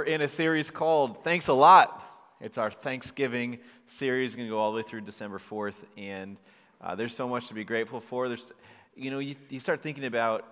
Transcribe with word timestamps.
We're 0.00 0.06
in 0.06 0.22
a 0.22 0.28
series 0.28 0.70
called 0.70 1.22
Thanks 1.22 1.48
a 1.48 1.52
Lot. 1.52 2.02
It's 2.40 2.56
our 2.56 2.70
Thanksgiving 2.70 3.58
series, 3.84 4.34
going 4.34 4.48
to 4.48 4.50
go 4.50 4.58
all 4.58 4.72
the 4.72 4.76
way 4.78 4.82
through 4.82 5.02
December 5.02 5.36
4th, 5.38 5.74
and 5.94 6.40
uh, 6.80 6.94
there's 6.94 7.14
so 7.14 7.28
much 7.28 7.48
to 7.48 7.54
be 7.54 7.64
grateful 7.64 8.00
for. 8.00 8.26
There's, 8.26 8.50
you 8.96 9.10
know, 9.10 9.18
you, 9.18 9.34
you 9.50 9.60
start 9.60 9.82
thinking 9.82 10.06
about 10.06 10.46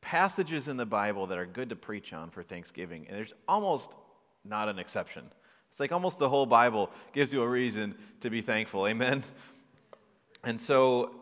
passages 0.00 0.68
in 0.68 0.76
the 0.76 0.86
Bible 0.86 1.26
that 1.26 1.38
are 1.38 1.44
good 1.44 1.70
to 1.70 1.74
preach 1.76 2.12
on 2.12 2.30
for 2.30 2.44
Thanksgiving, 2.44 3.04
and 3.08 3.16
there's 3.16 3.34
almost 3.48 3.96
not 4.44 4.68
an 4.68 4.78
exception. 4.78 5.24
It's 5.68 5.80
like 5.80 5.90
almost 5.90 6.20
the 6.20 6.28
whole 6.28 6.46
Bible 6.46 6.88
gives 7.12 7.32
you 7.32 7.42
a 7.42 7.48
reason 7.48 7.96
to 8.20 8.30
be 8.30 8.42
thankful. 8.42 8.86
Amen? 8.86 9.24
And 10.44 10.60
so 10.60 11.16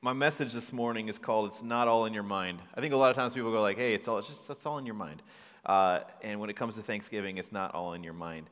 my 0.00 0.14
message 0.14 0.54
this 0.54 0.72
morning 0.72 1.08
is 1.08 1.18
called 1.18 1.52
"It's 1.52 1.62
Not 1.62 1.86
All 1.86 2.06
in 2.06 2.14
Your 2.14 2.22
Mind." 2.22 2.62
I 2.74 2.80
think 2.80 2.94
a 2.94 2.96
lot 2.96 3.10
of 3.10 3.16
times 3.16 3.34
people 3.34 3.52
go 3.52 3.60
like, 3.60 3.76
"Hey, 3.76 3.92
it's 3.92 4.08
all 4.08 4.16
it's 4.16 4.28
just 4.28 4.48
it's 4.48 4.64
all 4.64 4.78
in 4.78 4.86
your 4.86 4.94
mind," 4.94 5.22
uh, 5.66 6.00
and 6.22 6.40
when 6.40 6.50
it 6.50 6.56
comes 6.56 6.76
to 6.76 6.82
Thanksgiving, 6.82 7.38
it's 7.38 7.52
not 7.52 7.74
all 7.74 7.94
in 7.94 8.04
your 8.04 8.12
mind. 8.12 8.48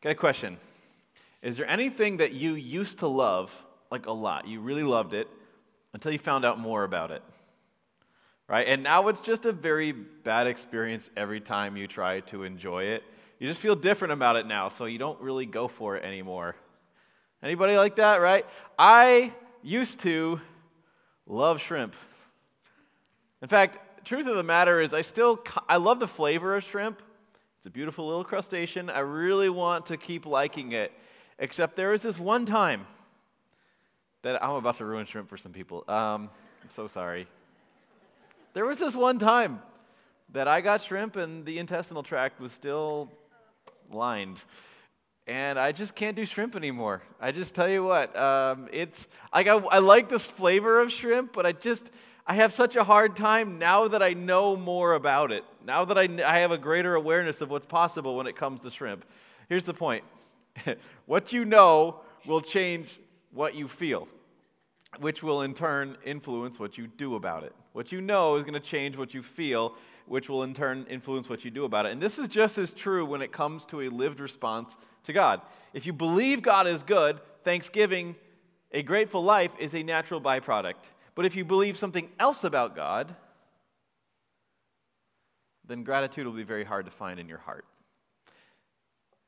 Got 0.00 0.10
a 0.10 0.14
question? 0.14 0.56
Is 1.42 1.56
there 1.56 1.68
anything 1.68 2.18
that 2.18 2.32
you 2.32 2.54
used 2.54 3.00
to 3.00 3.06
love 3.06 3.54
like 3.90 4.06
a 4.06 4.12
lot? 4.12 4.48
You 4.48 4.60
really 4.60 4.82
loved 4.82 5.14
it 5.14 5.28
until 5.92 6.12
you 6.12 6.18
found 6.18 6.44
out 6.44 6.58
more 6.58 6.84
about 6.84 7.10
it, 7.10 7.22
right? 8.48 8.66
And 8.66 8.82
now 8.82 9.08
it's 9.08 9.20
just 9.20 9.46
a 9.46 9.52
very 9.52 9.92
bad 9.92 10.46
experience 10.46 11.10
every 11.16 11.40
time 11.40 11.76
you 11.76 11.86
try 11.86 12.20
to 12.20 12.42
enjoy 12.42 12.84
it. 12.84 13.02
You 13.38 13.46
just 13.46 13.60
feel 13.60 13.76
different 13.76 14.12
about 14.12 14.36
it 14.36 14.46
now, 14.46 14.68
so 14.68 14.86
you 14.86 14.98
don't 14.98 15.20
really 15.20 15.46
go 15.46 15.68
for 15.68 15.96
it 15.96 16.04
anymore. 16.04 16.56
Anybody 17.42 17.76
like 17.76 17.96
that, 17.96 18.20
right? 18.20 18.46
I 18.78 19.32
used 19.62 20.00
to 20.00 20.40
love 21.26 21.60
shrimp. 21.60 21.94
In 23.42 23.48
fact, 23.48 23.78
truth 24.06 24.26
of 24.28 24.36
the 24.36 24.42
matter 24.42 24.80
is 24.80 24.94
I 24.94 25.02
still 25.02 25.42
I 25.68 25.76
love 25.76 25.98
the 25.98 26.06
flavor 26.06 26.54
of 26.54 26.62
shrimp. 26.62 27.02
It's 27.58 27.66
a 27.66 27.70
beautiful 27.70 28.06
little 28.06 28.24
crustacean. 28.24 28.88
I 28.88 29.00
really 29.00 29.50
want 29.50 29.86
to 29.86 29.96
keep 29.96 30.24
liking 30.24 30.72
it. 30.72 30.92
Except 31.38 31.74
there 31.74 31.90
was 31.90 32.02
this 32.02 32.18
one 32.18 32.46
time 32.46 32.86
that 34.22 34.42
I'm 34.42 34.52
about 34.52 34.76
to 34.76 34.84
ruin 34.84 35.06
shrimp 35.06 35.28
for 35.28 35.36
some 35.36 35.52
people. 35.52 35.84
Um, 35.88 36.30
I'm 36.62 36.70
so 36.70 36.86
sorry. 36.86 37.26
There 38.54 38.64
was 38.64 38.78
this 38.78 38.94
one 38.94 39.18
time 39.18 39.60
that 40.32 40.48
I 40.48 40.60
got 40.60 40.80
shrimp 40.80 41.16
and 41.16 41.44
the 41.44 41.58
intestinal 41.58 42.02
tract 42.02 42.40
was 42.40 42.52
still 42.52 43.10
lined 43.90 44.42
and 45.26 45.58
I 45.58 45.72
just 45.72 45.96
can't 45.96 46.14
do 46.14 46.24
shrimp 46.24 46.54
anymore. 46.54 47.02
I 47.20 47.32
just 47.32 47.56
tell 47.56 47.68
you 47.68 47.82
what, 47.82 48.16
um, 48.16 48.68
it's 48.72 49.08
like 49.34 49.48
I, 49.48 49.56
I 49.56 49.78
like 49.78 50.08
this 50.08 50.30
flavor 50.30 50.80
of 50.80 50.92
shrimp, 50.92 51.32
but 51.32 51.44
I 51.44 51.50
just 51.50 51.90
I 52.28 52.34
have 52.34 52.52
such 52.52 52.74
a 52.74 52.82
hard 52.82 53.14
time 53.14 53.58
now 53.58 53.86
that 53.86 54.02
I 54.02 54.12
know 54.14 54.56
more 54.56 54.94
about 54.94 55.30
it. 55.30 55.44
Now 55.64 55.84
that 55.84 55.96
I, 55.96 56.08
I 56.26 56.38
have 56.40 56.50
a 56.50 56.58
greater 56.58 56.96
awareness 56.96 57.40
of 57.40 57.50
what's 57.50 57.66
possible 57.66 58.16
when 58.16 58.26
it 58.26 58.34
comes 58.34 58.62
to 58.62 58.70
shrimp. 58.70 59.04
Here's 59.48 59.64
the 59.64 59.74
point: 59.74 60.02
what 61.06 61.32
you 61.32 61.44
know 61.44 62.00
will 62.26 62.40
change 62.40 62.98
what 63.32 63.54
you 63.54 63.68
feel, 63.68 64.08
which 64.98 65.22
will 65.22 65.42
in 65.42 65.54
turn 65.54 65.96
influence 66.04 66.58
what 66.58 66.76
you 66.76 66.88
do 66.88 67.14
about 67.14 67.44
it. 67.44 67.54
What 67.74 67.92
you 67.92 68.00
know 68.00 68.36
is 68.36 68.42
going 68.42 68.54
to 68.54 68.60
change 68.60 68.96
what 68.96 69.14
you 69.14 69.22
feel, 69.22 69.74
which 70.06 70.28
will 70.28 70.42
in 70.42 70.52
turn 70.52 70.84
influence 70.90 71.28
what 71.28 71.44
you 71.44 71.52
do 71.52 71.64
about 71.64 71.86
it. 71.86 71.92
And 71.92 72.02
this 72.02 72.18
is 72.18 72.26
just 72.26 72.58
as 72.58 72.74
true 72.74 73.04
when 73.04 73.22
it 73.22 73.30
comes 73.30 73.66
to 73.66 73.82
a 73.82 73.88
lived 73.88 74.18
response 74.18 74.76
to 75.04 75.12
God. 75.12 75.42
If 75.74 75.86
you 75.86 75.92
believe 75.92 76.42
God 76.42 76.66
is 76.66 76.82
good, 76.82 77.20
thanksgiving, 77.44 78.16
a 78.72 78.82
grateful 78.82 79.22
life, 79.22 79.52
is 79.60 79.74
a 79.74 79.82
natural 79.82 80.20
byproduct. 80.20 80.90
But 81.16 81.24
if 81.24 81.34
you 81.34 81.44
believe 81.44 81.76
something 81.76 82.08
else 82.20 82.44
about 82.44 82.76
God, 82.76 83.16
then 85.66 85.82
gratitude 85.82 86.26
will 86.26 86.34
be 86.34 86.44
very 86.44 86.64
hard 86.64 86.84
to 86.84 86.92
find 86.92 87.18
in 87.18 87.28
your 87.28 87.38
heart. 87.38 87.64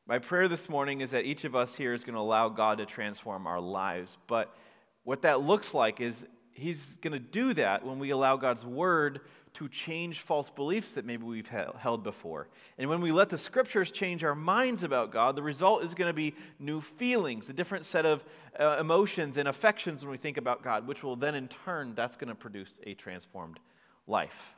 My 0.06 0.18
prayer 0.18 0.48
this 0.48 0.68
morning 0.68 1.00
is 1.00 1.10
that 1.10 1.24
each 1.24 1.44
of 1.44 1.56
us 1.56 1.74
here 1.74 1.94
is 1.94 2.04
going 2.04 2.14
to 2.14 2.20
allow 2.20 2.50
God 2.50 2.78
to 2.78 2.86
transform 2.86 3.46
our 3.46 3.60
lives. 3.60 4.16
But 4.26 4.54
what 5.02 5.22
that 5.22 5.40
looks 5.40 5.74
like 5.74 6.00
is 6.00 6.24
He's 6.52 6.98
going 7.02 7.12
to 7.12 7.18
do 7.18 7.54
that 7.54 7.84
when 7.84 7.98
we 7.98 8.10
allow 8.10 8.36
God's 8.36 8.66
word 8.66 9.20
to 9.58 9.68
change 9.68 10.20
false 10.20 10.50
beliefs 10.50 10.94
that 10.94 11.04
maybe 11.04 11.24
we've 11.24 11.48
held 11.48 12.04
before. 12.04 12.46
And 12.78 12.88
when 12.88 13.00
we 13.00 13.10
let 13.10 13.28
the 13.28 13.36
scriptures 13.36 13.90
change 13.90 14.22
our 14.22 14.36
minds 14.36 14.84
about 14.84 15.10
God, 15.10 15.34
the 15.34 15.42
result 15.42 15.82
is 15.82 15.94
going 15.94 16.08
to 16.08 16.14
be 16.14 16.36
new 16.60 16.80
feelings, 16.80 17.48
a 17.48 17.52
different 17.52 17.84
set 17.84 18.06
of 18.06 18.24
uh, 18.60 18.76
emotions 18.78 19.36
and 19.36 19.48
affections 19.48 20.02
when 20.02 20.12
we 20.12 20.16
think 20.16 20.36
about 20.36 20.62
God, 20.62 20.86
which 20.86 21.02
will 21.02 21.16
then 21.16 21.34
in 21.34 21.48
turn, 21.48 21.96
that's 21.96 22.14
going 22.14 22.28
to 22.28 22.36
produce 22.36 22.78
a 22.86 22.94
transformed 22.94 23.58
life. 24.06 24.54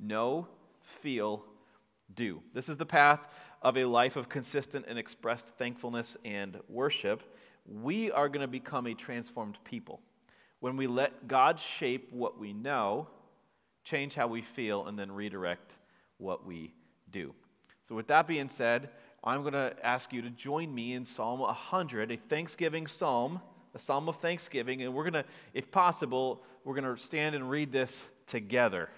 Know, 0.00 0.48
feel, 0.80 1.44
do. 2.14 2.42
This 2.54 2.70
is 2.70 2.78
the 2.78 2.86
path 2.86 3.28
of 3.60 3.76
a 3.76 3.84
life 3.84 4.16
of 4.16 4.30
consistent 4.30 4.86
and 4.88 4.98
expressed 4.98 5.48
thankfulness 5.58 6.16
and 6.24 6.58
worship. 6.70 7.22
We 7.66 8.10
are 8.10 8.30
going 8.30 8.40
to 8.40 8.48
become 8.48 8.86
a 8.86 8.94
transformed 8.94 9.58
people 9.62 10.00
when 10.60 10.78
we 10.78 10.86
let 10.86 11.28
God 11.28 11.58
shape 11.58 12.08
what 12.12 12.38
we 12.38 12.54
know, 12.54 13.08
change 13.84 14.14
how 14.14 14.26
we 14.26 14.42
feel, 14.42 14.86
and 14.86 14.98
then 14.98 15.10
redirect 15.10 15.78
what 16.18 16.46
we 16.46 16.74
do. 17.10 17.34
So, 17.82 17.94
with 17.94 18.06
that 18.08 18.26
being 18.26 18.48
said, 18.48 18.90
I'm 19.24 19.42
going 19.42 19.52
to 19.54 19.74
ask 19.84 20.12
you 20.12 20.22
to 20.22 20.30
join 20.30 20.74
me 20.74 20.94
in 20.94 21.04
Psalm 21.04 21.40
100, 21.40 22.10
a 22.10 22.16
Thanksgiving 22.16 22.86
psalm, 22.86 23.40
a 23.74 23.78
psalm 23.78 24.08
of 24.08 24.16
thanksgiving, 24.16 24.82
and 24.82 24.92
we're 24.92 25.08
going 25.08 25.24
to, 25.24 25.24
if 25.54 25.70
possible, 25.70 26.42
we're 26.64 26.74
going 26.74 26.96
to 26.96 27.00
stand 27.00 27.34
and 27.34 27.48
read 27.48 27.72
this 27.72 28.08
together. 28.26 28.88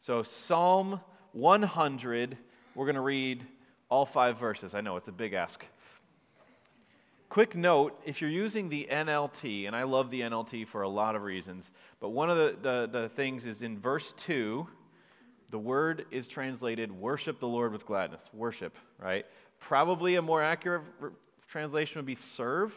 So, 0.00 0.22
Psalm 0.22 1.00
100, 1.32 2.36
we're 2.74 2.84
going 2.86 2.94
to 2.94 3.00
read 3.00 3.44
all 3.88 4.06
five 4.06 4.38
verses. 4.38 4.74
I 4.74 4.80
know 4.80 4.96
it's 4.96 5.08
a 5.08 5.12
big 5.12 5.32
ask. 5.32 5.64
Quick 7.34 7.56
note 7.56 8.00
if 8.04 8.20
you're 8.20 8.30
using 8.30 8.68
the 8.68 8.86
NLT, 8.88 9.66
and 9.66 9.74
I 9.74 9.82
love 9.82 10.08
the 10.08 10.20
NLT 10.20 10.68
for 10.68 10.82
a 10.82 10.88
lot 10.88 11.16
of 11.16 11.22
reasons, 11.22 11.72
but 11.98 12.10
one 12.10 12.30
of 12.30 12.36
the, 12.36 12.56
the, 12.62 12.88
the, 13.00 13.08
things 13.08 13.44
is 13.44 13.64
in 13.64 13.76
verse 13.76 14.12
2, 14.12 14.64
the 15.50 15.58
word 15.58 16.06
is 16.12 16.28
translated 16.28 16.92
worship 16.92 17.40
the 17.40 17.48
Lord 17.48 17.72
with 17.72 17.86
gladness. 17.86 18.30
Worship, 18.32 18.76
right? 19.00 19.26
Probably 19.58 20.14
a 20.14 20.22
more 20.22 20.44
accurate 20.44 20.84
translation 21.48 21.98
would 21.98 22.06
be 22.06 22.14
serve. 22.14 22.72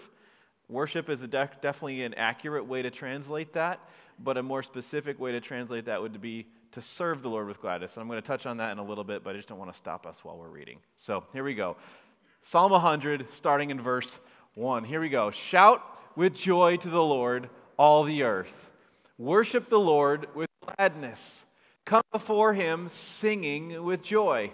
Worship 0.70 1.08
is 1.08 1.22
de- 1.22 1.50
definitely 1.62 2.02
an 2.02 2.16
accurate 2.16 2.66
way 2.66 2.82
to 2.82 2.90
translate 2.90 3.54
that, 3.54 3.80
but 4.18 4.38
a 4.38 4.42
more 4.42 4.64
specific 4.64 5.20
way 5.20 5.34
to 5.34 5.40
translate 5.40 5.86
that 5.86 6.02
would 6.02 6.20
be 6.20 6.48
to 6.72 6.82
serve 6.82 7.22
the 7.22 7.30
Lord 7.30 7.46
with 7.46 7.62
gladness. 7.62 7.96
And 7.96 8.02
I'm 8.02 8.08
going 8.08 8.20
to 8.20 8.28
touch 8.28 8.48
on 8.48 8.58
that 8.58 8.72
in 8.72 8.80
a 8.80 8.84
little 8.84 9.04
bit, 9.04 9.24
but 9.24 9.36
I 9.36 9.38
just 9.38 9.50
don't 9.50 9.60
want 9.60 9.72
to 9.72 9.78
stop 9.78 10.08
us 10.08 10.26
while 10.26 10.36
we're 10.36 10.50
reading. 10.50 10.80
So 10.96 11.26
here 11.32 11.44
we 11.44 11.54
go 11.54 11.78
Psalm 12.42 12.72
100, 12.72 13.32
starting 13.32 13.70
in 13.70 13.80
verse 13.80 14.20
1. 14.58 14.86
Here 14.86 15.00
we 15.00 15.10
go. 15.10 15.30
Shout 15.30 15.84
with 16.16 16.34
joy 16.34 16.78
to 16.78 16.90
the 16.90 17.04
Lord, 17.04 17.48
all 17.78 18.04
the 18.04 18.24
earth. 18.24 18.72
Worship 19.20 19.70
the 19.70 19.80
Lord 19.80 20.34
with 20.34 20.50
gladness. 20.66 21.46
Come 21.86 22.02
before 22.12 22.56
him 22.56 22.90
singing 22.90 23.84
with 23.84 24.02
joy. 24.02 24.50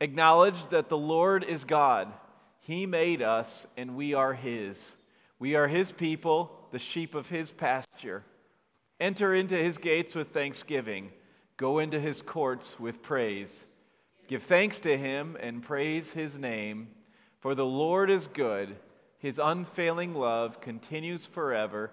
Acknowledge 0.00 0.68
that 0.68 0.88
the 0.88 0.96
Lord 0.96 1.44
is 1.44 1.64
God. 1.64 2.10
He 2.60 2.86
made 2.86 3.20
us, 3.20 3.66
and 3.76 3.94
we 3.94 4.14
are 4.14 4.32
his. 4.32 4.96
We 5.38 5.54
are 5.54 5.68
his 5.68 5.92
people, 5.92 6.58
the 6.70 6.78
sheep 6.78 7.14
of 7.14 7.28
his 7.28 7.52
pasture. 7.52 8.24
Enter 9.00 9.34
into 9.34 9.56
his 9.56 9.76
gates 9.76 10.14
with 10.14 10.28
thanksgiving. 10.28 11.12
Go 11.58 11.80
into 11.80 12.00
his 12.00 12.22
courts 12.22 12.80
with 12.80 13.02
praise. 13.02 13.66
Give 14.28 14.42
thanks 14.42 14.80
to 14.80 14.96
him 14.96 15.36
and 15.40 15.62
praise 15.62 16.14
his 16.14 16.38
name. 16.38 16.88
For 17.40 17.54
the 17.54 17.66
Lord 17.66 18.08
is 18.08 18.28
good 18.28 18.76
his 19.18 19.38
unfailing 19.42 20.14
love 20.14 20.60
continues 20.60 21.26
forever, 21.26 21.90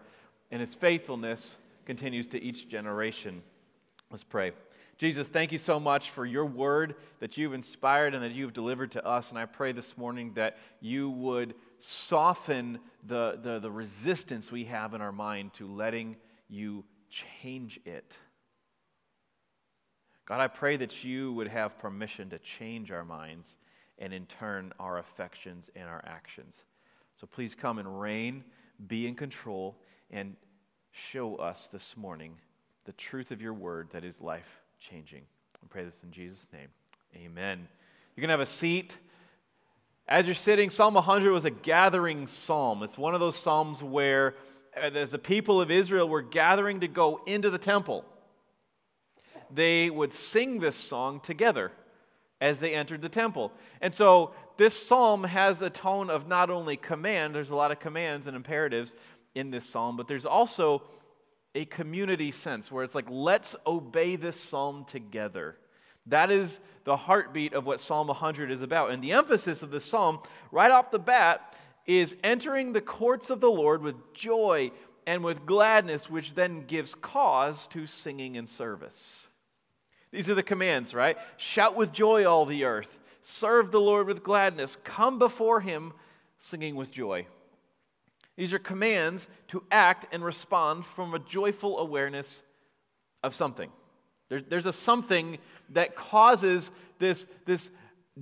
and 0.52 0.62
his 0.62 0.76
faithfulness 0.76 1.58
continues 1.86 2.28
to 2.28 2.42
each 2.42 2.70
generation. 2.70 3.42
Let's 4.12 4.24
pray. 4.24 4.52
Jesus, 4.98 5.28
thank 5.28 5.52
you 5.52 5.58
so 5.58 5.80
much 5.80 6.12
for 6.12 6.26
your 6.26 6.46
word 6.46 6.96
that 7.20 7.38
you've 7.38 7.54
inspired 7.54 8.14
and 8.14 8.24
that 8.24 8.32
you've 8.32 8.54
delivered 8.54 8.92
to 8.92 9.06
us. 9.06 9.32
And 9.32 9.40
I 9.40 9.46
pray 9.46 9.72
this 9.72 9.98
morning 9.98 10.34
that 10.36 10.58
you 10.82 11.10
would 11.10 11.56
soften 11.80 12.80
the, 13.06 13.40
the, 13.42 13.60
the 13.60 13.72
resistance 13.72 14.52
we 14.52 14.66
have 14.66 14.94
in 14.94 15.02
our 15.02 15.12
mind 15.12 15.54
to 15.56 15.68
letting 15.68 16.16
you 16.48 16.86
change 17.10 17.80
it. 17.86 18.18
God, 20.26 20.40
I 20.40 20.48
pray 20.48 20.78
that 20.78 21.04
you 21.04 21.34
would 21.34 21.48
have 21.48 21.80
permission 21.80 22.30
to 22.30 22.40
change 22.40 22.92
our 22.92 23.04
minds 23.04 23.58
and 23.98 24.14
in 24.14 24.26
turn 24.26 24.74
our 24.80 25.00
affections 25.00 25.70
and 25.76 25.90
our 25.90 26.04
actions. 26.06 26.64
So 27.16 27.28
please 27.28 27.56
come 27.56 27.80
and 27.80 28.00
reign, 28.00 28.44
be 28.88 29.08
in 29.08 29.16
control, 29.16 29.78
and 30.12 30.36
show 30.92 31.36
us 31.36 31.68
this 31.68 31.96
morning 31.96 32.36
the 32.86 32.94
truth 32.94 33.32
of 33.32 33.42
your 33.42 33.54
word 33.54 33.90
that 33.92 34.04
is 34.04 34.20
life 34.20 34.62
changing. 34.80 35.22
I 35.64 35.68
pray 35.70 35.84
this 35.84 36.04
in 36.04 36.12
Jesus' 36.12 36.50
name. 36.52 36.68
Amen. 37.16 37.68
You 38.16 38.22
can 38.22 38.30
have 38.30 38.40
a 38.40 38.46
seat. 38.46 38.98
As 40.08 40.26
you're 40.26 40.36
sitting, 40.36 40.70
Psalm 40.70 40.96
100 40.96 41.32
was 41.32 41.46
a 41.46 41.52
gathering 41.52 42.28
psalm. 42.28 42.84
It's 42.84 42.98
one 42.98 43.14
of 43.14 43.20
those 43.20 43.36
psalms 43.36 43.82
where, 43.82 44.36
uh, 44.76 44.90
as 44.94 45.12
the 45.12 45.20
people 45.20 45.62
of 45.62 45.72
Israel 45.72 46.10
were 46.10 46.22
gathering 46.22 46.82
to 46.82 46.88
go 46.88 47.22
into 47.26 47.50
the 47.50 47.58
temple, 47.58 48.04
they 49.50 49.90
would 49.90 50.12
sing 50.12 50.60
this 50.60 50.76
song 50.76 51.20
together 51.22 51.72
as 52.42 52.60
they 52.60 52.76
entered 52.76 53.02
the 53.02 53.10
temple. 53.10 53.54
And 53.80 53.94
so 53.94 54.34
this 54.58 54.74
psalm 54.74 55.24
has 55.24 55.62
a 55.62 55.70
tone 55.70 56.10
of 56.10 56.28
not 56.28 56.50
only 56.50 56.78
command, 56.78 57.34
there's 57.36 57.50
a 57.50 57.56
lot 57.56 57.72
of 57.72 57.80
commands 57.80 58.28
and 58.28 58.36
imperatives 58.36 58.96
in 59.36 59.52
this 59.52 59.66
psalm, 59.66 59.98
but 59.98 60.08
there's 60.08 60.26
also 60.26 60.84
a 61.56 61.66
community 61.66 62.32
sense 62.32 62.72
where 62.72 62.84
it's 62.84 62.96
like, 62.96 63.10
let's 63.10 63.56
obey 63.66 64.16
this 64.16 64.40
psalm 64.40 64.86
together. 64.86 65.58
That 66.08 66.32
is 66.32 66.60
the 66.84 66.98
heartbeat 66.98 67.54
of 67.54 67.66
what 67.66 67.80
Psalm 67.80 68.08
100 68.08 68.52
is 68.52 68.62
about. 68.62 68.92
And 68.92 69.02
the 69.02 69.14
emphasis 69.14 69.64
of 69.64 69.72
this 69.72 69.86
psalm, 69.86 70.20
right 70.52 70.72
off 70.72 70.92
the 70.92 71.00
bat, 71.00 71.56
is 71.86 72.16
entering 72.24 72.74
the 72.74 72.82
courts 72.82 73.30
of 73.30 73.40
the 73.40 73.50
Lord 73.50 73.82
with 73.82 74.14
joy 74.14 74.72
and 75.06 75.24
with 75.24 75.46
gladness, 75.46 76.10
which 76.10 76.34
then 76.34 76.66
gives 76.66 76.96
cause 76.96 77.68
to 77.68 77.86
singing 77.86 78.38
and 78.38 78.48
service. 78.48 79.30
These 80.12 80.30
are 80.30 80.36
the 80.36 80.44
commands, 80.44 80.94
right? 80.94 81.18
Shout 81.38 81.76
with 81.76 81.92
joy, 81.92 82.26
all 82.26 82.46
the 82.46 82.66
earth. 82.66 83.00
Serve 83.24 83.72
the 83.72 83.80
Lord 83.80 84.06
with 84.06 84.22
gladness. 84.22 84.78
Come 84.84 85.18
before 85.18 85.62
him 85.62 85.94
singing 86.38 86.76
with 86.76 86.92
joy. 86.92 87.26
These 88.36 88.54
are 88.54 88.60
commands 88.60 89.30
to 89.48 89.64
act 89.72 90.08
and 90.12 90.24
respond 90.24 90.86
from 90.86 91.14
a 91.14 91.20
joyful 91.20 91.80
awareness 91.80 92.44
of 93.24 93.34
something. 93.34 93.70
There's, 94.28 94.44
there's 94.44 94.66
a 94.66 94.74
something 94.74 95.38
that 95.70 95.96
causes 95.96 96.72
this, 97.00 97.26
this 97.46 97.72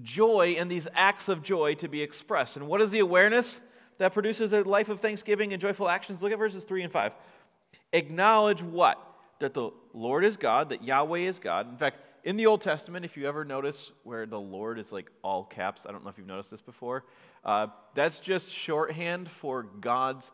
joy 0.04 0.56
and 0.60 0.70
these 0.70 0.88
acts 0.94 1.30
of 1.30 1.42
joy 1.42 1.74
to 1.76 1.88
be 1.88 2.02
expressed. 2.02 2.58
And 2.58 2.68
what 2.68 2.80
is 2.80 2.92
the 2.92 3.00
awareness 3.00 3.60
that 3.98 4.14
produces 4.14 4.54
a 4.54 4.62
life 4.62 4.90
of 4.90 5.00
thanksgiving 5.00 5.52
and 5.52 5.62
joyful 5.62 5.90
actions? 5.90 6.22
Look 6.22 6.32
at 6.32 6.38
verses 6.38 6.64
3 6.64 6.84
and 6.84 6.92
5. 6.92 7.16
Acknowledge 7.94 8.62
what? 8.62 9.00
That 9.40 9.56
the 9.56 9.72
Lord 9.94 10.24
is 10.24 10.38
God, 10.38 10.70
that 10.70 10.84
Yahweh 10.84 11.22
is 11.22 11.40
God. 11.40 11.72
In 11.72 11.78
fact, 11.78 11.98
in 12.24 12.38
the 12.38 12.46
Old 12.46 12.62
Testament, 12.62 13.06
if 13.06 13.18
you 13.18 13.28
ever 13.28 13.44
notice 13.44 13.92
where 14.04 14.26
the 14.26 14.40
Lord 14.40 14.78
is 14.78 14.92
like 14.92 15.10
all 15.24 15.44
caps, 15.44 15.86
I 15.88 15.92
don't 15.92 16.04
know 16.04 16.10
if 16.10 16.18
you've 16.18 16.28
noticed 16.28 16.52
this 16.52 16.62
before, 16.62 17.04
uh, 17.44 17.68
that's 17.96 18.20
just 18.20 18.54
shorthand 18.54 19.30
for 19.30 19.64
God's 19.64 20.32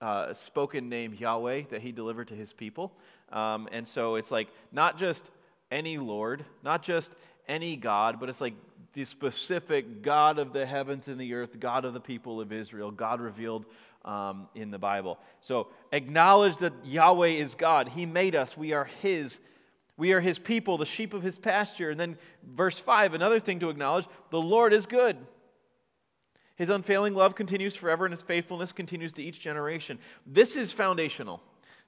uh, 0.00 0.32
spoken 0.34 0.88
name 0.88 1.14
Yahweh 1.14 1.62
that 1.70 1.80
he 1.80 1.92
delivered 1.92 2.28
to 2.28 2.34
his 2.34 2.52
people. 2.52 2.92
Um, 3.32 3.68
and 3.72 3.86
so 3.86 4.16
it's 4.16 4.30
like 4.30 4.48
not 4.72 4.98
just 4.98 5.30
any 5.70 5.98
Lord, 5.98 6.44
not 6.62 6.82
just 6.82 7.14
any 7.46 7.76
God, 7.76 8.18
but 8.20 8.28
it's 8.28 8.40
like 8.40 8.54
the 8.94 9.04
specific 9.04 10.02
God 10.02 10.38
of 10.38 10.52
the 10.52 10.66
heavens 10.66 11.08
and 11.08 11.20
the 11.20 11.34
earth, 11.34 11.60
God 11.60 11.84
of 11.84 11.94
the 11.94 12.00
people 12.00 12.40
of 12.40 12.52
Israel, 12.52 12.90
God 12.90 13.20
revealed 13.20 13.64
um, 14.04 14.48
in 14.54 14.70
the 14.70 14.78
Bible. 14.78 15.18
So 15.40 15.68
acknowledge 15.92 16.58
that 16.58 16.72
Yahweh 16.84 17.28
is 17.28 17.54
God. 17.54 17.88
He 17.88 18.06
made 18.06 18.34
us, 18.34 18.56
we 18.56 18.72
are 18.72 18.84
His. 18.84 19.40
We 19.98 20.14
are 20.14 20.20
His 20.20 20.38
people, 20.38 20.78
the 20.78 20.86
sheep 20.86 21.12
of 21.12 21.22
His 21.22 21.38
pasture. 21.38 21.90
And 21.90 22.00
then 22.00 22.16
verse 22.42 22.78
5, 22.78 23.12
another 23.12 23.38
thing 23.38 23.60
to 23.60 23.68
acknowledge 23.68 24.06
the 24.30 24.40
Lord 24.40 24.72
is 24.72 24.86
good. 24.86 25.18
His 26.56 26.70
unfailing 26.70 27.14
love 27.14 27.34
continues 27.34 27.76
forever, 27.76 28.06
and 28.06 28.12
His 28.12 28.22
faithfulness 28.22 28.72
continues 28.72 29.12
to 29.14 29.22
each 29.22 29.40
generation. 29.40 29.98
This 30.26 30.56
is 30.56 30.72
foundational. 30.72 31.42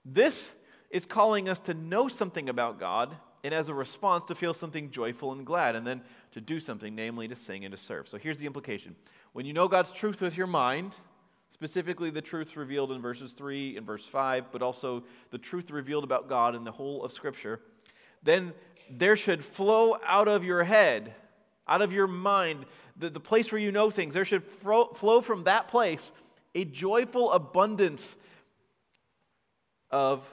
This 0.05 0.55
is 0.91 1.07
calling 1.07 1.49
us 1.49 1.61
to 1.61 1.75
know 1.75 2.09
something 2.09 2.49
about 2.49 2.79
God 2.79 3.17
and 3.43 3.55
as 3.55 3.69
a 3.69 3.75
response 3.75 4.25
to 4.25 4.35
feel 4.35 4.53
something 4.53 4.91
joyful 4.91 5.33
and 5.33 5.47
glad, 5.47 5.75
and 5.75 5.87
then 5.87 6.03
to 6.33 6.41
do 6.41 6.61
something, 6.61 6.95
namely 6.95 7.27
to 7.29 7.37
sing 7.37 7.65
and 7.65 7.73
to 7.73 7.79
serve. 7.79 8.07
So 8.09 8.19
here's 8.19 8.39
the 8.39 8.47
implication 8.47 8.95
when 9.33 9.47
you 9.47 9.53
know 9.53 9.69
God's 9.69 9.93
truth 9.93 10.21
with 10.21 10.37
your 10.37 10.47
mind, 10.47 10.97
specifically 11.49 12.11
the 12.11 12.21
truth 12.21 12.57
revealed 12.57 12.93
in 12.93 13.01
verses 13.01 13.33
3 13.33 13.77
and 13.77 13.87
verse 13.87 14.05
5, 14.05 14.53
but 14.53 14.63
also 14.63 15.05
the 15.31 15.39
truth 15.39 15.71
revealed 15.71 16.05
about 16.05 16.29
God 16.29 16.55
in 16.55 16.65
the 16.65 16.73
whole 16.73 17.05
of 17.05 17.13
Scripture, 17.13 17.61
then 18.23 18.53
there 18.91 19.17
should 19.17 19.45
flow 19.45 19.97
out 20.05 20.29
of 20.29 20.45
your 20.45 20.65
head, 20.65 21.15
out 21.67 21.83
of 21.83 21.93
your 21.93 22.07
mind, 22.07 22.67
the, 22.97 23.11
the 23.11 23.21
place 23.21 23.53
where 23.53 23.61
you 23.61 23.73
know 23.73 23.91
things, 23.91 24.15
there 24.15 24.25
should 24.25 24.45
flow, 24.45 24.87
flow 24.87 25.21
from 25.21 25.45
that 25.45 25.69
place 25.69 26.13
a 26.55 26.65
joyful 26.65 27.33
abundance 27.33 28.17
of 29.91 30.25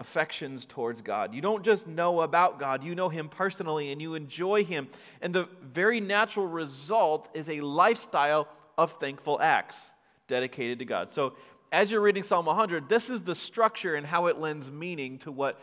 affections 0.00 0.66
towards 0.66 1.02
God. 1.02 1.34
You 1.34 1.40
don't 1.40 1.64
just 1.64 1.86
know 1.86 2.20
about 2.20 2.58
God, 2.58 2.84
you 2.84 2.94
know 2.94 3.08
Him 3.08 3.28
personally 3.28 3.92
and 3.92 4.00
you 4.00 4.14
enjoy 4.14 4.64
Him. 4.64 4.88
And 5.20 5.34
the 5.34 5.48
very 5.62 6.00
natural 6.00 6.46
result 6.46 7.28
is 7.34 7.48
a 7.48 7.60
lifestyle 7.60 8.48
of 8.76 8.92
thankful 8.92 9.40
acts 9.40 9.90
dedicated 10.26 10.78
to 10.80 10.84
God. 10.84 11.10
So, 11.10 11.34
as 11.72 11.90
you're 11.90 12.00
reading 12.00 12.22
Psalm 12.22 12.46
100, 12.46 12.88
this 12.88 13.10
is 13.10 13.22
the 13.22 13.34
structure 13.34 13.96
and 13.96 14.06
how 14.06 14.26
it 14.26 14.38
lends 14.38 14.70
meaning 14.70 15.18
to 15.18 15.32
what 15.32 15.60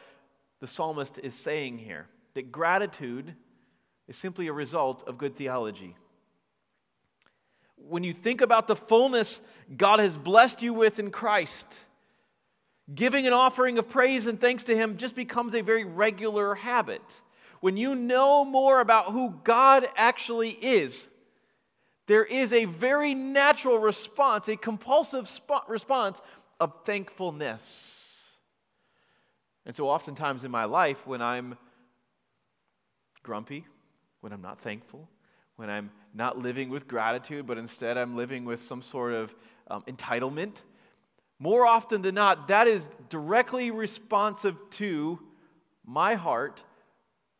the 0.61 0.67
psalmist 0.67 1.19
is 1.19 1.35
saying 1.35 1.77
here 1.77 2.07
that 2.33 2.51
gratitude 2.51 3.33
is 4.07 4.15
simply 4.15 4.47
a 4.47 4.53
result 4.53 5.03
of 5.07 5.17
good 5.17 5.35
theology. 5.35 5.97
When 7.75 8.05
you 8.05 8.13
think 8.13 8.39
about 8.39 8.67
the 8.67 8.75
fullness 8.75 9.41
God 9.75 9.99
has 9.99 10.17
blessed 10.17 10.61
you 10.61 10.73
with 10.73 10.99
in 10.99 11.11
Christ, 11.11 11.67
Giving 12.93 13.27
an 13.27 13.33
offering 13.33 13.77
of 13.77 13.89
praise 13.89 14.27
and 14.27 14.39
thanks 14.39 14.65
to 14.65 14.75
Him 14.75 14.97
just 14.97 15.15
becomes 15.15 15.53
a 15.53 15.61
very 15.61 15.85
regular 15.85 16.55
habit. 16.55 17.21
When 17.59 17.77
you 17.77 17.95
know 17.95 18.43
more 18.43 18.81
about 18.81 19.05
who 19.05 19.35
God 19.43 19.87
actually 19.95 20.49
is, 20.49 21.07
there 22.07 22.25
is 22.25 22.51
a 22.51 22.65
very 22.65 23.13
natural 23.13 23.77
response, 23.77 24.49
a 24.49 24.57
compulsive 24.57 25.27
sp- 25.29 25.69
response 25.69 26.21
of 26.59 26.73
thankfulness. 26.83 28.10
And 29.65 29.75
so, 29.75 29.89
oftentimes 29.89 30.43
in 30.43 30.51
my 30.51 30.65
life, 30.65 31.05
when 31.05 31.21
I'm 31.21 31.57
grumpy, 33.23 33.65
when 34.21 34.33
I'm 34.33 34.41
not 34.41 34.59
thankful, 34.59 35.07
when 35.55 35.69
I'm 35.69 35.91
not 36.13 36.37
living 36.37 36.69
with 36.69 36.87
gratitude, 36.87 37.45
but 37.45 37.57
instead 37.57 37.97
I'm 37.97 38.15
living 38.15 38.45
with 38.45 38.61
some 38.61 38.81
sort 38.81 39.13
of 39.13 39.35
um, 39.69 39.83
entitlement, 39.83 40.63
more 41.39 41.65
often 41.65 42.01
than 42.01 42.15
not, 42.15 42.47
that 42.49 42.67
is 42.67 42.89
directly 43.09 43.71
responsive 43.71 44.55
to 44.71 45.19
my 45.85 46.13
heart, 46.13 46.63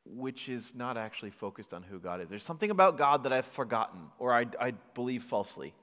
which 0.06 0.50
is 0.50 0.74
not 0.74 0.98
actually 0.98 1.30
focused 1.30 1.74
on 1.74 1.84
who 1.84 2.00
God 2.00 2.20
is. 2.20 2.28
There's 2.28 2.44
something 2.44 2.72
about 2.72 2.98
God 2.98 3.24
that 3.24 3.34
I've 3.34 3.46
forgotten 3.46 4.02
or 4.18 4.34
I, 4.34 4.48
I 4.60 4.72
believe 4.96 5.22
falsely. 5.22 5.76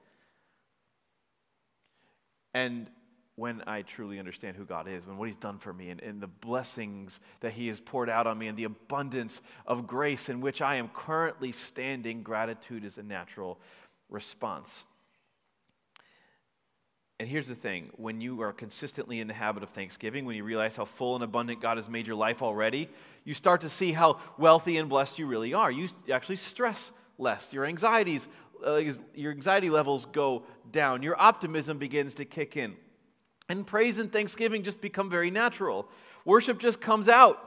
And 2.55 2.91
when 3.39 3.63
I 3.69 3.83
truly 3.83 4.19
understand 4.19 4.57
who 4.57 4.65
God 4.65 4.89
is, 4.89 5.07
when 5.07 5.17
what 5.17 5.29
He's 5.29 5.37
done 5.37 5.59
for 5.59 5.73
me, 5.73 5.91
and, 5.91 6.03
and, 6.03 6.21
the 6.21 6.27
blessings 6.27 7.21
that 7.39 7.53
He 7.53 7.69
has 7.69 7.79
poured 7.81 8.11
out 8.11 8.27
on 8.27 8.37
me, 8.37 8.49
and 8.49 8.59
the 8.59 8.65
abundance 8.65 9.41
of 9.65 9.87
grace 9.87 10.29
in 10.29 10.41
which 10.41 10.61
I 10.61 10.75
am 10.75 10.89
currently 10.89 11.53
standing, 11.53 12.25
gratitude 12.25 12.85
is 12.85 12.99
a 12.99 13.03
natural 13.05 13.61
response. 14.11 14.83
And 17.21 17.29
here's 17.29 17.47
the 17.47 17.55
thing 17.55 17.91
when 17.97 18.21
you 18.21 18.43
are 18.43 18.53
consistently 18.53 19.21
in 19.21 19.29
the 19.29 19.35
habit 19.35 19.63
of 19.63 19.71
thanksgiving, 19.71 20.25
when 20.25 20.35
you 20.35 20.43
realize 20.43 20.75
how 20.75 20.85
full 20.85 21.15
and 21.15 21.23
abundant 21.23 21.61
God 21.61 21.77
has 21.77 21.89
made 21.89 22.09
your 22.09 22.17
life 22.17 22.43
already, 22.43 22.89
you 23.25 23.35
start 23.35 23.61
to 23.61 23.69
see 23.69 23.93
how 23.93 24.19
wealthy 24.37 24.79
and 24.79 24.89
blessed 24.89 25.21
you 25.21 25.29
really 25.29 25.55
are. 25.55 25.71
You 25.71 25.89
actually 26.13 26.37
stress 26.37 26.91
less. 27.19 27.53
Your 27.53 27.67
anxieties, 27.67 28.29
uh, 28.67 28.83
your 29.15 29.31
anxiety 29.31 29.71
levels 29.71 30.07
go 30.07 30.43
down. 30.73 31.05
Your 31.05 31.21
optimism 31.21 31.79
begins 31.79 32.17
to 32.17 32.25
kick 32.25 32.57
in. 32.57 32.77
And 33.49 33.67
praise 33.67 33.99
and 33.99 34.13
thanksgiving 34.13 34.63
just 34.63 34.81
become 34.81 35.09
very 35.09 35.31
natural. 35.31 35.89
Worship 36.25 36.59
just 36.59 36.81
comes 36.81 37.09
out 37.09 37.43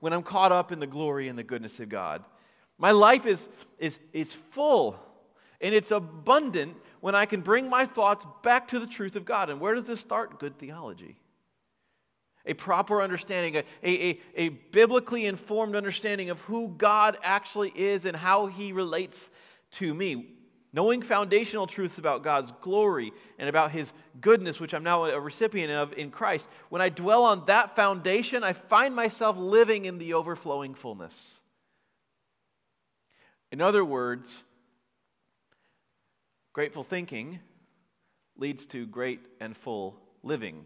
when 0.00 0.12
I'm 0.12 0.22
caught 0.22 0.52
up 0.52 0.72
in 0.72 0.80
the 0.80 0.86
glory 0.86 1.28
and 1.28 1.38
the 1.38 1.42
goodness 1.42 1.80
of 1.80 1.88
God. 1.88 2.22
My 2.78 2.90
life 2.90 3.24
is, 3.24 3.48
is, 3.78 3.98
is 4.12 4.32
full 4.34 4.98
and 5.60 5.74
it's 5.74 5.90
abundant 5.90 6.76
when 7.00 7.14
I 7.14 7.24
can 7.24 7.40
bring 7.40 7.70
my 7.70 7.86
thoughts 7.86 8.26
back 8.42 8.68
to 8.68 8.78
the 8.78 8.86
truth 8.86 9.16
of 9.16 9.24
God. 9.24 9.48
And 9.48 9.60
where 9.60 9.74
does 9.74 9.86
this 9.86 10.00
start? 10.00 10.38
Good 10.38 10.58
theology. 10.58 11.16
A 12.44 12.54
proper 12.54 13.02
understanding, 13.02 13.56
a, 13.56 13.64
a, 13.82 14.20
a, 14.36 14.48
biblically 14.50 15.26
informed 15.26 15.74
understanding 15.74 16.30
of 16.30 16.40
who 16.42 16.68
God 16.68 17.16
actually 17.22 17.72
is 17.74 18.04
and 18.04 18.16
how 18.16 18.46
he 18.46 18.72
relates 18.72 19.30
to 19.72 19.92
me. 19.92 20.34
Knowing 20.72 21.00
foundational 21.02 21.66
truths 21.66 21.98
about 21.98 22.22
God's 22.22 22.52
glory 22.60 23.12
and 23.38 23.48
about 23.48 23.70
his 23.70 23.92
goodness, 24.20 24.60
which 24.60 24.74
I'm 24.74 24.84
now 24.84 25.04
a 25.04 25.18
recipient 25.18 25.72
of 25.72 25.92
in 25.94 26.10
Christ, 26.10 26.48
when 26.68 26.82
I 26.82 26.88
dwell 26.88 27.24
on 27.24 27.44
that 27.46 27.76
foundation, 27.76 28.44
I 28.44 28.52
find 28.52 28.94
myself 28.94 29.36
living 29.36 29.84
in 29.84 29.98
the 29.98 30.14
overflowing 30.14 30.74
fullness. 30.74 31.40
In 33.50 33.60
other 33.60 33.84
words, 33.84 34.42
Grateful 36.56 36.84
thinking 36.84 37.38
leads 38.38 38.64
to 38.68 38.86
great 38.86 39.20
and 39.42 39.54
full 39.54 40.00
living. 40.22 40.64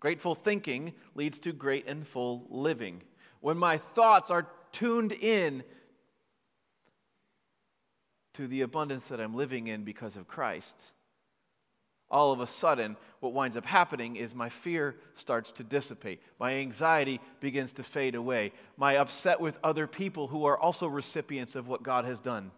Grateful 0.00 0.34
thinking 0.34 0.94
leads 1.14 1.40
to 1.40 1.52
great 1.52 1.86
and 1.86 2.08
full 2.08 2.46
living. 2.48 3.02
When 3.40 3.58
my 3.58 3.76
thoughts 3.76 4.30
are 4.30 4.48
tuned 4.72 5.12
in 5.12 5.62
to 8.34 8.46
the 8.46 8.62
abundance 8.62 9.08
that 9.08 9.20
I'm 9.20 9.34
living 9.34 9.68
in 9.68 9.84
because 9.84 10.16
of 10.16 10.28
Christ, 10.28 10.92
all 12.10 12.32
of 12.32 12.40
a 12.40 12.46
sudden, 12.46 12.96
what 13.20 13.32
winds 13.32 13.56
up 13.56 13.64
happening 13.64 14.16
is 14.16 14.34
my 14.34 14.48
fear 14.48 14.94
starts 15.14 15.50
to 15.52 15.64
dissipate. 15.64 16.20
My 16.38 16.54
anxiety 16.54 17.20
begins 17.40 17.72
to 17.74 17.82
fade 17.82 18.14
away. 18.14 18.52
My 18.76 18.98
upset 18.98 19.40
with 19.40 19.58
other 19.64 19.86
people 19.86 20.28
who 20.28 20.44
are 20.44 20.58
also 20.58 20.86
recipients 20.86 21.56
of 21.56 21.66
what 21.66 21.82
God 21.82 22.04
has 22.04 22.20
done 22.20 22.50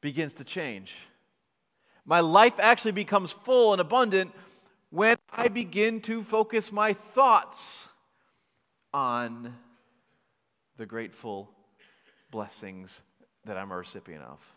begins 0.00 0.34
to 0.34 0.44
change. 0.44 0.96
My 2.06 2.20
life 2.20 2.54
actually 2.58 2.92
becomes 2.92 3.32
full 3.32 3.72
and 3.72 3.80
abundant 3.80 4.32
when 4.90 5.16
I 5.30 5.48
begin 5.48 6.00
to 6.02 6.22
focus 6.22 6.72
my 6.72 6.92
thoughts 6.92 7.88
on 8.94 9.52
the 10.76 10.86
grateful 10.86 11.50
blessings 12.30 13.02
that 13.44 13.56
I'm 13.56 13.70
a 13.70 13.76
recipient 13.76 14.22
of. 14.24 14.56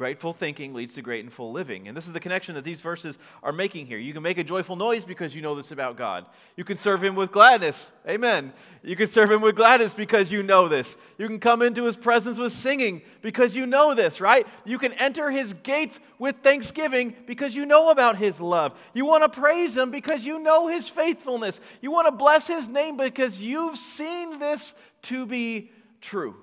Grateful 0.00 0.32
thinking 0.32 0.72
leads 0.72 0.94
to 0.94 1.02
great 1.02 1.24
and 1.24 1.30
full 1.30 1.52
living. 1.52 1.86
And 1.86 1.94
this 1.94 2.06
is 2.06 2.14
the 2.14 2.20
connection 2.20 2.54
that 2.54 2.64
these 2.64 2.80
verses 2.80 3.18
are 3.42 3.52
making 3.52 3.86
here. 3.86 3.98
You 3.98 4.14
can 4.14 4.22
make 4.22 4.38
a 4.38 4.44
joyful 4.44 4.74
noise 4.74 5.04
because 5.04 5.36
you 5.36 5.42
know 5.42 5.54
this 5.54 5.72
about 5.72 5.98
God. 5.98 6.24
You 6.56 6.64
can 6.64 6.78
serve 6.78 7.04
Him 7.04 7.14
with 7.14 7.30
gladness. 7.30 7.92
Amen. 8.08 8.54
You 8.82 8.96
can 8.96 9.08
serve 9.08 9.30
Him 9.30 9.42
with 9.42 9.56
gladness 9.56 9.92
because 9.92 10.32
you 10.32 10.42
know 10.42 10.68
this. 10.68 10.96
You 11.18 11.26
can 11.26 11.38
come 11.38 11.60
into 11.60 11.84
His 11.84 11.96
presence 11.96 12.38
with 12.38 12.52
singing 12.52 13.02
because 13.20 13.54
you 13.54 13.66
know 13.66 13.92
this, 13.92 14.22
right? 14.22 14.46
You 14.64 14.78
can 14.78 14.94
enter 14.94 15.30
His 15.30 15.52
gates 15.52 16.00
with 16.18 16.36
thanksgiving 16.42 17.14
because 17.26 17.54
you 17.54 17.66
know 17.66 17.90
about 17.90 18.16
His 18.16 18.40
love. 18.40 18.78
You 18.94 19.04
want 19.04 19.30
to 19.30 19.40
praise 19.40 19.76
Him 19.76 19.90
because 19.90 20.24
you 20.24 20.38
know 20.38 20.66
His 20.68 20.88
faithfulness. 20.88 21.60
You 21.82 21.90
want 21.90 22.06
to 22.06 22.12
bless 22.12 22.46
His 22.46 22.70
name 22.70 22.96
because 22.96 23.42
you've 23.42 23.76
seen 23.76 24.38
this 24.38 24.72
to 25.02 25.26
be 25.26 25.72
true. 26.00 26.36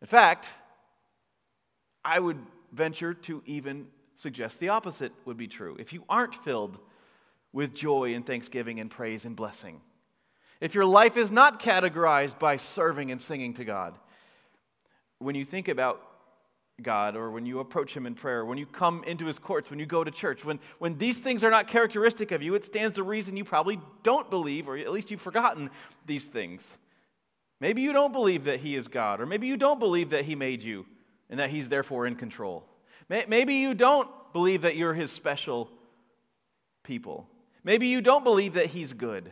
In 0.00 0.06
fact, 0.06 0.48
I 2.04 2.18
would 2.18 2.38
venture 2.72 3.14
to 3.14 3.42
even 3.46 3.86
suggest 4.14 4.60
the 4.60 4.70
opposite 4.70 5.12
would 5.24 5.36
be 5.36 5.48
true. 5.48 5.76
If 5.78 5.92
you 5.92 6.04
aren't 6.08 6.34
filled 6.34 6.78
with 7.52 7.74
joy 7.74 8.14
and 8.14 8.24
thanksgiving 8.24 8.80
and 8.80 8.90
praise 8.90 9.24
and 9.24 9.34
blessing, 9.34 9.80
if 10.60 10.74
your 10.74 10.86
life 10.86 11.16
is 11.16 11.30
not 11.30 11.60
categorized 11.60 12.38
by 12.38 12.56
serving 12.56 13.10
and 13.10 13.20
singing 13.20 13.54
to 13.54 13.64
God, 13.64 13.98
when 15.18 15.34
you 15.34 15.44
think 15.44 15.68
about 15.68 16.02
God 16.82 17.16
or 17.16 17.30
when 17.30 17.46
you 17.46 17.60
approach 17.60 17.96
Him 17.96 18.06
in 18.06 18.14
prayer, 18.14 18.44
when 18.44 18.58
you 18.58 18.66
come 18.66 19.02
into 19.04 19.26
His 19.26 19.38
courts, 19.38 19.70
when 19.70 19.78
you 19.78 19.86
go 19.86 20.04
to 20.04 20.10
church, 20.10 20.44
when, 20.44 20.58
when 20.78 20.98
these 20.98 21.20
things 21.20 21.42
are 21.42 21.50
not 21.50 21.68
characteristic 21.68 22.32
of 22.32 22.42
you, 22.42 22.54
it 22.54 22.64
stands 22.64 22.96
to 22.96 23.02
reason 23.02 23.36
you 23.36 23.44
probably 23.44 23.80
don't 24.02 24.28
believe, 24.30 24.68
or 24.68 24.76
at 24.76 24.92
least 24.92 25.10
you've 25.10 25.20
forgotten 25.20 25.70
these 26.04 26.26
things. 26.26 26.76
Maybe 27.60 27.82
you 27.82 27.92
don't 27.92 28.12
believe 28.12 28.44
that 28.44 28.60
He 28.60 28.74
is 28.74 28.88
God, 28.88 29.20
or 29.20 29.26
maybe 29.26 29.46
you 29.46 29.56
don't 29.56 29.78
believe 29.78 30.10
that 30.10 30.24
He 30.24 30.34
made 30.34 30.62
you 30.62 30.86
and 31.30 31.40
that 31.40 31.50
he's 31.50 31.68
therefore 31.68 32.06
in 32.06 32.14
control. 32.14 32.64
Maybe 33.08 33.54
you 33.54 33.74
don't 33.74 34.08
believe 34.32 34.62
that 34.62 34.76
you're 34.76 34.94
his 34.94 35.10
special 35.12 35.70
people. 36.82 37.28
Maybe 37.64 37.88
you 37.88 38.00
don't 38.00 38.24
believe 38.24 38.54
that 38.54 38.66
he's 38.66 38.92
good. 38.92 39.30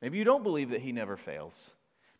Maybe 0.00 0.18
you 0.18 0.24
don't 0.24 0.42
believe 0.42 0.70
that 0.70 0.80
he 0.80 0.92
never 0.92 1.16
fails. 1.16 1.72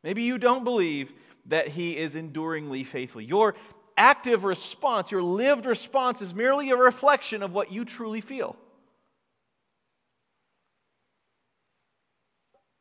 Maybe 0.03 0.23
you 0.23 0.39
don't 0.39 0.65
believe 0.65 1.13
that 1.47 1.69
he 1.69 1.97
is 1.97 2.15
enduringly 2.15 2.85
faithful. 2.85 3.21
Your 3.23 3.55
active 3.97 4.45
response, 4.45 5.11
your 5.11 5.23
lived 5.23 5.67
response, 5.67 6.21
is 6.23 6.35
merely 6.35 6.71
a 6.71 6.77
reflection 6.77 7.43
of 7.43 7.53
what 7.53 7.73
you 7.73 7.85
truly 7.85 8.21
feel. 8.21 8.57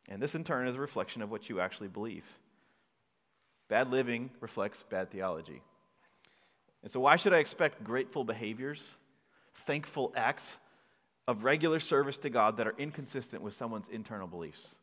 And 0.10 0.22
this, 0.22 0.34
in 0.36 0.44
turn, 0.44 0.68
is 0.68 0.76
a 0.76 0.80
reflection 0.80 1.22
of 1.22 1.30
what 1.30 1.50
you 1.50 1.60
actually 1.60 1.88
believe. 1.88 2.26
Bad 3.68 3.92
living 3.92 4.32
reflects 4.42 4.82
bad 4.82 5.12
theology. 5.12 5.62
And 6.82 6.92
so, 6.92 7.00
why 7.00 7.16
should 7.16 7.34
I 7.34 7.38
expect 7.38 7.84
grateful 7.84 8.24
behaviors, 8.24 8.98
thankful 9.54 10.12
acts 10.16 10.58
of 11.28 11.44
regular 11.44 11.80
service 11.80 12.18
to 12.20 12.30
God 12.30 12.58
that 12.58 12.66
are 12.66 12.76
inconsistent 12.80 13.44
with 13.44 13.54
someone's 13.54 13.88
internal 13.90 14.28
beliefs? 14.28 14.80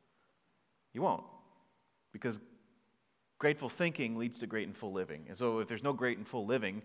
You 0.93 1.03
won't. 1.03 1.25
Because 2.13 2.39
grateful 3.39 3.69
thinking 3.69 4.17
leads 4.17 4.39
to 4.39 4.47
great 4.47 4.69
and 4.69 4.77
full 4.77 4.93
living. 4.93 5.25
And 5.29 5.37
so, 5.37 5.59
if 5.59 5.67
there's 5.67 5.83
no 5.83 5.93
great 5.93 6.19
and 6.19 6.29
full 6.29 6.47
living, 6.47 6.83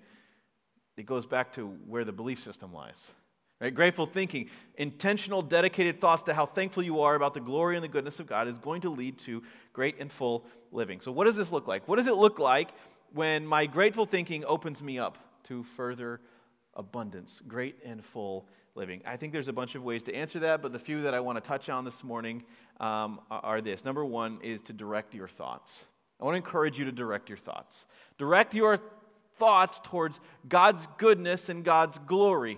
it 0.98 1.06
goes 1.06 1.28
back 1.28 1.54
to 1.54 1.68
where 1.88 2.04
the 2.04 2.12
belief 2.12 2.40
system 2.40 2.74
lies. 2.74 3.12
Right? 3.62 3.74
Grateful 3.74 4.08
thinking, 4.08 4.50
intentional, 4.76 5.44
dedicated 5.44 6.02
thoughts 6.02 6.24
to 6.24 6.34
how 6.34 6.48
thankful 6.48 6.82
you 6.82 7.02
are 7.02 7.14
about 7.14 7.36
the 7.36 7.40
glory 7.40 7.76
and 7.76 7.84
the 7.84 7.88
goodness 7.88 8.20
of 8.20 8.26
God 8.26 8.48
is 8.48 8.58
going 8.58 8.82
to 8.82 8.90
lead 8.90 9.20
to 9.20 9.44
great 9.72 9.98
and 10.00 10.12
full 10.12 10.48
living. 10.72 11.00
So, 11.00 11.12
what 11.12 11.26
does 11.26 11.36
this 11.36 11.52
look 11.52 11.68
like? 11.68 11.88
What 11.88 11.98
does 11.98 12.08
it 12.08 12.16
look 12.16 12.40
like 12.40 12.72
when 13.14 13.46
my 13.46 13.68
grateful 13.68 14.06
thinking 14.06 14.44
opens 14.46 14.82
me 14.82 14.98
up 14.98 15.20
to 15.44 15.62
further 15.62 16.22
abundance, 16.74 17.40
great 17.48 17.76
and 17.86 18.04
full 18.04 18.48
living? 18.74 19.04
I 19.06 19.16
think 19.16 19.32
there's 19.32 19.48
a 19.48 19.54
bunch 19.54 19.76
of 19.76 19.84
ways 19.84 20.02
to 20.06 20.16
answer 20.16 20.40
that, 20.40 20.64
but 20.64 20.74
the 20.74 20.80
few 20.80 21.04
that 21.04 21.14
I 21.14 21.20
want 21.20 21.38
to 21.38 21.48
touch 21.48 21.70
on 21.70 21.86
this 21.86 22.04
morning 22.04 22.44
um, 22.80 23.20
are 23.30 23.62
this. 23.62 23.86
Number 23.86 24.04
one 24.04 24.40
is 24.42 24.64
to 24.64 24.74
direct 24.74 25.14
your 25.14 25.28
thoughts. 25.28 25.86
I 26.20 26.26
want 26.26 26.34
to 26.34 26.38
encourage 26.38 26.80
you 26.80 26.86
to 26.86 26.92
direct 26.92 27.30
your 27.30 27.38
thoughts. 27.38 27.86
Direct 28.18 28.56
your 28.56 28.80
thoughts 29.38 29.80
towards 29.84 30.20
God's 30.50 30.88
goodness 30.98 31.50
and 31.50 31.64
God's 31.64 32.00
glory. 32.00 32.58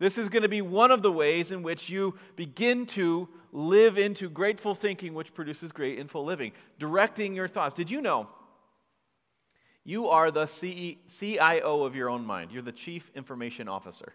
This 0.00 0.16
is 0.16 0.30
going 0.30 0.42
to 0.42 0.48
be 0.48 0.62
one 0.62 0.90
of 0.90 1.02
the 1.02 1.12
ways 1.12 1.52
in 1.52 1.62
which 1.62 1.90
you 1.90 2.14
begin 2.34 2.86
to 2.86 3.28
live 3.52 3.98
into 3.98 4.30
grateful 4.30 4.74
thinking, 4.74 5.12
which 5.12 5.34
produces 5.34 5.72
great 5.72 5.98
and 5.98 6.10
full 6.10 6.24
living. 6.24 6.52
Directing 6.78 7.34
your 7.34 7.46
thoughts. 7.46 7.74
Did 7.74 7.90
you 7.90 8.00
know 8.00 8.26
you 9.84 10.08
are 10.08 10.30
the 10.30 10.46
CIO 10.46 11.82
of 11.82 11.94
your 11.94 12.08
own 12.08 12.24
mind? 12.24 12.50
You're 12.50 12.62
the 12.62 12.72
chief 12.72 13.12
information 13.14 13.68
officer. 13.68 14.14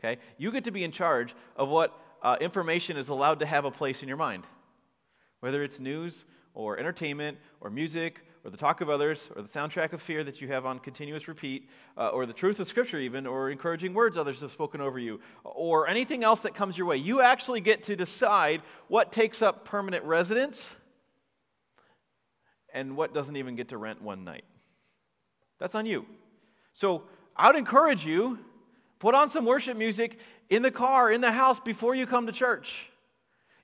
Okay? 0.00 0.18
You 0.38 0.50
get 0.50 0.64
to 0.64 0.70
be 0.70 0.82
in 0.82 0.92
charge 0.92 1.34
of 1.56 1.68
what 1.68 1.96
uh, 2.22 2.38
information 2.40 2.96
is 2.96 3.10
allowed 3.10 3.40
to 3.40 3.46
have 3.46 3.66
a 3.66 3.70
place 3.70 4.02
in 4.02 4.08
your 4.08 4.16
mind, 4.16 4.46
whether 5.40 5.62
it's 5.62 5.78
news 5.78 6.24
or 6.54 6.78
entertainment 6.78 7.36
or 7.60 7.68
music 7.68 8.24
or 8.44 8.50
the 8.50 8.56
talk 8.56 8.80
of 8.80 8.90
others, 8.90 9.28
or 9.36 9.42
the 9.42 9.48
soundtrack 9.48 9.92
of 9.92 10.02
fear 10.02 10.24
that 10.24 10.40
you 10.40 10.48
have 10.48 10.66
on 10.66 10.80
continuous 10.80 11.28
repeat, 11.28 11.68
uh, 11.96 12.08
or 12.08 12.26
the 12.26 12.32
truth 12.32 12.58
of 12.58 12.66
Scripture, 12.66 12.98
even, 12.98 13.26
or 13.26 13.50
encouraging 13.50 13.94
words 13.94 14.18
others 14.18 14.40
have 14.40 14.50
spoken 14.50 14.80
over 14.80 14.98
you, 14.98 15.20
or 15.44 15.86
anything 15.86 16.24
else 16.24 16.40
that 16.40 16.54
comes 16.54 16.76
your 16.76 16.86
way. 16.86 16.96
You 16.96 17.20
actually 17.20 17.60
get 17.60 17.84
to 17.84 17.94
decide 17.94 18.62
what 18.88 19.12
takes 19.12 19.42
up 19.42 19.64
permanent 19.64 20.04
residence 20.04 20.76
and 22.74 22.96
what 22.96 23.14
doesn't 23.14 23.36
even 23.36 23.54
get 23.54 23.68
to 23.68 23.78
rent 23.78 24.02
one 24.02 24.24
night. 24.24 24.44
That's 25.60 25.76
on 25.76 25.86
you. 25.86 26.04
So 26.72 27.04
I 27.36 27.46
would 27.46 27.56
encourage 27.56 28.04
you 28.04 28.38
put 28.98 29.14
on 29.14 29.28
some 29.28 29.44
worship 29.44 29.76
music 29.76 30.18
in 30.50 30.62
the 30.62 30.70
car, 30.70 31.12
in 31.12 31.20
the 31.20 31.32
house, 31.32 31.60
before 31.60 31.94
you 31.94 32.06
come 32.06 32.26
to 32.26 32.32
church. 32.32 32.88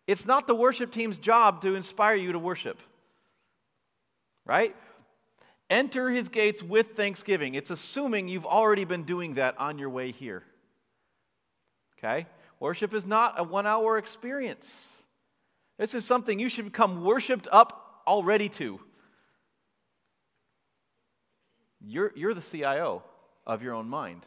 It's 0.07 0.25
not 0.25 0.47
the 0.47 0.55
worship 0.55 0.93
team's 0.93 1.19
job 1.19 1.63
to 1.63 1.75
inspire 1.75 2.15
you 2.15 2.33
to 2.33 2.39
worship 2.39 2.81
right? 4.49 4.75
Enter 5.71 6.11
his 6.11 6.29
gates 6.31 6.63
with 6.63 6.97
thanksgiving. 6.97 7.55
It's 7.55 7.71
assuming 7.71 8.27
you've 8.27 8.47
already 8.47 8.85
been 8.85 9.05
doing 9.05 9.35
that 9.35 9.57
on 9.59 9.79
your 9.79 9.91
way 9.91 10.11
here. 10.11 10.43
Okay? 11.99 12.27
Worship 12.59 12.95
is 12.95 13.07
not 13.07 13.39
a 13.39 13.45
one 13.45 13.67
hour 13.67 13.99
experience. 13.99 15.03
This 15.77 15.95
is 15.95 16.05
something 16.05 16.41
you 16.41 16.49
should 16.49 16.65
become 16.65 17.05
worshiped 17.05 17.47
up 17.53 18.03
already 18.07 18.49
to. 18.49 18.81
You're, 21.81 22.13
you're 22.17 22.35
the 22.35 22.41
CIO 22.41 23.05
of 23.47 23.63
your 23.63 23.75
own 23.75 23.89
mind. 23.89 24.27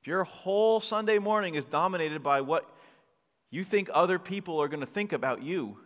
If 0.00 0.06
your 0.06 0.24
whole 0.24 0.80
Sunday 0.80 1.18
morning 1.18 1.54
is 1.54 1.64
dominated 1.64 2.22
by 2.22 2.42
what 2.42 2.70
you 3.50 3.64
think 3.64 3.88
other 3.92 4.18
people 4.18 4.60
are 4.60 4.68
going 4.68 4.80
to 4.80 4.86
think 4.86 5.12
about 5.12 5.42
you, 5.42 5.78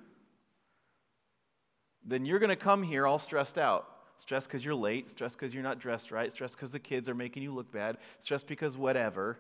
then 2.05 2.25
you're 2.25 2.39
going 2.39 2.51
to 2.51 2.57
come 2.57 2.83
here 2.83 3.07
all 3.07 3.19
stressed 3.19 3.59
out. 3.59 3.89
Stressed 4.17 4.49
because 4.49 4.65
you're 4.65 4.75
late, 4.75 5.11
stressed 5.11 5.39
because 5.39 5.55
you're 5.55 5.63
not 5.63 5.81
dressed 5.81 6.13
right, 6.13 6.31
stressed 6.31 6.57
because 6.57 6.71
the 6.71 6.79
kids 6.79 7.09
are 7.09 7.15
making 7.15 7.43
you 7.43 7.53
look 7.53 7.73
bad, 7.73 7.97
stressed 8.21 8.47
because 8.47 8.77
whatever. 8.77 9.39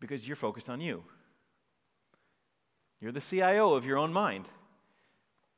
Because 0.00 0.26
you're 0.26 0.36
focused 0.36 0.70
on 0.70 0.80
you. 0.80 1.04
You're 3.00 3.12
the 3.12 3.20
CIO 3.20 3.74
of 3.74 3.84
your 3.84 3.98
own 3.98 4.12
mind. 4.12 4.48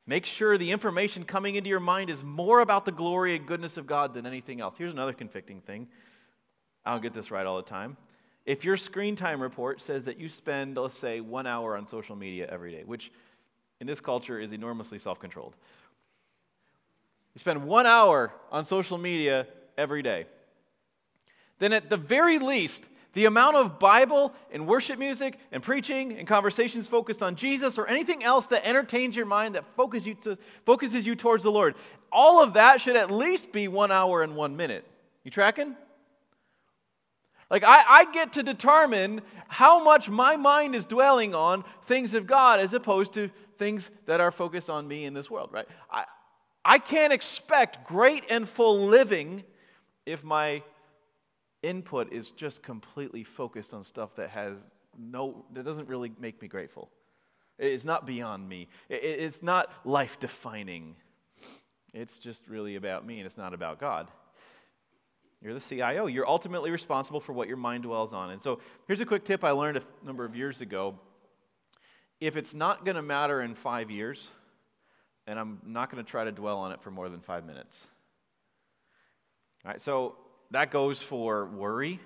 Make 0.07 0.25
sure 0.25 0.57
the 0.57 0.71
information 0.71 1.25
coming 1.25 1.57
into 1.57 1.69
your 1.69 1.81
mind 1.81 2.11
is 2.11 2.23
more 2.23 2.61
about 2.61 2.85
the 2.85 2.93
glory 2.93 3.35
and 3.35 3.47
goodness 3.47 3.77
of 3.77 3.87
God 3.87 4.15
than 4.15 4.27
anything 4.27 4.61
else. 4.61 4.77
Here's 4.77 4.93
another 4.93 5.13
convicting 5.13 5.61
thing. 5.61 5.89
I 6.85 6.93
don't 6.93 7.03
get 7.03 7.13
this 7.13 7.31
right 7.31 7.47
all 7.47 7.57
the 7.57 7.63
time. 7.63 7.97
If 8.45 8.65
your 8.65 8.77
screen 8.77 9.17
time 9.17 9.41
report 9.41 9.81
says 9.81 10.05
that 10.05 10.21
you 10.21 10.29
spend, 10.29 10.77
let's 10.77 10.97
say, 10.97 11.21
one 11.21 11.49
hour 11.49 11.77
on 11.77 11.85
social 11.85 12.15
media 12.15 12.47
every 12.49 12.71
day, 12.71 12.85
which 12.85 13.11
in 13.81 13.87
this 13.87 14.01
culture 14.01 14.39
is 14.41 14.53
enormously 14.53 14.99
self 14.99 15.19
controlled. 15.19 15.55
You 17.35 17.41
spend 17.41 17.65
one 17.67 17.87
hour 17.87 18.33
on 18.51 18.65
social 18.65 18.97
media 18.97 19.47
every 19.77 20.03
day. 20.03 20.27
Then, 21.59 21.73
at 21.73 21.91
the 21.91 21.97
very 21.97 22.39
least, 22.39 22.89
the 23.13 23.25
amount 23.25 23.57
of 23.57 23.79
Bible 23.79 24.35
and 24.53 24.67
worship 24.67 24.99
music 24.99 25.39
and 25.51 25.63
preaching 25.63 26.19
and 26.19 26.29
conversations 26.29 26.87
focused 26.87 27.23
on 27.23 27.35
Jesus 27.35 27.79
or 27.79 27.87
anything 27.87 28.23
else 28.23 28.47
that 28.49 28.67
entertains 28.67 29.17
your 29.17 29.25
mind 29.25 29.55
that 29.55 29.65
focuses 29.75 30.07
you, 30.07 30.15
to, 30.17 30.39
focuses 30.67 31.07
you 31.07 31.17
towards 31.17 31.43
the 31.43 31.51
Lord, 31.51 31.75
all 32.13 32.43
of 32.43 32.55
that 32.55 32.81
should 32.81 32.97
at 32.97 33.11
least 33.11 33.53
be 33.53 33.69
one 33.69 33.91
hour 33.91 34.23
and 34.23 34.37
one 34.37 34.57
minute. 34.57 34.85
You 35.25 35.31
tracking? 35.31 35.77
Like, 37.51 37.65
I, 37.65 37.85
I 37.89 38.05
get 38.13 38.33
to 38.35 38.43
determine 38.43 39.23
how 39.49 39.83
much 39.83 40.09
my 40.09 40.37
mind 40.37 40.75
is 40.75 40.85
dwelling 40.85 41.35
on 41.35 41.65
things 41.85 42.15
of 42.15 42.27
God 42.27 42.59
as 42.61 42.75
opposed 42.75 43.13
to 43.15 43.31
things 43.59 43.91
that 44.07 44.21
are 44.21 44.31
focused 44.31 44.69
on 44.69 44.87
me 44.89 45.05
in 45.05 45.15
this 45.15 45.31
world, 45.31 45.51
right? 45.53 45.67
I, 45.91 46.05
I 46.65 46.79
can't 46.79 47.13
expect 47.13 47.87
great 47.87 48.31
and 48.31 48.49
full 48.49 48.87
living 48.87 49.45
if 50.05 50.25
my 50.25 50.63
input 51.63 52.13
is 52.13 52.31
just 52.31 52.63
completely 52.63 53.23
focused 53.23 53.73
on 53.73 53.85
stuff 53.85 54.17
that 54.17 54.31
has 54.31 54.73
no, 54.99 55.45
that 55.53 55.65
doesn't 55.65 55.89
really 55.89 56.13
make 56.19 56.41
me 56.41 56.49
grateful. 56.49 56.91
It's 57.59 57.85
not 57.85 58.07
beyond 58.07 58.49
me, 58.49 58.69
it's 58.91 59.43
not 59.43 59.71
life 59.85 60.19
defining. 60.19 60.97
It's 61.95 62.19
just 62.19 62.47
really 62.49 62.77
about 62.77 63.07
me 63.07 63.19
and 63.19 63.27
it's 63.27 63.39
not 63.39 63.55
about 63.55 63.81
God. 63.81 64.11
You're 65.47 65.55
the 65.55 65.61
CIO. 65.61 66.07
You're 66.09 66.29
ultimately 66.29 66.73
responsible 66.73 67.21
for 67.21 67.33
what 67.33 67.47
your 67.47 67.57
mind 67.57 67.85
dwells 67.85 68.13
on. 68.13 68.31
And 68.31 68.43
so 68.43 68.59
here's 68.89 69.01
a 69.01 69.07
quick 69.07 69.25
tip 69.25 69.45
I 69.45 69.53
learned 69.53 69.77
a 69.77 69.83
number 70.05 70.25
of 70.25 70.35
years 70.35 70.61
ago. 70.61 70.99
If 72.21 72.37
it's 72.37 72.53
not 72.53 72.85
going 72.85 72.97
to 72.97 73.03
matter 73.03 73.41
in 73.41 73.55
five 73.55 73.89
years, 73.89 74.33
and 75.25 75.39
I'm 75.39 75.61
not 75.65 75.89
going 75.89 76.05
to 76.05 76.11
try 76.11 76.25
to 76.25 76.33
dwell 76.33 76.59
on 76.59 76.73
it 76.73 76.83
for 76.83 76.91
more 76.91 77.09
than 77.09 77.21
five 77.21 77.47
minutes. 77.47 77.87
All 79.65 79.71
right, 79.71 79.81
so 79.81 80.17
that 80.51 80.73
goes 80.73 81.01
for 81.01 81.47
worry, 81.47 82.01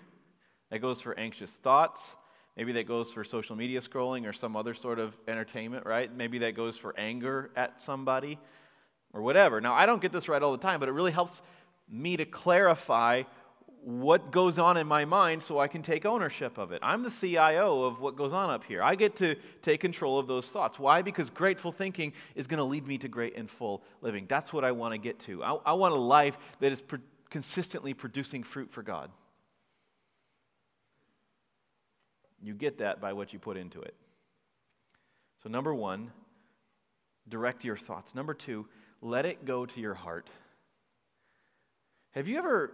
that 0.68 0.80
goes 0.80 1.00
for 1.00 1.18
anxious 1.18 1.56
thoughts, 1.56 2.16
maybe 2.58 2.72
that 2.72 2.86
goes 2.86 3.10
for 3.10 3.24
social 3.24 3.56
media 3.56 3.80
scrolling 3.80 4.28
or 4.28 4.34
some 4.34 4.54
other 4.54 4.74
sort 4.74 4.98
of 4.98 5.16
entertainment, 5.26 5.86
right? 5.86 6.14
Maybe 6.14 6.40
that 6.40 6.54
goes 6.54 6.76
for 6.76 6.94
anger 6.98 7.52
at 7.56 7.80
somebody 7.80 8.38
or 9.14 9.22
whatever. 9.22 9.62
Now, 9.62 9.72
I 9.72 9.86
don't 9.86 10.02
get 10.02 10.12
this 10.12 10.28
right 10.28 10.42
all 10.42 10.52
the 10.52 10.58
time, 10.58 10.78
but 10.78 10.90
it 10.90 10.92
really 10.92 11.12
helps 11.12 11.40
me 11.90 12.16
to 12.16 12.24
clarify 12.24 13.24
what 13.82 14.30
goes 14.30 14.58
on 14.58 14.76
in 14.76 14.86
my 14.86 15.04
mind 15.04 15.42
so 15.42 15.58
I 15.58 15.66
can 15.66 15.82
take 15.82 16.04
ownership 16.04 16.58
of 16.58 16.72
it. 16.72 16.80
I'm 16.82 17.02
the 17.02 17.10
CIO 17.10 17.84
of 17.84 18.00
what 18.00 18.14
goes 18.14 18.32
on 18.32 18.50
up 18.50 18.64
here. 18.64 18.82
I 18.82 18.94
get 18.94 19.16
to 19.16 19.36
take 19.62 19.80
control 19.80 20.18
of 20.18 20.26
those 20.26 20.46
thoughts. 20.50 20.78
Why? 20.78 21.00
Because 21.02 21.30
grateful 21.30 21.72
thinking 21.72 22.12
is 22.34 22.46
going 22.46 22.58
to 22.58 22.64
lead 22.64 22.86
me 22.86 22.98
to 22.98 23.08
great 23.08 23.36
and 23.36 23.48
full 23.48 23.82
living. 24.02 24.26
That's 24.28 24.52
what 24.52 24.64
I 24.64 24.72
want 24.72 24.92
to 24.92 24.98
get 24.98 25.18
to. 25.20 25.42
I, 25.42 25.54
I 25.66 25.72
want 25.72 25.94
a 25.94 25.98
life 25.98 26.36
that 26.60 26.72
is 26.72 26.82
pro- 26.82 26.98
consistently 27.30 27.94
producing 27.94 28.42
fruit 28.42 28.70
for 28.70 28.82
God. 28.82 29.10
You 32.42 32.54
get 32.54 32.78
that 32.78 33.00
by 33.00 33.12
what 33.12 33.32
you 33.32 33.38
put 33.38 33.56
into 33.56 33.80
it. 33.80 33.94
So, 35.42 35.48
number 35.48 35.74
one, 35.74 36.10
direct 37.28 37.64
your 37.64 37.76
thoughts. 37.76 38.14
Number 38.14 38.34
two, 38.34 38.66
let 39.00 39.24
it 39.24 39.44
go 39.46 39.64
to 39.64 39.80
your 39.80 39.94
heart. 39.94 40.28
Have 42.12 42.26
you 42.26 42.38
ever 42.38 42.72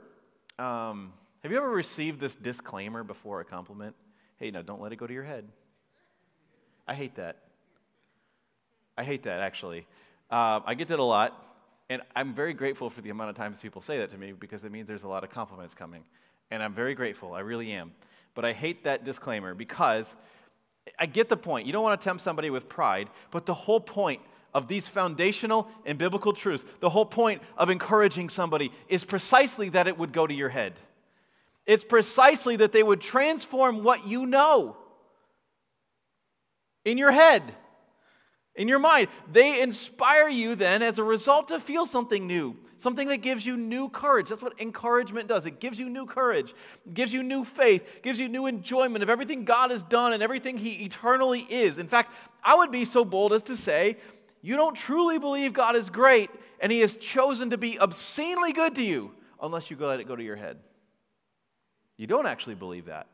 um, 0.58 1.12
have 1.42 1.52
you 1.52 1.58
ever 1.58 1.70
received 1.70 2.20
this 2.20 2.34
disclaimer 2.34 3.04
before 3.04 3.40
a 3.40 3.44
compliment? 3.44 3.94
Hey, 4.38 4.50
now 4.50 4.62
don't 4.62 4.80
let 4.80 4.92
it 4.92 4.96
go 4.96 5.06
to 5.06 5.12
your 5.12 5.24
head. 5.24 5.46
I 6.88 6.94
hate 6.94 7.16
that. 7.16 7.36
I 8.96 9.04
hate 9.04 9.24
that 9.24 9.40
actually. 9.40 9.86
Uh, 10.30 10.60
I 10.64 10.74
get 10.74 10.88
that 10.88 10.98
a 10.98 11.04
lot, 11.04 11.60
and 11.90 12.00
I'm 12.16 12.34
very 12.34 12.54
grateful 12.54 12.88
for 12.88 13.02
the 13.02 13.10
amount 13.10 13.30
of 13.30 13.36
times 13.36 13.60
people 13.60 13.82
say 13.82 13.98
that 13.98 14.10
to 14.10 14.18
me 14.18 14.32
because 14.32 14.64
it 14.64 14.72
means 14.72 14.88
there's 14.88 15.02
a 15.04 15.08
lot 15.08 15.22
of 15.22 15.30
compliments 15.30 15.74
coming, 15.74 16.02
and 16.50 16.62
I'm 16.62 16.72
very 16.72 16.94
grateful. 16.94 17.34
I 17.34 17.40
really 17.40 17.72
am. 17.72 17.92
But 18.34 18.46
I 18.46 18.52
hate 18.54 18.84
that 18.84 19.04
disclaimer 19.04 19.54
because 19.54 20.16
I 20.98 21.06
get 21.06 21.28
the 21.28 21.36
point. 21.36 21.66
You 21.66 21.72
don't 21.72 21.82
want 21.82 22.00
to 22.00 22.04
tempt 22.04 22.22
somebody 22.22 22.48
with 22.48 22.68
pride, 22.68 23.10
but 23.30 23.44
the 23.44 23.54
whole 23.54 23.80
point 23.80 24.22
of 24.56 24.68
these 24.68 24.88
foundational 24.88 25.68
and 25.84 25.98
biblical 25.98 26.32
truths, 26.32 26.64
the 26.80 26.88
whole 26.88 27.04
point 27.04 27.42
of 27.58 27.68
encouraging 27.68 28.30
somebody 28.30 28.72
is 28.88 29.04
precisely 29.04 29.68
that 29.68 29.86
it 29.86 29.98
would 29.98 30.14
go 30.14 30.26
to 30.26 30.32
your 30.32 30.48
head. 30.48 30.72
It's 31.66 31.84
precisely 31.84 32.56
that 32.56 32.72
they 32.72 32.82
would 32.82 33.02
transform 33.02 33.84
what 33.84 34.06
you 34.06 34.24
know 34.24 34.78
in 36.86 36.96
your 36.96 37.12
head, 37.12 37.42
in 38.54 38.66
your 38.66 38.78
mind. 38.78 39.08
They 39.30 39.60
inspire 39.60 40.30
you 40.30 40.54
then 40.54 40.80
as 40.80 40.98
a 40.98 41.04
result 41.04 41.48
to 41.48 41.60
feel 41.60 41.84
something 41.84 42.26
new, 42.26 42.56
something 42.78 43.08
that 43.08 43.18
gives 43.18 43.44
you 43.44 43.58
new 43.58 43.90
courage. 43.90 44.30
That's 44.30 44.40
what 44.40 44.58
encouragement 44.58 45.28
does. 45.28 45.44
It 45.44 45.60
gives 45.60 45.78
you 45.78 45.90
new 45.90 46.06
courage, 46.06 46.54
gives 46.94 47.12
you 47.12 47.22
new 47.22 47.44
faith, 47.44 48.00
gives 48.02 48.18
you 48.18 48.28
new 48.28 48.46
enjoyment 48.46 49.02
of 49.02 49.10
everything 49.10 49.44
God 49.44 49.70
has 49.70 49.82
done 49.82 50.14
and 50.14 50.22
everything 50.22 50.56
He 50.56 50.84
eternally 50.84 51.40
is. 51.50 51.76
In 51.76 51.88
fact, 51.88 52.10
I 52.42 52.54
would 52.54 52.70
be 52.70 52.86
so 52.86 53.04
bold 53.04 53.34
as 53.34 53.42
to 53.44 53.56
say 53.56 53.98
you 54.42 54.56
don't 54.56 54.74
truly 54.74 55.18
believe 55.18 55.52
God 55.52 55.76
is 55.76 55.90
great 55.90 56.30
and 56.60 56.70
He 56.70 56.80
has 56.80 56.96
chosen 56.96 57.50
to 57.50 57.58
be 57.58 57.78
obscenely 57.78 58.52
good 58.52 58.74
to 58.76 58.82
you 58.82 59.12
unless 59.40 59.70
you 59.70 59.76
let 59.76 60.00
it 60.00 60.08
go 60.08 60.16
to 60.16 60.22
your 60.22 60.36
head. 60.36 60.58
You 61.96 62.06
don't 62.06 62.26
actually 62.26 62.54
believe 62.54 62.86
that. 62.86 63.06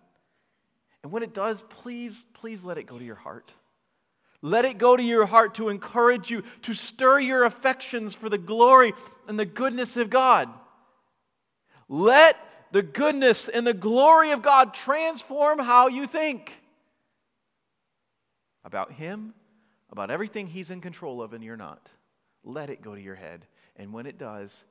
And 1.03 1.11
when 1.13 1.23
it 1.23 1.35
does, 1.35 1.63
please, 1.63 2.27
please 2.35 2.65
let 2.65 2.79
it 2.79 2.85
go 2.85 2.99
to 2.99 3.05
your 3.05 3.17
heart. 3.17 3.53
Let 4.41 4.65
it 4.65 4.79
go 4.79 4.97
to 4.97 5.03
your 5.03 5.27
heart 5.27 5.55
to 5.55 5.69
encourage 5.69 6.31
you, 6.31 6.43
to 6.63 6.75
stir 6.75 7.21
your 7.21 7.45
affections 7.45 8.15
for 8.15 8.29
the 8.29 8.39
glory 8.39 8.93
and 9.29 9.39
the 9.39 9.45
goodness 9.45 9.97
of 9.97 10.11
God. 10.11 10.49
Let 11.89 12.37
the 12.73 12.83
goodness 12.83 13.49
and 13.49 13.67
the 13.67 13.75
glory 13.75 14.33
of 14.33 14.43
God 14.43 14.75
transform 14.75 15.59
how 15.59 15.89
you 15.89 16.07
think 16.07 16.53
about 18.65 18.93
Him 18.93 19.35
about 19.93 20.11
everything 20.11 20.47
He's 20.47 20.71
in 20.71 20.81
control 20.81 21.23
of 21.23 21.35
and 21.35 21.45
you're 21.45 21.57
not. 21.57 21.91
Let 22.43 22.71
it 22.71 22.83
go 22.83 22.95
to 22.95 23.01
your 23.01 23.15
head. 23.15 23.47
And 23.77 23.93
when 23.93 24.07
it 24.07 24.19
does, 24.19 24.65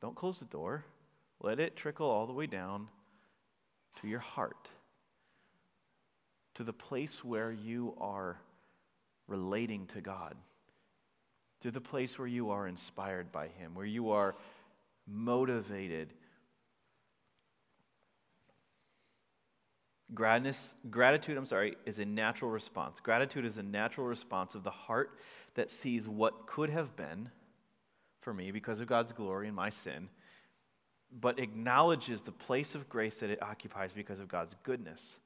don't 0.00 0.16
close 0.16 0.40
the 0.40 0.46
door. 0.46 0.84
Let 1.40 1.60
it 1.60 1.76
trickle 1.76 2.08
all 2.08 2.26
the 2.26 2.32
way 2.32 2.46
down 2.46 2.88
to 4.00 4.08
your 4.08 4.20
heart, 4.20 4.68
to 6.54 6.64
the 6.64 6.72
place 6.72 7.22
where 7.22 7.52
you 7.52 7.94
are 8.00 8.38
relating 9.28 9.86
to 9.88 10.00
God, 10.00 10.34
to 11.60 11.70
the 11.70 11.80
place 11.80 12.18
where 12.18 12.28
you 12.28 12.50
are 12.50 12.66
inspired 12.66 13.30
by 13.30 13.48
Him, 13.48 13.74
where 13.74 13.86
you 13.86 14.10
are 14.10 14.34
motivated 15.06 16.14
Gratitude, 20.14 20.56
gratitude, 20.90 21.38
I'm 21.38 21.46
sorry, 21.46 21.76
is 21.86 21.98
a 21.98 22.04
natural 22.04 22.50
response. 22.50 23.00
Gratitude 23.00 23.44
is 23.44 23.58
a 23.58 23.62
natural 23.62 24.06
response 24.06 24.54
of 24.54 24.62
the 24.62 24.70
heart 24.70 25.18
that 25.54 25.70
sees 25.70 26.06
what 26.06 26.46
could 26.46 26.70
have 26.70 26.94
been 26.96 27.30
for 28.20 28.34
me 28.34 28.50
because 28.50 28.80
of 28.80 28.86
God's 28.86 29.12
glory 29.12 29.46
and 29.46 29.56
my 29.56 29.70
sin, 29.70 30.08
but 31.20 31.38
acknowledges 31.38 32.22
the 32.22 32.32
place 32.32 32.74
of 32.74 32.88
grace 32.88 33.20
that 33.20 33.30
it 33.30 33.42
occupies 33.42 33.92
because 33.92 34.20
of 34.20 34.28
God's 34.28 34.54
goodness 34.62 35.20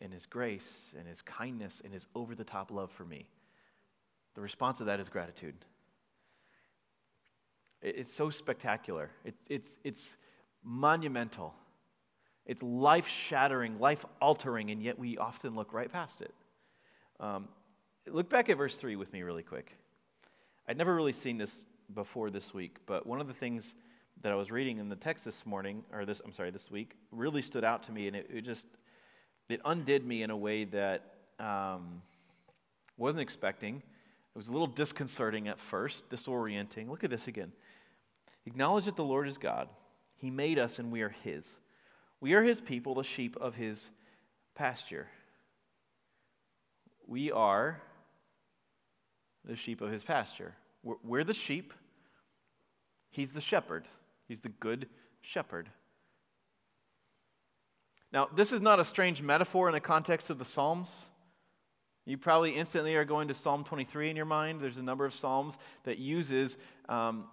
and 0.00 0.12
His 0.12 0.26
grace 0.26 0.94
and 0.98 1.06
His 1.06 1.22
kindness 1.22 1.82
and 1.84 1.92
His 1.92 2.06
over 2.14 2.34
the 2.34 2.44
top 2.44 2.70
love 2.70 2.90
for 2.90 3.04
me. 3.04 3.26
The 4.34 4.40
response 4.40 4.78
to 4.78 4.84
that 4.84 5.00
is 5.00 5.08
gratitude. 5.08 5.54
It's 7.82 8.12
so 8.12 8.30
spectacular, 8.30 9.10
it's, 9.24 9.46
it's, 9.48 9.78
it's 9.84 10.16
monumental. 10.62 11.54
It's 12.50 12.64
life 12.64 13.06
shattering, 13.06 13.78
life 13.78 14.04
altering, 14.20 14.72
and 14.72 14.82
yet 14.82 14.98
we 14.98 15.16
often 15.16 15.54
look 15.54 15.72
right 15.72 15.90
past 15.90 16.20
it. 16.20 16.34
Um, 17.20 17.46
look 18.08 18.28
back 18.28 18.48
at 18.48 18.56
verse 18.56 18.74
3 18.74 18.96
with 18.96 19.12
me, 19.12 19.22
really 19.22 19.44
quick. 19.44 19.76
I'd 20.66 20.76
never 20.76 20.92
really 20.92 21.12
seen 21.12 21.38
this 21.38 21.66
before 21.94 22.28
this 22.28 22.52
week, 22.52 22.78
but 22.86 23.06
one 23.06 23.20
of 23.20 23.28
the 23.28 23.32
things 23.32 23.76
that 24.22 24.32
I 24.32 24.34
was 24.34 24.50
reading 24.50 24.78
in 24.78 24.88
the 24.88 24.96
text 24.96 25.24
this 25.24 25.46
morning, 25.46 25.84
or 25.92 26.04
this, 26.04 26.20
I'm 26.24 26.32
sorry, 26.32 26.50
this 26.50 26.72
week, 26.72 26.96
really 27.12 27.40
stood 27.40 27.62
out 27.62 27.84
to 27.84 27.92
me, 27.92 28.08
and 28.08 28.16
it, 28.16 28.28
it 28.34 28.40
just, 28.40 28.66
it 29.48 29.60
undid 29.64 30.04
me 30.04 30.24
in 30.24 30.30
a 30.30 30.36
way 30.36 30.64
that 30.64 31.04
um, 31.38 32.02
wasn't 32.96 33.22
expecting. 33.22 33.76
It 33.76 34.36
was 34.36 34.48
a 34.48 34.52
little 34.52 34.66
disconcerting 34.66 35.46
at 35.46 35.60
first, 35.60 36.10
disorienting. 36.10 36.88
Look 36.88 37.04
at 37.04 37.10
this 37.10 37.28
again. 37.28 37.52
Acknowledge 38.44 38.86
that 38.86 38.96
the 38.96 39.04
Lord 39.04 39.28
is 39.28 39.38
God. 39.38 39.68
He 40.16 40.32
made 40.32 40.58
us, 40.58 40.80
and 40.80 40.90
we 40.90 41.02
are 41.02 41.10
His. 41.10 41.60
We 42.20 42.34
are 42.34 42.42
his 42.42 42.60
people, 42.60 42.94
the 42.94 43.02
sheep 43.02 43.36
of 43.36 43.54
his 43.54 43.90
pasture. 44.54 45.08
We 47.06 47.32
are 47.32 47.80
the 49.44 49.56
sheep 49.56 49.80
of 49.80 49.90
his 49.90 50.04
pasture. 50.04 50.54
We're, 50.82 50.96
we're 51.02 51.24
the 51.24 51.34
sheep. 51.34 51.72
He's 53.10 53.32
the 53.32 53.40
shepherd. 53.40 53.86
He's 54.28 54.40
the 54.40 54.50
good 54.50 54.88
shepherd. 55.22 55.70
Now, 58.12 58.28
this 58.34 58.52
is 58.52 58.60
not 58.60 58.80
a 58.80 58.84
strange 58.84 59.22
metaphor 59.22 59.68
in 59.68 59.72
the 59.72 59.80
context 59.80 60.30
of 60.30 60.38
the 60.38 60.44
Psalms. 60.44 61.06
You 62.06 62.18
probably 62.18 62.56
instantly 62.56 62.96
are 62.96 63.04
going 63.04 63.28
to 63.28 63.34
Psalm 63.34 63.64
23 63.64 64.10
in 64.10 64.16
your 64.16 64.24
mind. 64.24 64.60
There's 64.60 64.78
a 64.78 64.82
number 64.82 65.04
of 65.04 65.14
Psalms 65.14 65.58
that 65.84 65.98
uses 65.98 66.58
um, 66.88 67.24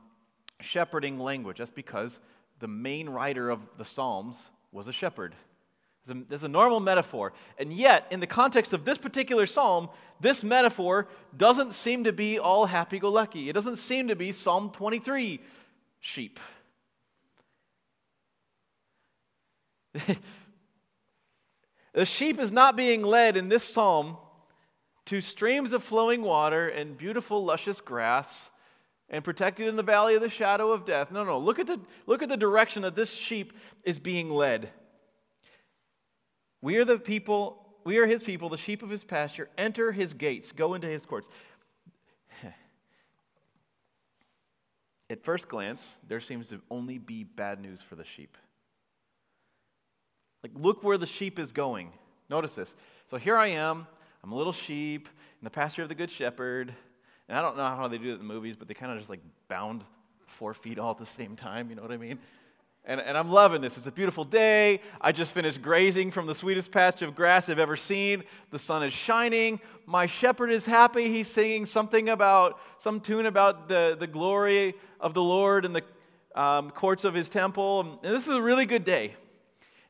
shepherding 0.59 1.19
language. 1.19 1.57
That's 1.57 1.71
because 1.71 2.19
the 2.59 2.67
main 2.67 3.09
writer 3.09 3.49
of 3.49 3.59
the 3.77 3.85
Psalms 3.85 4.51
was 4.71 4.87
a 4.87 4.93
shepherd. 4.93 5.35
There's 6.05 6.43
a 6.45 6.49
normal 6.49 6.79
metaphor. 6.79 7.33
And 7.57 7.73
yet, 7.73 8.07
in 8.11 8.19
the 8.21 8.27
context 8.27 8.71
of 8.73 8.85
this 8.85 8.97
particular 8.97 9.45
psalm, 9.45 9.89
this 10.21 10.43
metaphor 10.43 11.07
doesn't 11.35 11.73
seem 11.73 12.05
to 12.05 12.13
be 12.13 12.39
all 12.39 12.65
happy 12.65 12.99
go 12.99 13.09
lucky. 13.09 13.49
It 13.49 13.53
doesn't 13.53 13.75
seem 13.75 14.07
to 14.07 14.15
be 14.15 14.31
Psalm 14.31 14.71
23 14.71 15.41
sheep. 15.99 16.39
the 21.93 22.05
sheep 22.05 22.39
is 22.39 22.51
not 22.51 22.77
being 22.77 23.03
led 23.03 23.35
in 23.35 23.49
this 23.49 23.63
psalm 23.63 24.17
to 25.05 25.21
streams 25.21 25.71
of 25.71 25.83
flowing 25.83 26.21
water 26.21 26.69
and 26.69 26.97
beautiful, 26.97 27.43
luscious 27.43 27.81
grass 27.81 28.51
and 29.09 29.23
protected 29.23 29.67
in 29.67 29.75
the 29.75 29.83
valley 29.83 30.15
of 30.15 30.21
the 30.21 30.29
shadow 30.29 30.71
of 30.71 30.85
death. 30.85 31.11
No, 31.11 31.23
no. 31.23 31.37
Look 31.37 31.59
at 31.59 31.67
the, 31.67 31.79
look 32.05 32.21
at 32.21 32.29
the 32.29 32.37
direction 32.37 32.81
that 32.81 32.95
this 32.95 33.13
sheep 33.13 33.53
is 33.83 33.99
being 33.99 34.29
led. 34.29 34.69
We 36.61 36.77
are 36.77 36.85
the 36.85 36.99
people, 36.99 37.65
we 37.83 37.97
are 37.97 38.05
his 38.05 38.23
people, 38.23 38.49
the 38.49 38.57
sheep 38.57 38.83
of 38.83 38.89
his 38.89 39.03
pasture. 39.03 39.49
Enter 39.57 39.91
his 39.91 40.13
gates, 40.13 40.51
go 40.51 40.73
into 40.73 40.87
his 40.87 41.05
courts. 41.05 41.29
At 45.09 45.23
first 45.23 45.47
glance, 45.47 45.97
there 46.07 46.19
seems 46.19 46.49
to 46.49 46.61
only 46.69 46.97
be 46.97 47.23
bad 47.23 47.61
news 47.61 47.81
for 47.81 47.95
the 47.95 48.03
sheep. 48.03 48.37
Like, 50.43 50.51
look 50.55 50.83
where 50.83 50.97
the 50.97 51.05
sheep 51.05 51.39
is 51.39 51.51
going. 51.51 51.91
Notice 52.29 52.55
this. 52.55 52.75
So 53.09 53.17
here 53.17 53.37
I 53.37 53.47
am. 53.47 53.87
I'm 54.23 54.31
a 54.31 54.35
little 54.35 54.51
sheep 54.51 55.07
in 55.39 55.45
the 55.45 55.49
pasture 55.49 55.83
of 55.83 55.89
the 55.89 55.95
good 55.95 56.11
shepherd. 56.11 56.73
And 57.29 57.37
I 57.37 57.41
don't 57.41 57.57
know 57.57 57.63
how 57.63 57.87
they 57.87 57.97
do 57.97 58.09
it 58.09 58.13
in 58.13 58.17
the 58.19 58.23
movies, 58.23 58.55
but 58.55 58.67
they 58.67 58.73
kind 58.73 58.91
of 58.91 58.97
just 58.97 59.09
like 59.09 59.19
bound 59.47 59.83
four 60.27 60.53
feet 60.53 60.79
all 60.79 60.91
at 60.91 60.97
the 60.97 61.05
same 61.05 61.35
time. 61.35 61.69
You 61.69 61.75
know 61.75 61.81
what 61.81 61.91
I 61.91 61.97
mean? 61.97 62.19
And, 62.85 63.01
and 63.01 63.17
I'm 63.17 63.29
loving 63.29 63.59
this. 63.59 63.77
It's 63.77 63.87
a 63.87 63.91
beautiful 63.91 64.23
day. 64.23 64.79
I 65.01 65.11
just 65.11 65.33
finished 65.33 65.61
grazing 65.61 66.09
from 66.11 66.25
the 66.25 66.33
sweetest 66.33 66.71
patch 66.71 67.01
of 67.01 67.15
grass 67.15 67.49
I've 67.49 67.59
ever 67.59 67.75
seen. 67.75 68.23
The 68.49 68.59
sun 68.59 68.81
is 68.81 68.93
shining. 68.93 69.59
My 69.85 70.05
shepherd 70.05 70.51
is 70.51 70.65
happy. 70.65 71.09
He's 71.09 71.27
singing 71.27 71.65
something 71.65 72.07
about, 72.07 72.59
some 72.77 73.01
tune 73.01 73.25
about 73.25 73.67
the, 73.67 73.97
the 73.99 74.07
glory 74.07 74.73
of 75.01 75.13
the 75.13 75.21
Lord 75.21 75.65
and 75.65 75.75
the 75.75 75.83
um, 76.33 76.71
courts 76.71 77.03
of 77.03 77.13
his 77.13 77.29
temple. 77.29 77.99
And 78.03 78.15
this 78.15 78.25
is 78.25 78.33
a 78.33 78.41
really 78.41 78.65
good 78.65 78.85
day. 78.85 79.15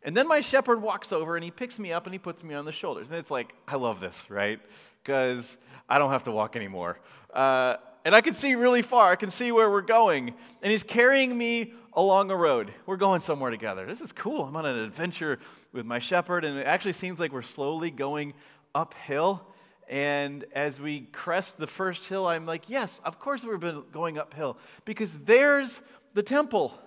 And 0.01 0.17
then 0.17 0.27
my 0.27 0.39
shepherd 0.39 0.81
walks 0.81 1.11
over 1.11 1.35
and 1.35 1.43
he 1.43 1.51
picks 1.51 1.77
me 1.77 1.91
up 1.91 2.07
and 2.07 2.13
he 2.15 2.19
puts 2.19 2.43
me 2.43 2.55
on 2.55 2.65
the 2.65 2.71
shoulders. 2.71 3.09
And 3.09 3.17
it's 3.17 3.29
like, 3.29 3.53
I 3.67 3.75
love 3.75 3.99
this, 3.99 4.27
right? 4.31 4.59
Because 5.07 5.57
I 5.87 5.99
don't 5.99 6.11
have 6.11 6.23
to 6.23 6.33
walk 6.33 6.57
anymore. 6.57 6.99
Uh, 7.33 7.77
and 8.03 8.13
I 8.13 8.19
can 8.19 8.33
see 8.33 8.55
really 8.55 8.81
far. 8.81 9.09
I 9.09 9.15
can 9.15 9.29
see 9.29 9.53
where 9.53 9.71
we're 9.71 9.79
going. 9.79 10.33
And 10.61 10.69
he's 10.69 10.83
carrying 10.83 11.37
me 11.37 11.71
along 11.93 12.29
a 12.29 12.35
road. 12.35 12.73
We're 12.85 12.97
going 12.97 13.21
somewhere 13.21 13.49
together. 13.49 13.85
This 13.85 14.01
is 14.01 14.11
cool. 14.11 14.43
I'm 14.43 14.57
on 14.57 14.65
an 14.65 14.77
adventure 14.77 15.39
with 15.71 15.85
my 15.85 15.99
shepherd, 15.99 16.43
and 16.43 16.57
it 16.57 16.67
actually 16.67 16.91
seems 16.91 17.21
like 17.21 17.31
we're 17.31 17.41
slowly 17.41 17.89
going 17.89 18.33
uphill. 18.75 19.47
And 19.87 20.43
as 20.51 20.81
we 20.81 21.03
crest 21.13 21.57
the 21.57 21.67
first 21.67 22.03
hill, 22.03 22.27
I'm 22.27 22.45
like, 22.45 22.69
yes, 22.69 22.99
of 23.05 23.17
course 23.17 23.45
we've 23.45 23.61
been 23.61 23.83
going 23.93 24.17
uphill 24.17 24.57
because 24.83 25.13
there's 25.19 25.81
the 26.15 26.23
temple. 26.23 26.77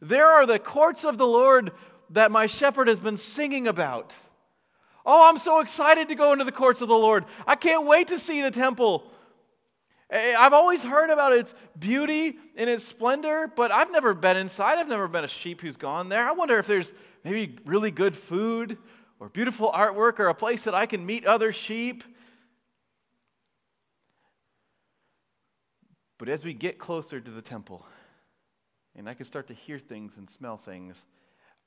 There 0.00 0.26
are 0.26 0.46
the 0.46 0.60
courts 0.60 1.04
of 1.04 1.18
the 1.18 1.26
Lord 1.26 1.72
that 2.10 2.30
my 2.30 2.46
shepherd 2.46 2.86
has 2.86 3.00
been 3.00 3.16
singing 3.16 3.66
about. 3.66 4.14
Oh, 5.08 5.28
I'm 5.28 5.38
so 5.38 5.60
excited 5.60 6.08
to 6.08 6.16
go 6.16 6.32
into 6.32 6.44
the 6.44 6.52
courts 6.52 6.82
of 6.82 6.88
the 6.88 6.98
Lord. 6.98 7.24
I 7.46 7.54
can't 7.54 7.86
wait 7.86 8.08
to 8.08 8.18
see 8.18 8.42
the 8.42 8.50
temple. 8.50 9.08
Eh, 10.10 10.34
I've 10.36 10.52
always 10.52 10.82
heard 10.82 11.10
about 11.10 11.32
its 11.32 11.54
beauty 11.78 12.36
and 12.56 12.68
its 12.68 12.84
splendor, 12.84 13.50
but 13.54 13.70
I've 13.70 13.92
never 13.92 14.14
been 14.14 14.36
inside. 14.36 14.78
I've 14.78 14.88
never 14.88 15.06
been 15.06 15.24
a 15.24 15.28
sheep 15.28 15.60
who's 15.60 15.76
gone 15.76 16.08
there. 16.08 16.28
I 16.28 16.32
wonder 16.32 16.58
if 16.58 16.66
there's 16.66 16.92
maybe 17.24 17.56
really 17.64 17.92
good 17.92 18.16
food 18.16 18.78
or 19.20 19.28
beautiful 19.28 19.70
artwork 19.70 20.18
or 20.18 20.26
a 20.26 20.34
place 20.34 20.62
that 20.62 20.74
I 20.74 20.86
can 20.86 21.06
meet 21.06 21.24
other 21.24 21.52
sheep. 21.52 22.02
But 26.18 26.28
as 26.28 26.44
we 26.44 26.52
get 26.52 26.78
closer 26.78 27.20
to 27.20 27.30
the 27.30 27.42
temple, 27.42 27.86
and 28.96 29.08
I 29.08 29.14
can 29.14 29.24
start 29.24 29.46
to 29.48 29.54
hear 29.54 29.78
things 29.78 30.16
and 30.16 30.28
smell 30.28 30.56
things, 30.56 31.06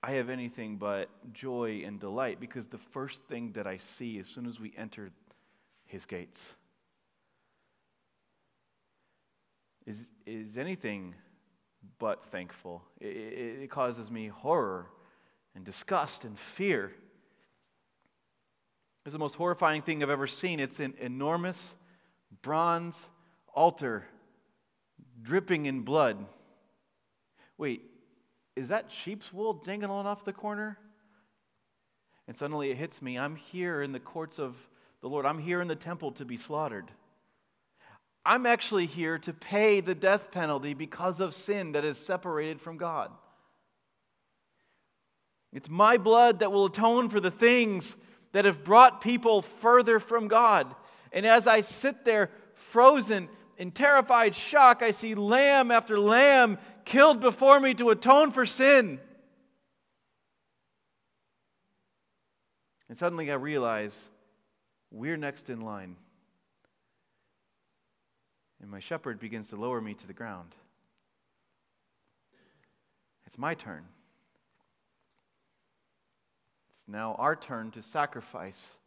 I 0.02 0.12
have 0.12 0.30
anything 0.30 0.78
but 0.78 1.10
joy 1.34 1.84
and 1.86 2.00
delight 2.00 2.40
because 2.40 2.68
the 2.68 2.78
first 2.78 3.26
thing 3.26 3.52
that 3.54 3.68
I 3.68 3.78
see 3.78 4.18
as 4.20 4.28
soon 4.28 4.46
as 4.46 4.60
we 4.60 4.74
enter 4.78 5.12
his 5.86 6.06
gates 6.06 6.56
is, 9.86 10.10
is 10.26 10.58
anything 10.58 11.16
but 11.98 12.24
thankful. 12.26 12.84
It, 13.02 13.08
it, 13.64 13.70
causes 13.70 14.10
me 14.10 14.28
horror 14.28 14.88
and 15.56 15.66
disgust 15.66 16.24
and 16.24 16.38
fear. 16.38 16.94
It's 19.06 19.14
the 19.14 19.20
most 19.20 19.36
horrifying 19.36 19.82
thing 19.82 20.04
I've 20.04 20.10
ever 20.10 20.28
seen. 20.28 20.60
It's 20.60 20.80
an 20.80 20.94
enormous 21.00 21.76
bronze 22.42 23.10
altar 23.54 24.06
dripping 25.22 25.66
in 25.66 25.82
blood. 25.82 26.24
Wait, 27.58 27.88
is 28.60 28.67
that 28.67 28.91
sheep's 28.91 29.32
wool 29.32 29.54
dangling 29.54 30.06
off 30.06 30.26
the 30.26 30.34
corner? 30.34 30.78
And 32.28 32.36
suddenly 32.36 32.69
it 32.69 32.78
hits 32.78 33.02
me. 33.02 33.17
I'm 33.17 33.38
here 33.38 33.82
in 33.82 33.93
the 33.93 34.00
courts 34.00 34.38
of 34.38 34.56
the 35.02 35.08
Lord. 35.08 35.26
I'm 35.26 35.39
here 35.39 35.62
in 35.62 35.69
the 35.69 35.76
temple 35.76 36.12
to 36.13 36.26
be 36.26 36.36
slaughtered. 36.36 36.91
I'm 38.26 38.45
actually 38.45 38.86
here 38.86 39.17
to 39.19 39.34
pay 39.34 39.80
the 39.80 39.95
death 39.95 40.30
penalty 40.32 40.74
because 40.74 41.22
of 41.22 41.34
sin 41.34 41.72
that 41.72 41.86
is 41.86 41.98
separated 41.98 42.60
from 42.60 42.78
God. 42.78 43.12
It's 45.54 45.69
my 45.69 45.98
blood 45.98 46.39
that 46.39 46.52
will 46.52 46.65
atone 46.65 47.10
for 47.10 47.22
the 47.22 47.32
things 47.32 47.95
that 48.34 48.43
have 48.43 48.63
brought 48.63 49.02
people 49.02 49.41
further 49.41 50.00
from 50.00 50.28
God. 50.28 50.76
And 51.13 51.26
as 51.26 51.48
I 51.48 51.62
sit 51.62 52.04
there 52.04 52.30
frozen 52.54 53.30
in 53.58 53.72
terrified 53.72 54.36
shock, 54.36 54.84
I 54.84 54.91
see 54.91 55.15
lamb 55.15 55.72
after 55.72 55.98
lamb 55.98 56.60
killed 56.89 57.21
before 57.21 57.60
me 57.60 57.75
to 57.75 57.91
atone 57.91 58.32
for 58.32 58.47
sin. 58.47 58.99
And 62.89 62.97
suddenly 62.97 63.32
I 63.32 63.36
realize 63.36 64.10
we're 64.89 65.15
next 65.15 65.52
in 65.52 65.62
line. 65.62 65.95
And 68.60 68.71
my 68.71 68.80
shepherd 68.80 69.19
begins 69.19 69.49
to 69.49 69.56
lower 69.56 69.80
me 69.80 69.93
to 69.93 70.08
the 70.08 70.13
ground. 70.13 70.56
It's 73.28 73.38
my 73.38 73.54
turn. 73.54 73.84
It's 76.71 76.86
now 76.88 77.13
our 77.19 77.36
turn 77.36 77.69
to 77.71 77.84
sacrifice, 77.84 78.80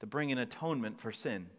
to 0.00 0.06
bring 0.06 0.32
an 0.32 0.38
atonement 0.38 0.98
for 0.98 1.12
sin. 1.12 1.50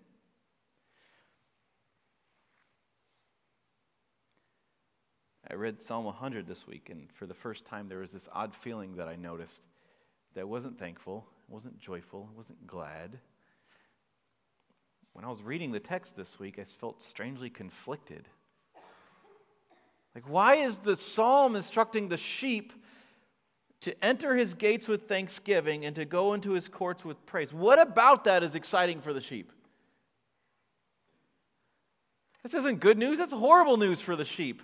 I 5.51 5.55
read 5.55 5.81
Psalm 5.81 6.05
100 6.05 6.47
this 6.47 6.65
week, 6.65 6.89
and 6.89 7.11
for 7.11 7.25
the 7.25 7.33
first 7.33 7.65
time, 7.65 7.89
there 7.89 7.97
was 7.97 8.13
this 8.13 8.29
odd 8.31 8.55
feeling 8.55 8.95
that 8.95 9.09
I 9.09 9.17
noticed 9.17 9.67
that 10.33 10.47
wasn't 10.47 10.79
thankful, 10.79 11.27
wasn't 11.49 11.77
joyful, 11.77 12.29
wasn't 12.37 12.65
glad. 12.65 13.19
When 15.11 15.25
I 15.25 15.27
was 15.27 15.43
reading 15.43 15.73
the 15.73 15.79
text 15.81 16.15
this 16.15 16.39
week, 16.39 16.57
I 16.57 16.63
felt 16.63 17.03
strangely 17.03 17.49
conflicted. 17.49 18.29
Like, 20.15 20.23
why 20.29 20.55
is 20.55 20.77
the 20.77 20.95
psalm 20.95 21.57
instructing 21.57 22.07
the 22.07 22.15
sheep 22.15 22.71
to 23.81 24.05
enter 24.05 24.37
his 24.37 24.53
gates 24.53 24.87
with 24.87 25.09
thanksgiving 25.09 25.83
and 25.83 25.97
to 25.97 26.05
go 26.05 26.33
into 26.33 26.51
his 26.51 26.69
courts 26.69 27.03
with 27.03 27.25
praise? 27.25 27.53
What 27.53 27.81
about 27.81 28.23
that 28.23 28.41
is 28.41 28.55
exciting 28.55 29.01
for 29.01 29.11
the 29.11 29.19
sheep? 29.19 29.51
This 32.41 32.53
isn't 32.53 32.79
good 32.79 32.97
news, 32.97 33.17
that's 33.17 33.33
horrible 33.33 33.75
news 33.75 33.99
for 33.99 34.15
the 34.15 34.23
sheep. 34.23 34.61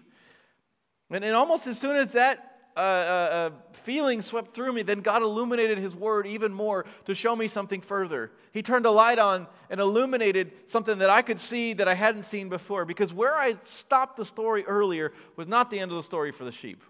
And, 1.09 1.23
and 1.23 1.35
almost 1.35 1.67
as 1.67 1.79
soon 1.79 1.95
as 1.95 2.13
that 2.13 2.57
uh, 2.75 2.79
uh, 2.79 2.83
uh, 2.83 3.49
feeling 3.71 4.21
swept 4.21 4.51
through 4.51 4.71
me, 4.71 4.83
then 4.83 4.99
God 4.99 5.23
illuminated 5.23 5.79
His 5.79 5.95
Word 5.95 6.27
even 6.27 6.53
more 6.53 6.85
to 7.05 7.15
show 7.15 7.35
me 7.35 7.47
something 7.47 7.81
further. 7.81 8.31
He 8.51 8.61
turned 8.61 8.85
a 8.85 8.91
light 8.91 9.17
on 9.17 9.47
and 9.71 9.81
illuminated 9.81 10.51
something 10.65 10.99
that 10.99 11.09
I 11.09 11.23
could 11.23 11.39
see 11.39 11.73
that 11.73 11.87
I 11.87 11.95
hadn't 11.95 12.23
seen 12.23 12.49
before. 12.49 12.85
Because 12.85 13.11
where 13.11 13.35
I 13.35 13.55
stopped 13.61 14.17
the 14.17 14.25
story 14.25 14.63
earlier 14.65 15.11
was 15.35 15.47
not 15.47 15.71
the 15.71 15.79
end 15.79 15.89
of 15.89 15.97
the 15.97 16.03
story 16.03 16.31
for 16.31 16.45
the 16.45 16.51
sheep. 16.51 16.83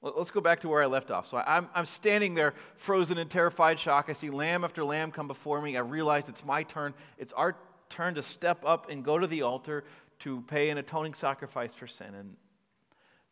Let's 0.00 0.30
go 0.30 0.42
back 0.42 0.60
to 0.60 0.68
where 0.68 0.82
I 0.82 0.86
left 0.86 1.10
off. 1.10 1.26
So 1.26 1.38
I'm, 1.38 1.68
I'm 1.74 1.86
standing 1.86 2.34
there, 2.34 2.52
frozen 2.76 3.16
in 3.16 3.26
terrified 3.26 3.80
shock. 3.80 4.06
I 4.10 4.12
see 4.12 4.28
lamb 4.28 4.62
after 4.62 4.84
lamb 4.84 5.10
come 5.10 5.26
before 5.26 5.60
me. 5.62 5.78
I 5.78 5.80
realize 5.80 6.28
it's 6.28 6.44
my 6.44 6.62
turn. 6.62 6.92
It's 7.18 7.32
our 7.32 7.56
turn 7.88 8.14
to 8.16 8.22
step 8.22 8.62
up 8.66 8.90
and 8.90 9.04
go 9.04 9.18
to 9.18 9.26
the 9.26 9.42
altar 9.42 9.84
to 10.24 10.40
pay 10.42 10.70
an 10.70 10.78
atoning 10.78 11.12
sacrifice 11.12 11.74
for 11.74 11.86
sin. 11.86 12.14
And, 12.14 12.36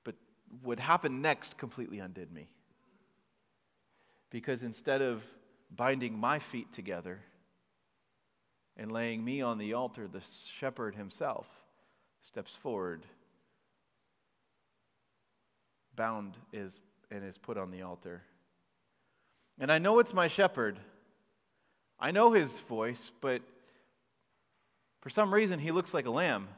but 0.05 0.15
what 0.63 0.79
happened 0.79 1.23
next 1.23 1.57
completely 1.57 1.99
undid 1.99 2.31
me. 2.31 2.49
Because 4.29 4.63
instead 4.63 5.01
of 5.01 5.25
binding 5.75 6.19
my 6.19 6.39
feet 6.39 6.71
together 6.71 7.19
and 8.77 8.93
laying 8.93 9.25
me 9.25 9.41
on 9.41 9.57
the 9.57 9.73
altar, 9.73 10.07
the 10.07 10.21
shepherd 10.21 10.95
himself 10.95 11.47
steps 12.21 12.55
forward, 12.55 13.07
bound 15.97 16.37
is, 16.53 16.81
and 17.11 17.25
is 17.25 17.39
put 17.39 17.57
on 17.57 17.71
the 17.71 17.81
altar. 17.81 18.23
And 19.59 19.73
I 19.73 19.79
know 19.79 19.99
it's 19.99 20.13
my 20.13 20.29
shepherd. 20.29 20.79
I 21.99 22.11
know 22.11 22.33
his 22.33 22.61
voice, 22.61 23.11
but 23.23 23.41
for 25.01 25.09
some 25.09 25.33
reason 25.33 25.59
he 25.59 25.73
looks 25.73 25.95
like 25.95 26.05
a 26.05 26.11
lamb. 26.11 26.49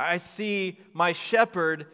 I 0.00 0.16
see 0.16 0.78
my 0.94 1.12
shepherd, 1.12 1.86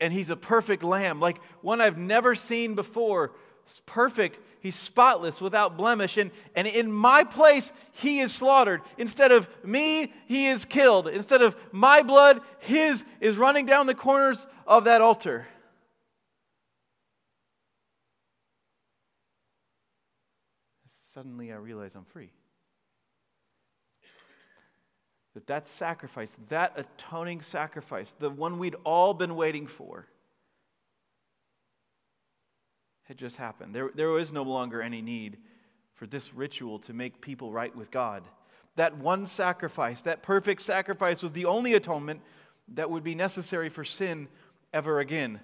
and 0.00 0.12
he's 0.12 0.30
a 0.30 0.36
perfect 0.36 0.82
lamb, 0.82 1.20
like 1.20 1.40
one 1.62 1.80
I've 1.80 1.96
never 1.96 2.34
seen 2.34 2.74
before. 2.74 3.32
He's 3.64 3.80
perfect. 3.86 4.40
He's 4.60 4.74
spotless, 4.74 5.40
without 5.40 5.76
blemish. 5.76 6.16
And, 6.16 6.32
and 6.56 6.66
in 6.66 6.90
my 6.90 7.22
place, 7.22 7.72
he 7.92 8.18
is 8.18 8.34
slaughtered. 8.34 8.82
Instead 8.96 9.30
of 9.30 9.48
me, 9.64 10.12
he 10.26 10.48
is 10.48 10.64
killed. 10.64 11.06
Instead 11.06 11.42
of 11.42 11.54
my 11.70 12.02
blood, 12.02 12.40
his 12.58 13.04
is 13.20 13.36
running 13.36 13.66
down 13.66 13.86
the 13.86 13.94
corners 13.94 14.46
of 14.66 14.84
that 14.84 15.00
altar. 15.00 15.46
Suddenly, 21.12 21.52
I 21.52 21.56
realize 21.56 21.94
I'm 21.94 22.04
free. 22.04 22.30
That 25.38 25.46
that 25.46 25.68
sacrifice, 25.68 26.36
that 26.48 26.72
atoning 26.74 27.42
sacrifice, 27.42 28.10
the 28.10 28.28
one 28.28 28.58
we'd 28.58 28.74
all 28.82 29.14
been 29.14 29.36
waiting 29.36 29.68
for, 29.68 30.08
had 33.04 33.16
just 33.16 33.36
happened. 33.36 33.72
There, 33.72 33.88
there 33.94 34.08
was 34.08 34.32
no 34.32 34.42
longer 34.42 34.82
any 34.82 35.00
need 35.00 35.36
for 35.94 36.08
this 36.08 36.34
ritual 36.34 36.80
to 36.80 36.92
make 36.92 37.20
people 37.20 37.52
right 37.52 37.74
with 37.76 37.92
God. 37.92 38.24
That 38.74 38.98
one 38.98 39.26
sacrifice, 39.26 40.02
that 40.02 40.24
perfect 40.24 40.60
sacrifice, 40.60 41.22
was 41.22 41.30
the 41.30 41.44
only 41.44 41.74
atonement 41.74 42.20
that 42.74 42.90
would 42.90 43.04
be 43.04 43.14
necessary 43.14 43.68
for 43.68 43.84
sin 43.84 44.26
ever 44.72 44.98
again. 44.98 45.38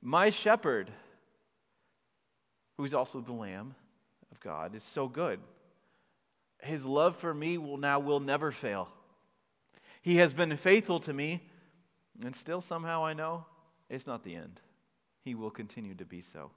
My 0.00 0.30
shepherd, 0.30 0.90
who's 2.78 2.94
also 2.94 3.20
the 3.20 3.34
Lamb 3.34 3.74
of 4.32 4.40
God, 4.40 4.74
is 4.74 4.84
so 4.84 5.06
good. 5.06 5.38
His 6.62 6.86
love 6.86 7.16
for 7.16 7.34
me 7.34 7.58
will 7.58 7.76
now 7.76 7.98
will 7.98 8.20
never 8.20 8.50
fail. 8.50 8.88
He 10.04 10.16
has 10.16 10.34
been 10.34 10.54
faithful 10.58 11.00
to 11.00 11.14
me, 11.14 11.40
and 12.26 12.36
still 12.36 12.60
somehow 12.60 13.06
I 13.06 13.14
know 13.14 13.46
it's 13.88 14.06
not 14.06 14.22
the 14.22 14.34
end. 14.34 14.60
He 15.22 15.34
will 15.34 15.50
continue 15.50 15.94
to 15.94 16.04
be 16.04 16.20
so. 16.20 16.50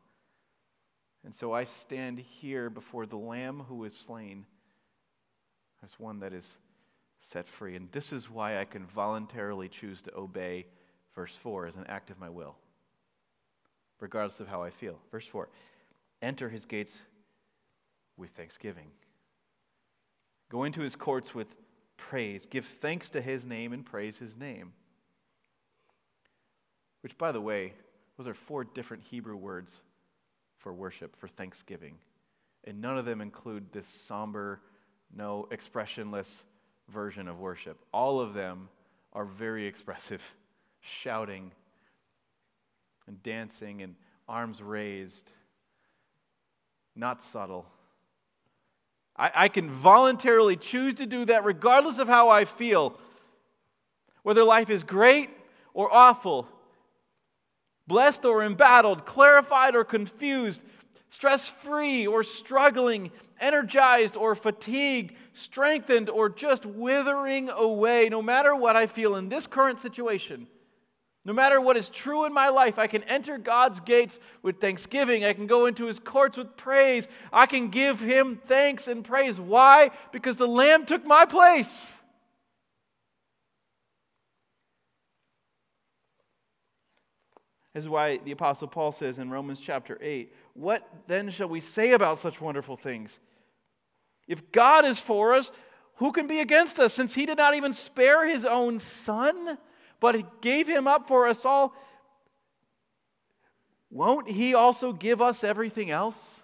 And 1.24 1.34
so 1.34 1.54
I 1.54 1.64
stand 1.64 2.20
here 2.20 2.70
before 2.70 3.06
the 3.06 3.16
Lamb 3.16 3.64
who 3.70 3.86
is 3.86 3.96
slain 3.96 4.46
as 5.82 5.98
one 5.98 6.20
that 6.20 6.34
is 6.34 6.58
set 7.20 7.48
free. 7.48 7.78
And 7.78 7.90
this 7.94 8.12
is 8.12 8.30
why 8.30 8.60
I 8.60 8.66
can 8.66 8.86
voluntarily 8.86 9.70
choose 9.70 10.02
to 10.02 10.18
obey 10.18 10.66
verse 11.16 11.38
4 11.38 11.68
as 11.68 11.78
an 11.78 11.86
act 11.88 12.10
of 12.10 12.20
my 12.20 12.30
will, 12.30 12.58
regardless 14.02 14.42
of 14.42 14.50
how 14.50 14.62
I 14.62 14.72
feel. 14.72 15.00
Verse 15.10 15.26
4 15.26 15.48
Enter 16.22 16.50
his 16.50 16.66
gates 16.66 17.02
with 18.18 18.32
thanksgiving, 18.32 18.92
go 20.50 20.66
into 20.66 20.82
his 20.82 20.98
courts 20.98 21.34
with 21.34 21.56
praise. 21.98 22.46
Give 22.46 22.66
thanks 22.66 23.10
to 23.12 23.22
his 23.22 23.46
name 23.46 23.74
and 23.74 23.86
praise 23.86 24.18
his 24.18 24.36
name. 24.36 24.74
Which, 27.02 27.18
by 27.18 27.32
the 27.32 27.42
way, 27.42 27.74
those 28.18 28.28
are 28.28 28.34
four 28.34 28.64
different 28.64 29.04
Hebrew 29.04 29.36
words 29.36 29.84
for 30.58 30.74
worship, 30.74 31.16
for 31.16 31.28
thanksgiving. 31.28 31.96
And 32.64 32.82
none 32.82 32.98
of 32.98 33.06
them 33.06 33.22
include 33.22 33.72
this 33.72 33.88
somber, 33.88 34.62
no 35.16 35.48
expressionless 35.52 36.46
version 36.90 37.28
of 37.28 37.40
worship. 37.40 37.78
All 37.94 38.20
of 38.20 38.34
them 38.34 38.70
are 39.14 39.26
very 39.26 39.66
expressive, 39.68 40.36
shouting 40.82 41.52
and 43.08 43.22
dancing 43.24 43.82
and 43.82 43.96
arms 44.28 44.62
raised, 44.62 45.32
not 46.96 47.24
subtle. 47.24 47.66
I, 49.18 49.32
I 49.34 49.48
can 49.48 49.70
voluntarily 49.70 50.56
choose 50.56 50.96
to 50.96 51.06
do 51.06 51.26
that 51.26 51.44
regardless 51.44 52.00
of 52.00 52.08
how 52.08 52.30
I 52.30 52.46
feel. 52.46 52.98
Whether 54.24 54.44
life 54.44 54.70
is 54.70 54.84
great 54.84 55.30
or 55.74 55.94
awful, 55.94 56.48
blessed 57.88 58.26
or 58.26 58.44
embattled, 58.44 59.06
clarified 59.06 59.76
or 59.76 59.84
confused, 59.84 60.64
stress 61.10 61.48
free 61.48 62.06
or 62.06 62.24
struggling, 62.24 63.12
energized 63.40 64.18
or 64.18 64.36
fatigued, 64.36 65.16
strengthened 65.34 66.10
or 66.10 66.30
just 66.30 66.66
withering 66.66 67.50
away, 67.50 68.10
no 68.10 68.22
matter 68.22 68.56
what 68.56 68.76
I 68.76 68.88
feel 68.88 69.16
in 69.16 69.30
this 69.30 69.48
current 69.48 69.80
situation. 69.80 70.48
No 71.28 71.34
matter 71.34 71.60
what 71.60 71.76
is 71.76 71.90
true 71.90 72.24
in 72.24 72.34
my 72.34 72.48
life, 72.48 72.80
I 72.80 72.88
can 72.88 73.04
enter 73.04 73.38
God's 73.38 73.82
gates 73.82 74.18
with 74.44 74.62
thanksgiving. 74.62 75.26
I 75.26 75.34
can 75.34 75.46
go 75.46 75.66
into 75.66 75.86
his 75.86 76.00
courts 76.00 76.38
with 76.38 76.56
praise. 76.56 77.06
I 77.34 77.46
can 77.48 77.68
give 77.68 78.00
him 78.00 78.40
thanks 78.46 78.88
and 78.88 79.04
praise. 79.04 79.38
Why? 79.38 79.92
Because 80.14 80.38
the 80.38 80.48
Lamb 80.48 80.86
took 80.86 81.06
my 81.06 81.26
place. 81.26 82.02
This 87.74 87.84
is 87.84 87.90
why 87.90 88.20
the 88.24 88.32
Apostle 88.32 88.70
Paul 88.70 88.94
says 88.94 89.20
in 89.20 89.30
Romans 89.30 89.60
chapter 89.60 89.98
8, 90.02 90.34
What 90.54 90.90
then 91.08 91.30
shall 91.30 91.50
we 91.50 91.60
say 91.60 91.92
about 91.92 92.20
such 92.20 92.40
wonderful 92.40 92.78
things? 92.78 93.20
If 94.30 94.54
God 94.54 94.86
is 94.86 95.02
for 95.02 95.34
us, 95.34 95.52
who 95.96 96.14
can 96.14 96.28
be 96.28 96.40
against 96.40 96.80
us? 96.80 96.94
Since 96.94 97.14
he 97.14 97.26
did 97.26 97.38
not 97.38 97.54
even 97.54 97.74
spare 97.74 98.26
his 98.26 98.46
own 98.46 98.80
son 98.80 99.58
but 100.00 100.16
he 100.16 100.26
gave 100.42 100.68
him 100.68 100.88
up 100.88 101.08
for 101.08 101.28
us 101.28 101.46
all, 101.46 101.74
won't 103.90 104.30
he 104.30 104.54
also 104.54 104.94
give 104.94 105.22
us 105.22 105.44
everything 105.44 105.92
else? 105.92 106.44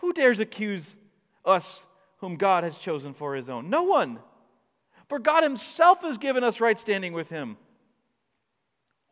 Who 0.00 0.12
dares 0.12 0.40
accuse 0.40 0.94
us 1.44 1.86
whom 2.18 2.36
God 2.36 2.64
has 2.64 2.78
chosen 2.78 3.14
for 3.14 3.34
his 3.34 3.48
own? 3.48 3.70
No 3.70 3.84
one. 3.84 4.18
For 5.08 5.18
God 5.18 5.42
himself 5.42 6.02
has 6.02 6.18
given 6.18 6.42
us 6.42 6.60
right 6.60 6.78
standing 6.78 7.12
with 7.12 7.28
him. 7.28 7.56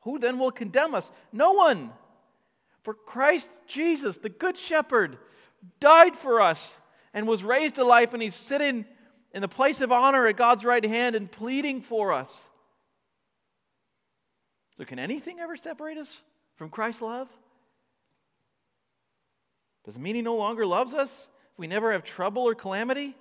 Who 0.03 0.19
then 0.19 0.39
will 0.39 0.51
condemn 0.51 0.95
us? 0.95 1.11
No 1.33 1.53
one. 1.53 1.91
For 2.83 2.95
Christ 2.95 3.49
Jesus, 3.67 4.19
the 4.19 4.29
Good 4.29 4.59
Shepherd, 4.59 5.17
died 5.81 6.15
for 6.15 6.41
us 6.41 6.81
and 7.15 7.27
was 7.27 7.45
raised 7.45 7.77
to 7.77 7.85
life, 7.85 8.13
and 8.13 8.23
he's 8.23 8.35
sitting 8.35 8.85
in 9.35 9.42
the 9.42 9.49
place 9.49 9.81
of 9.81 9.90
honor 9.90 10.27
at 10.27 10.37
God's 10.37 10.64
right 10.64 10.85
hand 10.85 11.16
and 11.16 11.31
pleading 11.31 11.83
for 11.83 12.12
us. 12.12 12.49
So, 14.77 14.85
can 14.85 14.99
anything 14.99 15.40
ever 15.40 15.57
separate 15.57 15.99
us 15.99 16.20
from 16.57 16.70
Christ's 16.70 17.03
love? 17.03 17.29
Does 19.85 19.97
it 19.97 20.01
mean 20.01 20.14
He 20.14 20.23
no 20.23 20.37
longer 20.37 20.64
loves 20.64 20.94
us? 20.94 21.29
If 21.53 21.59
we 21.59 21.66
never 21.66 21.92
have 21.92 22.05
trouble 22.05 22.42
or 22.42 22.55
calamity? 22.55 23.14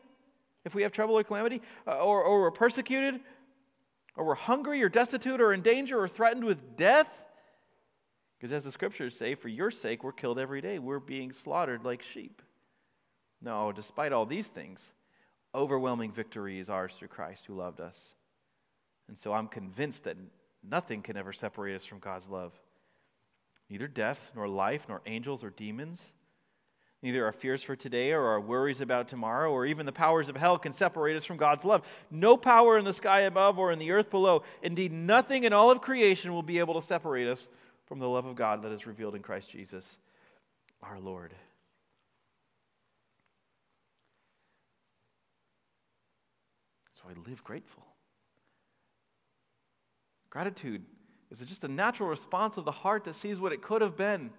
If 0.66 0.74
we 0.74 0.84
have 0.84 0.92
trouble 0.92 1.18
or 1.18 1.24
calamity? 1.24 1.62
Uh, 1.86 1.98
or, 1.98 2.24
or 2.24 2.42
we're 2.42 2.52
persecuted? 2.52 3.20
Or 4.16 4.26
we're 4.26 4.36
hungry 4.36 4.82
or 4.84 4.90
destitute 4.90 5.42
or 5.42 5.52
in 5.52 5.62
danger 5.62 6.00
or 6.00 6.08
threatened 6.08 6.46
with 6.46 6.78
death? 6.78 7.24
Because 8.38 8.54
as 8.54 8.64
the 8.64 8.72
scriptures 8.72 9.18
say, 9.18 9.34
for 9.34 9.48
your 9.48 9.72
sake, 9.72 10.04
we're 10.04 10.12
killed 10.12 10.38
every 10.38 10.62
day. 10.62 10.78
We're 10.78 11.00
being 11.00 11.32
slaughtered 11.32 11.84
like 11.84 12.04
sheep. 12.04 12.42
No, 13.42 13.72
despite 13.72 14.14
all 14.14 14.26
these 14.26 14.48
things, 14.48 14.94
overwhelming 15.56 16.12
victory 16.12 16.60
is 16.60 16.70
ours 16.70 16.96
through 16.96 17.10
Christ 17.10 17.46
who 17.46 17.56
loved 17.56 17.80
us. 17.80 18.14
And 19.08 19.18
so 19.18 19.34
I'm 19.34 19.48
convinced 19.48 20.06
that 20.06 20.18
nothing 20.68 21.02
can 21.02 21.18
ever 21.18 21.34
separate 21.34 21.76
us 21.76 21.86
from 21.86 22.00
God's 22.00 22.30
love. 22.30 22.54
Neither 23.70 23.88
death, 23.88 24.32
nor 24.36 24.48
life, 24.48 24.86
nor 24.88 25.02
angels 25.06 25.44
or 25.44 25.50
demons. 25.50 26.14
Neither 27.02 27.26
our 27.26 27.34
fears 27.34 27.62
for 27.62 27.76
today 27.76 28.14
or 28.14 28.24
our 28.28 28.40
worries 28.40 28.80
about 28.80 29.10
tomorrow 29.10 29.52
or 29.52 29.66
even 29.66 29.86
the 29.86 29.92
powers 29.92 30.30
of 30.30 30.38
hell 30.38 30.58
can 30.58 30.72
separate 30.72 31.18
us 31.18 31.26
from 31.26 31.36
God's 31.36 31.66
love. 31.66 31.86
No 32.10 32.38
power 32.38 32.78
in 32.78 32.86
the 32.86 32.94
sky 32.94 33.22
above 33.22 33.60
or 33.60 33.74
in 33.74 33.80
the 33.80 33.92
earth 33.92 34.10
below. 34.10 34.44
Indeed, 34.62 34.94
nothing 34.94 35.44
in 35.44 35.52
all 35.52 35.70
of 35.70 35.82
creation 35.82 36.34
will 36.34 36.44
be 36.44 36.60
able 36.60 36.76
to 36.76 36.82
separate 36.82 37.28
us 37.28 37.50
from 37.88 38.00
the 38.00 38.08
love 38.08 38.26
of 38.26 38.36
God 38.36 38.62
that 38.64 38.72
is 38.72 38.88
revealed 38.88 39.16
in 39.16 39.22
Christ 39.22 39.52
Jesus, 39.52 39.98
our 40.82 40.98
Lord. 40.98 41.34
So 47.04 47.10
I 47.10 47.30
live 47.30 47.44
grateful. 47.44 47.84
Gratitude 50.30 50.84
is 51.32 51.40
just 51.42 51.64
a 51.64 51.68
natural 51.68 52.10
response 52.10 52.58
of 52.58 52.66
the 52.66 52.72
heart 52.72 53.04
that 53.06 53.16
sees 53.16 53.40
what 53.40 53.52
it 53.52 53.62
could 53.62 53.82
have 53.82 53.98
been 53.98 54.32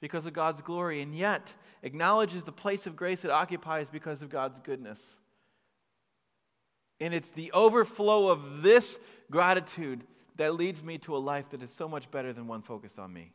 because 0.00 0.26
of 0.26 0.32
God's 0.32 0.62
glory 0.62 1.02
and 1.02 1.14
yet 1.14 1.52
acknowledges 1.82 2.44
the 2.44 2.52
place 2.52 2.86
of 2.86 2.96
grace 2.96 3.24
it 3.24 3.30
occupies 3.30 3.90
because 3.90 4.22
of 4.22 4.30
God's 4.30 4.60
goodness. 4.60 5.18
And 7.00 7.14
it's 7.14 7.30
the 7.30 7.52
overflow 7.52 8.28
of 8.28 8.62
this 8.62 8.98
gratitude 9.30 10.04
that 10.36 10.54
leads 10.54 10.82
me 10.82 10.98
to 10.98 11.16
a 11.16 11.18
life 11.18 11.50
that 11.50 11.62
is 11.62 11.70
so 11.70 11.88
much 11.88 12.10
better 12.10 12.32
than 12.32 12.46
one 12.46 12.62
focused 12.62 12.98
on 12.98 13.12
me. 13.12 13.32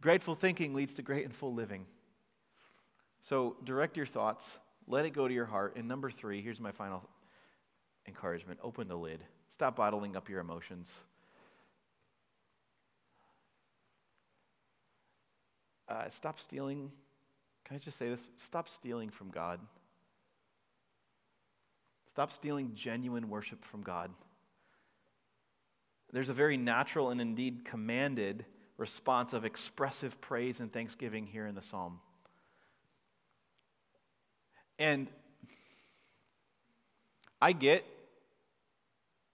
Grateful 0.00 0.34
thinking 0.34 0.74
leads 0.74 0.94
to 0.94 1.02
great 1.02 1.24
and 1.24 1.34
full 1.34 1.54
living. 1.54 1.86
So 3.20 3.56
direct 3.64 3.96
your 3.96 4.06
thoughts 4.06 4.58
let 4.86 5.04
it 5.04 5.10
go 5.10 5.26
to 5.26 5.34
your 5.34 5.46
heart. 5.46 5.76
And 5.76 5.88
number 5.88 6.10
three, 6.10 6.42
here's 6.42 6.60
my 6.60 6.72
final 6.72 7.02
encouragement 8.06 8.60
open 8.62 8.88
the 8.88 8.96
lid. 8.96 9.20
Stop 9.48 9.76
bottling 9.76 10.16
up 10.16 10.28
your 10.28 10.40
emotions. 10.40 11.04
Uh, 15.88 16.08
stop 16.08 16.40
stealing. 16.40 16.90
Can 17.64 17.76
I 17.76 17.78
just 17.78 17.96
say 17.96 18.08
this? 18.08 18.28
Stop 18.36 18.68
stealing 18.68 19.10
from 19.10 19.30
God. 19.30 19.60
Stop 22.06 22.32
stealing 22.32 22.72
genuine 22.74 23.28
worship 23.28 23.64
from 23.64 23.82
God. 23.82 24.10
There's 26.12 26.30
a 26.30 26.34
very 26.34 26.56
natural 26.56 27.10
and 27.10 27.20
indeed 27.20 27.64
commanded 27.64 28.44
response 28.78 29.32
of 29.32 29.44
expressive 29.44 30.20
praise 30.20 30.60
and 30.60 30.72
thanksgiving 30.72 31.26
here 31.26 31.46
in 31.46 31.54
the 31.54 31.62
psalm. 31.62 32.00
And 34.78 35.08
I 37.40 37.52
get 37.52 37.84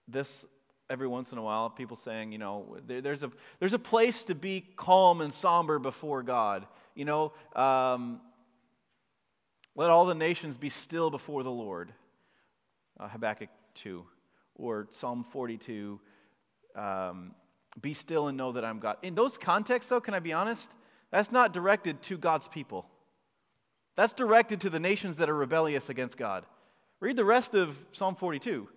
this 0.07 0.45
every 0.89 1.07
once 1.07 1.31
in 1.31 1.37
a 1.37 1.41
while, 1.41 1.69
people 1.69 1.95
saying, 1.95 2.31
you 2.31 2.37
know, 2.37 2.77
there, 2.85 3.01
there's, 3.01 3.23
a, 3.23 3.31
there's 3.59 3.73
a 3.73 3.79
place 3.79 4.25
to 4.25 4.35
be 4.35 4.63
calm 4.75 5.21
and 5.21 5.33
somber 5.33 5.79
before 5.79 6.23
God. 6.23 6.65
You 6.95 7.05
know, 7.05 7.33
um, 7.55 8.21
let 9.75 9.89
all 9.89 10.05
the 10.05 10.15
nations 10.15 10.57
be 10.57 10.69
still 10.69 11.09
before 11.09 11.43
the 11.43 11.51
Lord. 11.51 11.91
Uh, 12.99 13.07
Habakkuk 13.07 13.49
2. 13.75 14.05
Or 14.55 14.87
Psalm 14.91 15.23
42. 15.23 15.99
Um, 16.75 17.33
be 17.81 17.93
still 17.93 18.27
and 18.27 18.37
know 18.37 18.51
that 18.51 18.63
I'm 18.63 18.79
God. 18.79 18.97
In 19.01 19.15
those 19.15 19.37
contexts, 19.37 19.89
though, 19.89 20.01
can 20.01 20.13
I 20.13 20.19
be 20.19 20.33
honest? 20.33 20.71
That's 21.11 21.31
not 21.31 21.53
directed 21.53 22.03
to 22.03 22.17
God's 22.17 22.47
people. 22.47 22.85
That's 23.95 24.13
directed 24.13 24.61
to 24.61 24.69
the 24.69 24.79
nations 24.79 25.17
that 25.17 25.29
are 25.29 25.35
rebellious 25.35 25.89
against 25.89 26.17
God. 26.17 26.45
Read 26.99 27.15
the 27.15 27.25
rest 27.25 27.53
of 27.53 27.77
Psalm 27.91 28.15
42. 28.15 28.67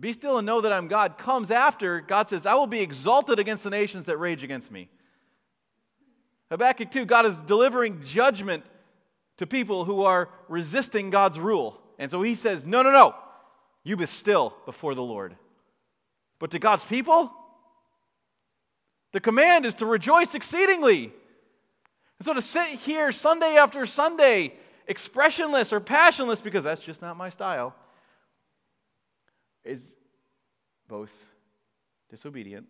Be 0.00 0.12
still 0.12 0.38
and 0.38 0.46
know 0.46 0.60
that 0.60 0.72
I'm 0.72 0.86
God 0.88 1.18
comes 1.18 1.50
after 1.50 2.00
God 2.00 2.28
says, 2.28 2.46
I 2.46 2.54
will 2.54 2.68
be 2.68 2.80
exalted 2.80 3.38
against 3.38 3.64
the 3.64 3.70
nations 3.70 4.06
that 4.06 4.16
rage 4.16 4.44
against 4.44 4.70
me. 4.70 4.88
Habakkuk 6.50 6.90
2, 6.90 7.04
God 7.04 7.26
is 7.26 7.42
delivering 7.42 8.00
judgment 8.02 8.64
to 9.38 9.46
people 9.46 9.84
who 9.84 10.02
are 10.02 10.28
resisting 10.48 11.10
God's 11.10 11.38
rule. 11.38 11.80
And 11.98 12.10
so 12.10 12.22
he 12.22 12.34
says, 12.34 12.64
No, 12.64 12.82
no, 12.82 12.92
no, 12.92 13.14
you 13.82 13.96
be 13.96 14.06
still 14.06 14.54
before 14.64 14.94
the 14.94 15.02
Lord. 15.02 15.36
But 16.38 16.52
to 16.52 16.58
God's 16.58 16.84
people, 16.84 17.32
the 19.12 19.20
command 19.20 19.66
is 19.66 19.74
to 19.76 19.86
rejoice 19.86 20.34
exceedingly. 20.34 21.12
And 22.18 22.26
so 22.26 22.34
to 22.34 22.42
sit 22.42 22.68
here 22.68 23.12
Sunday 23.12 23.56
after 23.56 23.86
Sunday, 23.86 24.54
expressionless 24.86 25.72
or 25.72 25.80
passionless, 25.80 26.40
because 26.40 26.64
that's 26.64 26.80
just 26.80 27.00
not 27.02 27.16
my 27.16 27.30
style 27.30 27.74
is 29.64 29.96
both 30.88 31.12
disobedient 32.08 32.66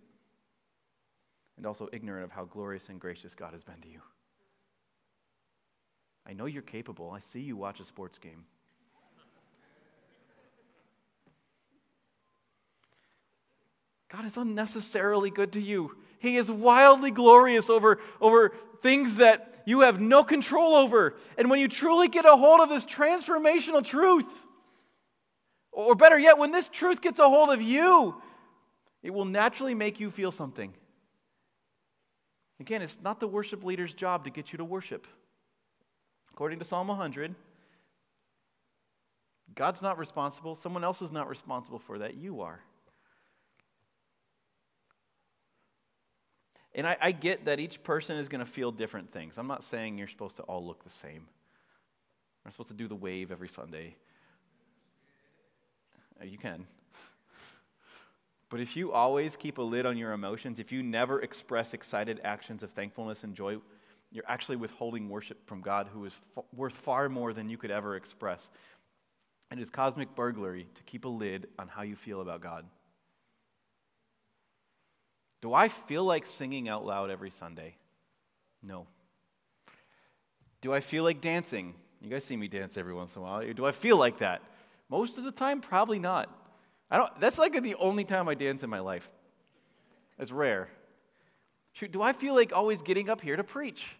and 1.56 1.64
also 1.64 1.88
ignorant 1.92 2.24
of 2.24 2.32
how 2.32 2.44
glorious 2.44 2.88
and 2.88 3.00
gracious 3.00 3.34
God 3.34 3.52
has 3.52 3.62
been 3.62 3.80
to 3.82 3.88
you. 3.88 4.00
I 6.26 6.32
know 6.34 6.46
you're 6.46 6.62
capable. 6.62 7.10
I 7.10 7.20
see 7.20 7.40
you 7.40 7.56
watch 7.56 7.80
a 7.80 7.84
sports 7.84 8.18
game. 8.18 8.44
God 14.08 14.24
is 14.24 14.36
unnecessarily 14.36 15.30
good 15.30 15.52
to 15.52 15.60
you. 15.60 15.96
He 16.18 16.36
is 16.36 16.50
wildly 16.50 17.10
glorious 17.10 17.70
over, 17.70 17.98
over 18.20 18.52
things 18.82 19.16
that 19.16 19.62
you 19.66 19.80
have 19.80 20.00
no 20.00 20.24
control 20.24 20.74
over. 20.74 21.16
And 21.36 21.50
when 21.50 21.60
you 21.60 21.68
truly 21.68 22.08
get 22.08 22.24
a 22.24 22.36
hold 22.36 22.60
of 22.60 22.68
this 22.68 22.86
transformational 22.86 23.84
truth, 23.84 24.46
or 25.72 25.94
better 25.94 26.18
yet, 26.18 26.38
when 26.38 26.52
this 26.52 26.68
truth 26.68 27.00
gets 27.00 27.18
a 27.18 27.28
hold 27.28 27.50
of 27.50 27.62
you, 27.62 28.20
it 29.02 29.10
will 29.10 29.24
naturally 29.24 29.74
make 29.74 30.00
you 30.00 30.10
feel 30.10 30.32
something. 30.32 30.74
Again, 32.60 32.82
it's 32.82 32.98
not 33.00 33.20
the 33.20 33.28
worship 33.28 33.62
leader's 33.62 33.94
job 33.94 34.24
to 34.24 34.30
get 34.30 34.52
you 34.52 34.58
to 34.58 34.64
worship. 34.64 35.06
According 36.32 36.58
to 36.58 36.64
Psalm 36.64 36.88
100, 36.88 37.34
God's 39.54 39.82
not 39.82 39.98
responsible, 39.98 40.54
someone 40.54 40.84
else 40.84 41.02
is 41.02 41.12
not 41.12 41.28
responsible 41.28 41.78
for 41.78 41.98
that, 41.98 42.14
you 42.14 42.40
are. 42.40 42.60
And 46.78 46.86
I, 46.86 46.96
I 47.00 47.10
get 47.10 47.46
that 47.46 47.58
each 47.58 47.82
person 47.82 48.16
is 48.16 48.28
going 48.28 48.38
to 48.38 48.50
feel 48.50 48.70
different 48.70 49.10
things. 49.10 49.36
I'm 49.36 49.48
not 49.48 49.64
saying 49.64 49.98
you're 49.98 50.06
supposed 50.06 50.36
to 50.36 50.44
all 50.44 50.64
look 50.64 50.84
the 50.84 50.90
same. 50.90 51.26
We're 52.44 52.52
supposed 52.52 52.68
to 52.68 52.76
do 52.76 52.86
the 52.86 52.94
wave 52.94 53.32
every 53.32 53.48
Sunday. 53.48 53.96
Uh, 56.20 56.24
you 56.24 56.38
can. 56.38 56.68
But 58.48 58.60
if 58.60 58.76
you 58.76 58.92
always 58.92 59.34
keep 59.34 59.58
a 59.58 59.62
lid 59.62 59.86
on 59.86 59.96
your 59.96 60.12
emotions, 60.12 60.60
if 60.60 60.70
you 60.70 60.84
never 60.84 61.20
express 61.20 61.74
excited 61.74 62.20
actions 62.22 62.62
of 62.62 62.70
thankfulness 62.70 63.24
and 63.24 63.34
joy, 63.34 63.56
you're 64.12 64.24
actually 64.28 64.56
withholding 64.56 65.08
worship 65.08 65.44
from 65.48 65.60
God 65.60 65.88
who 65.92 66.04
is 66.04 66.14
f- 66.36 66.44
worth 66.54 66.74
far 66.74 67.08
more 67.08 67.32
than 67.32 67.50
you 67.50 67.58
could 67.58 67.72
ever 67.72 67.96
express. 67.96 68.50
And 69.50 69.58
It 69.58 69.64
is 69.64 69.68
cosmic 69.68 70.14
burglary 70.14 70.68
to 70.76 70.82
keep 70.84 71.04
a 71.04 71.08
lid 71.08 71.48
on 71.58 71.66
how 71.66 71.82
you 71.82 71.96
feel 71.96 72.20
about 72.20 72.40
God. 72.40 72.64
Do 75.40 75.54
I 75.54 75.68
feel 75.68 76.04
like 76.04 76.26
singing 76.26 76.68
out 76.68 76.84
loud 76.84 77.10
every 77.10 77.30
Sunday? 77.30 77.76
No. 78.62 78.86
Do 80.60 80.72
I 80.72 80.80
feel 80.80 81.04
like 81.04 81.20
dancing? 81.20 81.74
You 82.00 82.10
guys 82.10 82.24
see 82.24 82.36
me 82.36 82.48
dance 82.48 82.76
every 82.76 82.94
once 82.94 83.14
in 83.14 83.22
a 83.22 83.24
while. 83.24 83.52
Do 83.52 83.66
I 83.66 83.72
feel 83.72 83.96
like 83.96 84.18
that? 84.18 84.42
Most 84.88 85.18
of 85.18 85.24
the 85.24 85.32
time, 85.32 85.60
probably 85.60 85.98
not. 85.98 86.34
I 86.90 86.96
don't, 86.96 87.20
that's 87.20 87.38
like 87.38 87.60
the 87.62 87.74
only 87.76 88.04
time 88.04 88.28
I 88.28 88.34
dance 88.34 88.62
in 88.62 88.70
my 88.70 88.80
life. 88.80 89.10
It's 90.18 90.32
rare. 90.32 90.68
Shoot, 91.72 91.92
do 91.92 92.02
I 92.02 92.12
feel 92.12 92.34
like 92.34 92.52
always 92.52 92.82
getting 92.82 93.08
up 93.08 93.20
here 93.20 93.36
to 93.36 93.44
preach? 93.44 93.94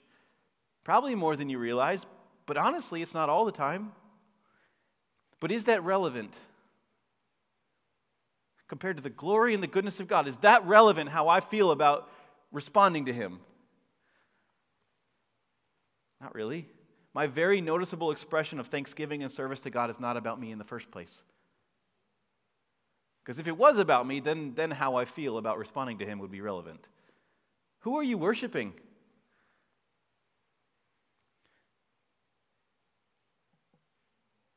Probably 0.85 1.15
more 1.15 1.37
than 1.37 1.49
you 1.49 1.59
realize, 1.59 2.07
but 2.47 2.57
honestly, 2.57 3.03
it's 3.03 3.15
not 3.15 3.29
all 3.29 3.45
the 3.45 3.53
time. 3.53 3.93
But 5.39 5.53
is 5.53 5.65
that 5.65 5.85
relevant? 5.85 6.37
Compared 8.69 8.99
to 8.99 9.03
the 9.03 9.11
glory 9.11 9.55
and 9.55 9.63
the 9.63 9.67
goodness 9.67 9.99
of 9.99 10.09
God, 10.09 10.29
is 10.29 10.37
that 10.39 10.67
relevant 10.67 11.09
how 11.09 11.29
I 11.29 11.41
feel 11.41 11.71
about 11.71 12.11
responding 12.53 13.07
to 13.07 13.13
Him? 13.13 13.41
Not 16.21 16.35
really. 16.35 16.69
My 17.15 17.27
very 17.27 17.61
noticeable 17.61 18.11
expression 18.11 18.61
of 18.61 18.67
thanksgiving 18.67 19.23
and 19.23 19.33
service 19.33 19.63
to 19.63 19.71
God 19.71 19.89
is 19.89 19.99
not 19.99 20.17
about 20.17 20.39
me 20.39 20.53
in 20.53 20.59
the 20.59 20.65
first 20.65 20.91
place. 20.91 21.23
Because 23.25 23.39
if 23.39 23.49
it 23.49 23.57
was 23.57 23.79
about 23.79 24.07
me, 24.07 24.21
then, 24.21 24.53
then 24.55 24.71
how 24.71 24.97
I 24.97 25.05
feel 25.07 25.39
about 25.39 25.59
responding 25.59 25.99
to 25.99 26.07
Him 26.07 26.19
would 26.19 26.31
be 26.31 26.41
relevant. 26.43 26.87
Who 27.81 27.97
are 27.97 28.03
you 28.03 28.19
worshiping? 28.19 28.75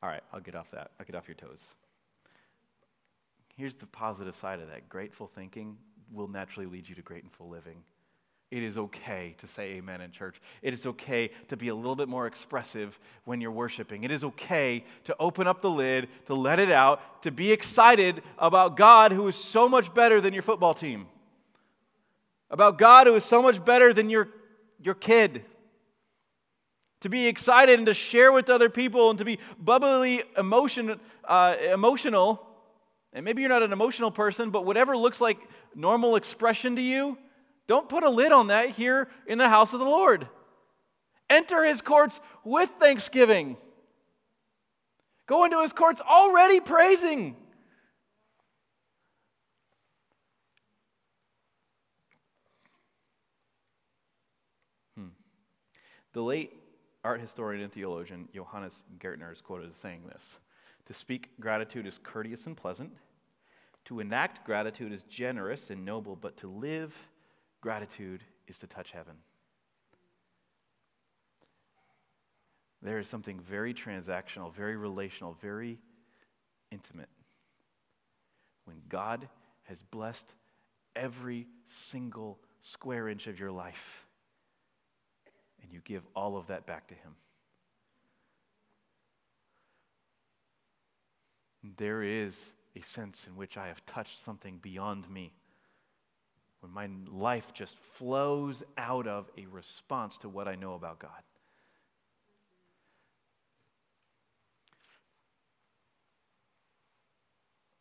All 0.04 0.10
right, 0.10 0.24
I'll 0.34 0.40
get 0.42 0.56
off 0.56 0.72
that. 0.72 0.92
I'll 1.00 1.06
get 1.06 1.16
off 1.16 1.28
your 1.28 1.36
toes. 1.36 1.76
Here's 3.56 3.76
the 3.76 3.88
positive 3.88 4.36
side 4.36 4.60
of 4.60 4.70
that 4.70 4.90
grateful 4.90 5.28
thinking 5.28 5.78
will 6.12 6.28
naturally 6.28 6.66
lead 6.66 6.88
you 6.88 6.96
to 6.96 7.02
grateful 7.02 7.50
living. 7.50 7.84
It 8.52 8.64
is 8.64 8.78
okay 8.78 9.34
to 9.38 9.48
say 9.48 9.76
amen 9.76 10.02
in 10.02 10.12
church. 10.12 10.42
It 10.62 10.74
is 10.74 10.86
okay 10.86 11.32
to 11.48 11.56
be 11.56 11.70
a 11.70 11.76
little 11.76 11.96
bit 11.96 12.10
more 12.10 12.28
expressive 12.28 13.00
when 13.24 13.40
you're 13.40 13.50
worshiping. 13.50 14.04
It 14.04 14.12
is 14.12 14.26
okay 14.26 14.84
to 15.06 15.16
open 15.22 15.48
up 15.48 15.62
the 15.62 15.70
lid, 15.70 16.10
to 16.26 16.36
let 16.36 16.60
it 16.60 16.70
out, 16.70 17.24
to 17.24 17.32
be 17.32 17.54
excited 17.54 18.22
about 18.38 18.76
God 18.76 19.14
who 19.14 19.26
is 19.30 19.38
so 19.38 19.70
much 19.70 19.94
better 19.94 20.20
than 20.20 20.34
your 20.34 20.44
football 20.44 20.74
team, 20.74 21.08
about 22.50 22.78
God 22.78 23.08
who 23.08 23.16
is 23.16 23.24
so 23.24 23.42
much 23.42 23.64
better 23.64 23.94
than 23.94 24.10
your, 24.10 24.28
your 24.82 24.96
kid. 24.96 25.46
To 27.02 27.10
be 27.10 27.28
excited 27.28 27.80
and 27.80 27.86
to 27.86 27.94
share 27.94 28.34
with 28.34 28.50
other 28.50 28.70
people 28.70 29.10
and 29.10 29.18
to 29.20 29.26
be 29.26 29.40
bubbly 29.58 30.24
emotion, 30.38 31.00
uh, 31.24 31.56
emotional. 31.72 32.46
And 33.14 33.26
maybe 33.26 33.42
you're 33.42 33.50
not 33.50 33.64
an 33.64 33.74
emotional 33.74 34.12
person, 34.12 34.52
but 34.52 34.66
whatever 34.66 34.96
looks 34.96 35.20
like 35.20 35.38
normal 35.76 36.16
expression 36.16 36.76
to 36.78 36.82
you, 36.82 37.18
don't 37.68 37.90
put 37.90 38.04
a 38.04 38.10
lid 38.10 38.32
on 38.32 38.48
that 38.48 38.70
here 38.70 39.10
in 39.28 39.38
the 39.38 39.50
house 39.50 39.74
of 39.74 39.80
the 39.80 39.86
Lord. 39.86 40.28
Enter 41.30 41.64
his 41.64 41.82
courts 41.82 42.20
with 42.44 42.70
thanksgiving. 42.80 43.58
Go 45.28 45.46
into 45.46 45.62
his 45.62 45.72
courts 45.72 46.02
already 46.02 46.60
praising. 46.60 47.36
Hmm. 54.98 55.08
The 56.12 56.22
late 56.22 56.52
art 57.04 57.22
historian 57.22 57.64
and 57.64 57.72
theologian 57.72 58.28
Johannes 58.34 58.84
Gaertner 59.00 59.32
is 59.32 59.42
quoted 59.42 59.70
as 59.70 59.76
saying 59.76 60.02
this 60.08 60.40
To 60.92 60.98
speak 60.98 61.30
gratitude 61.40 61.88
is 61.88 61.98
courteous 61.98 62.48
and 62.48 62.58
pleasant, 62.58 62.92
to 63.86 64.02
enact 64.02 64.46
gratitude 64.46 64.92
is 64.92 65.06
generous 65.06 65.70
and 65.70 65.86
noble, 65.86 66.18
but 66.18 66.36
to 66.38 66.48
live 66.50 66.94
Gratitude 67.62 68.24
is 68.48 68.58
to 68.58 68.68
touch 68.68 68.92
heaven. 68.92 69.14
There 72.82 72.98
is 72.98 73.08
something 73.08 73.40
very 73.40 73.76
transactional, 73.76 74.52
very 74.52 74.76
relational, 74.76 75.38
very 75.40 75.78
intimate. 76.72 77.10
When 78.66 78.82
God 78.90 79.30
has 79.66 79.84
blessed 79.84 80.34
every 80.96 81.48
single 81.68 82.40
square 82.60 83.08
inch 83.08 83.28
of 83.28 83.40
your 83.40 83.52
life, 83.52 84.08
and 85.62 85.72
you 85.72 85.82
give 85.84 86.02
all 86.16 86.36
of 86.36 86.48
that 86.48 86.66
back 86.66 86.88
to 86.88 86.96
Him. 86.96 87.16
There 91.78 92.04
is 92.04 92.54
a 92.76 92.82
sense 92.82 93.28
in 93.28 93.36
which 93.36 93.58
I 93.58 93.68
have 93.68 93.86
touched 93.86 94.20
something 94.20 94.58
beyond 94.62 95.10
me. 95.10 95.34
When 96.62 96.72
my 96.72 96.90
life 97.12 97.54
just 97.54 97.78
flows 97.78 98.64
out 98.78 99.08
of 99.08 99.30
a 99.38 99.46
response 99.48 100.18
to 100.20 100.30
what 100.30 100.48
I 100.48 100.56
know 100.56 100.76
about 100.76 101.00
God. 101.00 101.10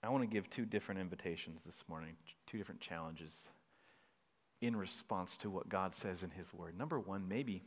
I 0.02 0.08
want 0.08 0.22
to 0.22 0.28
give 0.28 0.48
two 0.48 0.64
different 0.64 1.00
invitations 1.00 1.62
this 1.62 1.84
morning, 1.86 2.16
two 2.46 2.56
different 2.56 2.80
challenges 2.80 3.48
in 4.62 4.74
response 4.74 5.36
to 5.38 5.50
what 5.50 5.68
God 5.68 5.94
says 5.94 6.22
in 6.22 6.30
His 6.30 6.54
Word. 6.54 6.76
Number 6.76 6.98
one, 6.98 7.28
maybe 7.28 7.62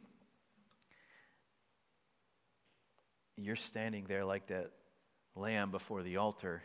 you're 3.37 3.55
standing 3.55 4.05
there 4.07 4.25
like 4.25 4.47
that 4.47 4.71
lamb 5.35 5.71
before 5.71 6.03
the 6.03 6.17
altar, 6.17 6.61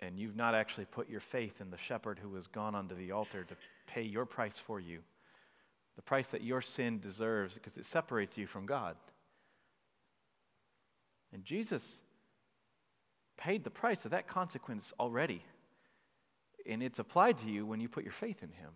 and 0.00 0.18
you've 0.18 0.36
not 0.36 0.54
actually 0.54 0.84
put 0.84 1.08
your 1.08 1.20
faith 1.20 1.60
in 1.60 1.70
the 1.70 1.78
shepherd 1.78 2.18
who 2.18 2.34
has 2.34 2.46
gone 2.46 2.74
onto 2.74 2.94
the 2.94 3.12
altar 3.12 3.44
to 3.44 3.56
pay 3.86 4.02
your 4.02 4.26
price 4.26 4.58
for 4.58 4.78
you, 4.78 5.00
the 5.96 6.02
price 6.02 6.28
that 6.28 6.42
your 6.42 6.60
sin 6.60 7.00
deserves 7.00 7.54
because 7.54 7.78
it 7.78 7.86
separates 7.86 8.36
you 8.36 8.46
from 8.46 8.66
God. 8.66 8.96
And 11.32 11.44
Jesus 11.44 12.00
paid 13.36 13.64
the 13.64 13.70
price 13.70 14.04
of 14.04 14.12
that 14.12 14.26
consequence 14.26 14.92
already. 14.98 15.42
And 16.68 16.82
it's 16.82 16.98
applied 16.98 17.38
to 17.38 17.50
you 17.50 17.66
when 17.66 17.80
you 17.80 17.88
put 17.88 18.04
your 18.04 18.12
faith 18.12 18.42
in 18.42 18.50
Him. 18.50 18.70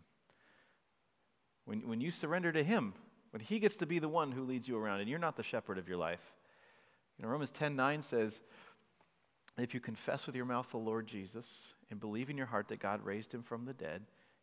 When, 1.64 1.88
when 1.88 2.00
you 2.00 2.10
surrender 2.10 2.52
to 2.52 2.62
Him, 2.62 2.94
when 3.30 3.40
He 3.40 3.58
gets 3.58 3.76
to 3.76 3.86
be 3.86 3.98
the 3.98 4.08
one 4.08 4.32
who 4.32 4.42
leads 4.42 4.68
you 4.68 4.76
around, 4.76 5.00
and 5.00 5.08
you're 5.08 5.18
not 5.18 5.36
the 5.36 5.42
shepherd 5.42 5.78
of 5.78 5.88
your 5.88 5.98
life. 5.98 6.32
You 7.20 7.26
know, 7.26 7.32
Romans 7.32 7.50
10 7.50 7.76
9 7.76 8.00
says, 8.00 8.40
If 9.58 9.74
you 9.74 9.80
confess 9.80 10.26
with 10.26 10.34
your 10.34 10.46
mouth 10.46 10.70
the 10.70 10.78
Lord 10.78 11.06
Jesus 11.06 11.74
and 11.90 12.00
believe 12.00 12.30
in 12.30 12.38
your 12.38 12.46
heart 12.46 12.68
that 12.68 12.80
God 12.80 13.04
raised 13.04 13.34
him 13.34 13.42
from 13.42 13.66
the 13.66 13.74
dead, 13.74 14.00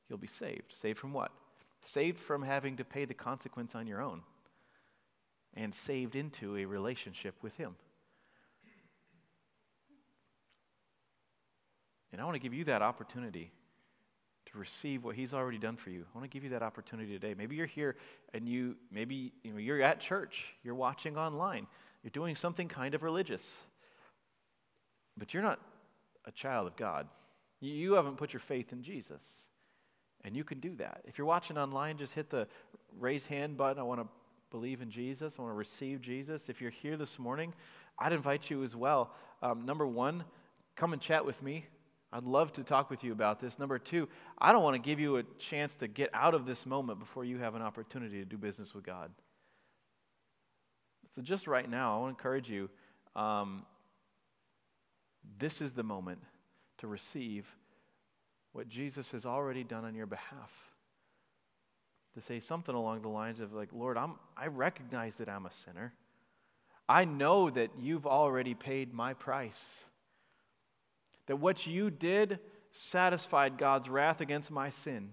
you'll 0.07 0.19
be 0.19 0.27
saved. 0.27 0.71
Saved 0.71 0.99
from 0.99 1.11
what? 1.11 1.31
Saved 1.81 2.19
from 2.19 2.43
having 2.43 2.77
to 2.77 2.85
pay 2.85 3.05
the 3.05 3.15
consequence 3.15 3.73
on 3.73 3.87
your 3.87 3.99
own, 3.99 4.21
and 5.55 5.73
saved 5.73 6.15
into 6.15 6.55
a 6.55 6.65
relationship 6.65 7.33
with 7.41 7.55
Him. 7.57 7.75
And 12.11 12.21
I 12.21 12.25
want 12.25 12.35
to 12.35 12.39
give 12.39 12.53
you 12.53 12.65
that 12.65 12.83
opportunity 12.83 13.51
to 14.51 14.57
receive 14.57 15.03
what 15.03 15.15
he's 15.15 15.33
already 15.33 15.57
done 15.57 15.77
for 15.77 15.89
you. 15.89 16.05
I 16.13 16.17
want 16.17 16.29
to 16.29 16.33
give 16.33 16.43
you 16.43 16.51
that 16.51 16.63
opportunity 16.63 17.11
today. 17.11 17.33
Maybe 17.35 17.55
you're 17.55 17.65
here 17.65 17.95
and 18.33 18.47
you 18.47 18.75
maybe 18.91 19.33
you 19.43 19.51
know, 19.51 19.57
you're 19.57 19.81
at 19.81 19.99
church, 19.99 20.53
you're 20.63 20.75
watching 20.75 21.17
online, 21.17 21.67
you're 22.07 22.23
doing 22.23 22.35
something 22.35 22.69
kind 22.69 22.95
of 22.95 23.03
religious. 23.03 23.61
But 25.17 25.33
you're 25.33 25.43
not 25.43 25.59
a 26.23 26.31
child 26.31 26.65
of 26.65 26.77
God. 26.77 27.05
You 27.59 27.95
haven't 27.95 28.15
put 28.15 28.31
your 28.31 28.39
faith 28.39 28.71
in 28.71 28.81
Jesus. 28.81 29.47
And 30.23 30.33
you 30.33 30.45
can 30.45 30.61
do 30.61 30.73
that. 30.77 31.01
If 31.03 31.17
you're 31.17 31.27
watching 31.27 31.57
online, 31.57 31.97
just 31.97 32.13
hit 32.13 32.29
the 32.29 32.47
raise 32.97 33.25
hand 33.25 33.57
button. 33.57 33.77
I 33.77 33.83
want 33.83 33.99
to 33.99 34.07
believe 34.51 34.81
in 34.81 34.89
Jesus. 34.89 35.35
I 35.37 35.41
want 35.41 35.51
to 35.51 35.57
receive 35.57 35.99
Jesus. 35.99 36.47
If 36.47 36.61
you're 36.61 36.71
here 36.71 36.95
this 36.95 37.19
morning, 37.19 37.53
I'd 37.99 38.13
invite 38.13 38.49
you 38.49 38.63
as 38.63 38.73
well. 38.73 39.11
Um, 39.41 39.65
number 39.65 39.85
one, 39.85 40.23
come 40.77 40.93
and 40.93 41.01
chat 41.01 41.25
with 41.25 41.43
me. 41.43 41.65
I'd 42.13 42.23
love 42.23 42.53
to 42.53 42.63
talk 42.63 42.89
with 42.89 43.03
you 43.03 43.11
about 43.11 43.41
this. 43.41 43.59
Number 43.59 43.77
two, 43.77 44.07
I 44.37 44.53
don't 44.53 44.63
want 44.63 44.75
to 44.75 44.81
give 44.81 45.01
you 45.01 45.17
a 45.17 45.23
chance 45.39 45.75
to 45.75 45.89
get 45.89 46.09
out 46.13 46.35
of 46.35 46.45
this 46.45 46.65
moment 46.65 46.99
before 46.99 47.25
you 47.25 47.37
have 47.39 47.55
an 47.55 47.61
opportunity 47.61 48.19
to 48.19 48.25
do 48.25 48.37
business 48.37 48.73
with 48.73 48.85
God. 48.85 49.11
So, 51.11 51.21
just 51.21 51.47
right 51.47 51.69
now, 51.69 51.95
I 51.95 51.99
want 51.99 52.17
to 52.17 52.19
encourage 52.19 52.49
you 52.49 52.69
um, 53.15 53.65
this 55.39 55.61
is 55.61 55.73
the 55.73 55.83
moment 55.83 56.19
to 56.77 56.87
receive 56.87 57.53
what 58.53 58.67
Jesus 58.67 59.11
has 59.11 59.25
already 59.25 59.63
done 59.63 59.85
on 59.85 59.95
your 59.95 60.05
behalf. 60.05 60.71
To 62.15 62.21
say 62.21 62.39
something 62.39 62.73
along 62.73 63.01
the 63.01 63.09
lines 63.09 63.39
of, 63.39 63.53
like, 63.53 63.69
Lord, 63.71 63.97
I'm, 63.97 64.15
I 64.35 64.47
recognize 64.47 65.17
that 65.17 65.29
I'm 65.29 65.45
a 65.45 65.51
sinner. 65.51 65.93
I 66.89 67.05
know 67.05 67.49
that 67.49 67.71
you've 67.79 68.07
already 68.07 68.53
paid 68.53 68.93
my 68.93 69.13
price. 69.13 69.85
That 71.27 71.35
what 71.35 71.67
you 71.67 71.91
did 71.91 72.39
satisfied 72.71 73.57
God's 73.57 73.89
wrath 73.89 74.21
against 74.21 74.49
my 74.49 74.69
sin. 74.69 75.11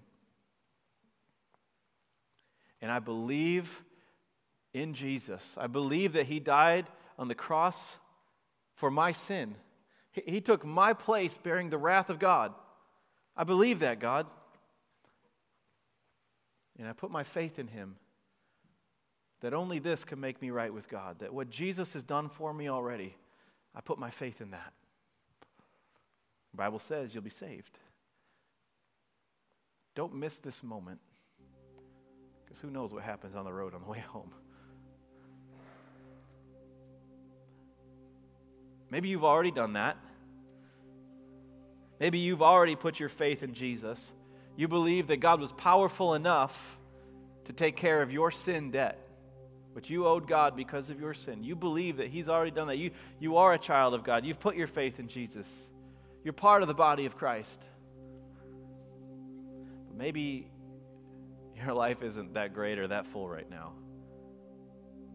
And 2.81 2.91
I 2.91 2.99
believe 2.99 3.83
in 4.75 4.93
Jesus. 4.93 5.57
I 5.59 5.67
believe 5.67 6.13
that 6.13 6.27
He 6.27 6.39
died 6.39 6.85
on 7.17 7.29
the 7.29 7.35
cross 7.35 7.97
for 8.75 8.91
my 8.91 9.13
sin. 9.13 9.55
He, 10.11 10.41
took 10.41 10.65
my 10.65 10.93
place 10.93 11.37
bearing 11.37 11.69
the 11.69 11.77
wrath 11.77 12.09
of 12.09 12.19
God. 12.19 12.53
I 13.35 13.43
believe 13.43 13.79
that, 13.79 13.99
God. 13.99 14.27
And 16.77 16.87
I 16.87 16.93
put 16.93 17.11
my 17.11 17.23
faith 17.23 17.57
in 17.57 17.67
Him 17.67 17.95
that 19.41 19.53
only 19.53 19.79
this 19.79 20.03
can 20.03 20.19
make 20.19 20.41
me 20.41 20.51
right 20.51 20.73
with 20.73 20.89
God. 20.89 21.19
That 21.19 21.33
what 21.33 21.49
Jesus 21.49 21.93
has 21.93 22.03
done 22.03 22.29
for 22.29 22.53
me 22.53 22.69
already, 22.69 23.15
I 23.73 23.81
put 23.81 23.97
my 23.97 24.09
faith 24.09 24.41
in 24.41 24.51
that. 24.51 24.73
The 26.51 26.57
Bible 26.57 26.79
says 26.79 27.13
you'll 27.13 27.23
be 27.23 27.29
saved. 27.29 27.79
Don't 29.95 30.15
miss 30.15 30.39
this 30.39 30.63
moment 30.63 30.99
because 32.43 32.59
who 32.59 32.69
knows 32.69 32.93
what 32.93 33.03
happens 33.03 33.35
on 33.35 33.45
the 33.45 33.53
road 33.53 33.73
on 33.73 33.81
the 33.81 33.87
way 33.87 33.99
home. 33.99 34.31
Maybe 38.95 39.09
you've 39.09 39.25
already 39.25 39.51
done 39.51 39.73
that. 39.73 39.97
Maybe 41.99 42.19
you've 42.19 42.41
already 42.41 42.77
put 42.77 42.97
your 42.97 43.09
faith 43.09 43.43
in 43.43 43.53
Jesus. 43.53 44.13
You 44.55 44.69
believe 44.69 45.07
that 45.07 45.17
God 45.17 45.41
was 45.41 45.51
powerful 45.51 46.13
enough 46.13 46.79
to 47.43 47.51
take 47.51 47.75
care 47.75 48.01
of 48.01 48.13
your 48.13 48.31
sin 48.31 48.71
debt, 48.71 48.97
which 49.73 49.89
you 49.89 50.07
owed 50.07 50.29
God 50.29 50.55
because 50.55 50.89
of 50.89 50.97
your 50.97 51.13
sin. 51.13 51.43
You 51.43 51.57
believe 51.57 51.97
that 51.97 52.07
He's 52.07 52.29
already 52.29 52.51
done 52.51 52.67
that. 52.67 52.77
You, 52.77 52.91
you 53.19 53.35
are 53.35 53.53
a 53.53 53.59
child 53.59 53.93
of 53.93 54.05
God. 54.05 54.25
You've 54.25 54.39
put 54.39 54.55
your 54.55 54.65
faith 54.65 54.97
in 54.97 55.09
Jesus. 55.09 55.65
You're 56.23 56.31
part 56.31 56.61
of 56.61 56.69
the 56.69 56.73
body 56.73 57.05
of 57.05 57.17
Christ. 57.17 57.67
But 59.89 59.97
maybe 59.97 60.47
your 61.61 61.73
life 61.73 62.01
isn't 62.01 62.35
that 62.35 62.53
great 62.53 62.79
or 62.79 62.87
that 62.87 63.07
full 63.07 63.27
right 63.27 63.49
now 63.49 63.73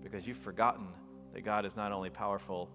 because 0.03 0.27
you've 0.27 0.37
forgotten 0.37 0.89
that 1.33 1.47
God 1.47 1.65
is 1.65 1.77
not 1.77 1.93
only 1.93 2.11
powerful 2.11 2.69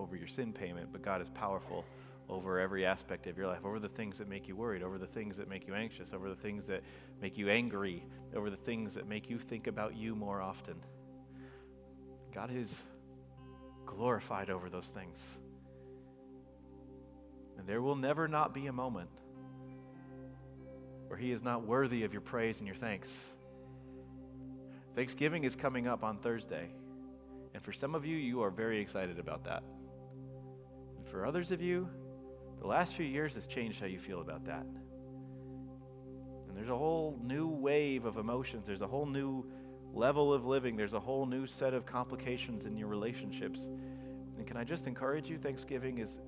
over 0.00 0.16
your 0.16 0.28
sin 0.28 0.52
payment, 0.52 0.88
but 0.92 1.02
God 1.02 1.20
is 1.20 1.28
powerful 1.30 1.84
over 2.28 2.60
every 2.60 2.86
aspect 2.86 3.26
of 3.26 3.36
your 3.36 3.48
life, 3.48 3.64
over 3.64 3.78
the 3.78 3.88
things 3.88 4.18
that 4.18 4.28
make 4.28 4.46
you 4.46 4.54
worried, 4.54 4.82
over 4.82 4.98
the 4.98 5.06
things 5.06 5.36
that 5.36 5.48
make 5.48 5.66
you 5.66 5.74
anxious, 5.74 6.12
over 6.12 6.28
the 6.28 6.36
things 6.36 6.66
that 6.66 6.82
make 7.20 7.36
you 7.36 7.50
angry, 7.50 8.04
over 8.34 8.50
the 8.50 8.56
things 8.56 8.94
that 8.94 9.08
make 9.08 9.28
you 9.28 9.38
think 9.38 9.66
about 9.66 9.96
you 9.96 10.14
more 10.14 10.40
often. 10.40 10.76
God 12.32 12.50
is 12.54 12.82
glorified 13.84 14.48
over 14.48 14.70
those 14.70 14.88
things. 14.88 15.40
And 17.58 17.66
there 17.66 17.82
will 17.82 17.96
never 17.96 18.28
not 18.28 18.54
be 18.54 18.68
a 18.68 18.72
moment 18.72 19.10
where 21.08 21.18
He 21.18 21.32
is 21.32 21.42
not 21.42 21.66
worthy 21.66 22.04
of 22.04 22.12
your 22.12 22.22
praise 22.22 22.60
and 22.60 22.68
your 22.68 22.76
thanks. 22.76 23.32
Thanksgiving 24.94 25.42
is 25.42 25.56
coming 25.56 25.88
up 25.88 26.04
on 26.04 26.18
Thursday. 26.18 26.68
And 27.52 27.62
for 27.62 27.72
some 27.72 27.96
of 27.96 28.06
you, 28.06 28.16
you 28.16 28.42
are 28.42 28.50
very 28.50 28.80
excited 28.80 29.18
about 29.18 29.44
that. 29.44 29.64
For 31.10 31.26
others 31.26 31.50
of 31.50 31.60
you, 31.60 31.88
the 32.60 32.66
last 32.66 32.94
few 32.94 33.06
years 33.06 33.34
has 33.34 33.46
changed 33.46 33.80
how 33.80 33.86
you 33.86 33.98
feel 33.98 34.20
about 34.20 34.44
that. 34.44 34.64
And 36.48 36.56
there's 36.56 36.68
a 36.68 36.76
whole 36.76 37.18
new 37.22 37.48
wave 37.48 38.04
of 38.04 38.16
emotions, 38.16 38.66
there's 38.66 38.82
a 38.82 38.86
whole 38.86 39.06
new 39.06 39.44
level 39.92 40.32
of 40.32 40.46
living, 40.46 40.76
there's 40.76 40.94
a 40.94 41.00
whole 41.00 41.26
new 41.26 41.46
set 41.46 41.74
of 41.74 41.84
complications 41.84 42.66
in 42.66 42.76
your 42.76 42.86
relationships. 42.86 43.68
And 44.36 44.46
can 44.46 44.56
I 44.56 44.62
just 44.62 44.86
encourage 44.86 45.28
you? 45.28 45.36
Thanksgiving 45.36 45.98
is 45.98 46.20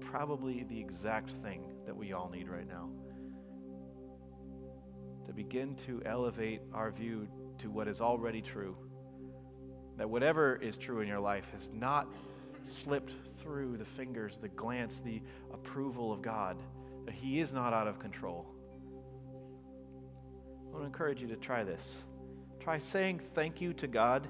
probably 0.00 0.62
the 0.64 0.78
exact 0.78 1.30
thing 1.42 1.62
that 1.84 1.96
we 1.96 2.12
all 2.12 2.30
need 2.30 2.48
right 2.48 2.68
now. 2.68 2.88
To 5.26 5.32
begin 5.32 5.74
to 5.86 6.00
elevate 6.06 6.60
our 6.72 6.90
view 6.90 7.26
to 7.58 7.70
what 7.70 7.88
is 7.88 8.00
already 8.00 8.40
true. 8.40 8.76
That 9.96 10.08
whatever 10.08 10.56
is 10.56 10.78
true 10.78 11.00
in 11.00 11.08
your 11.08 11.20
life 11.20 11.50
has 11.52 11.70
not 11.74 12.06
slipped 12.64 13.12
through 13.38 13.76
the 13.76 13.84
fingers, 13.84 14.36
the 14.38 14.48
glance, 14.48 15.00
the 15.00 15.22
approval 15.52 16.12
of 16.12 16.22
God. 16.22 16.56
That 17.04 17.14
He 17.14 17.40
is 17.40 17.52
not 17.52 17.72
out 17.72 17.86
of 17.86 17.98
control. 17.98 18.46
I 20.66 20.70
want 20.70 20.82
to 20.82 20.86
encourage 20.86 21.22
you 21.22 21.28
to 21.28 21.36
try 21.36 21.64
this. 21.64 22.04
Try 22.60 22.78
saying 22.78 23.20
thank 23.34 23.60
you 23.60 23.72
to 23.74 23.86
God 23.86 24.28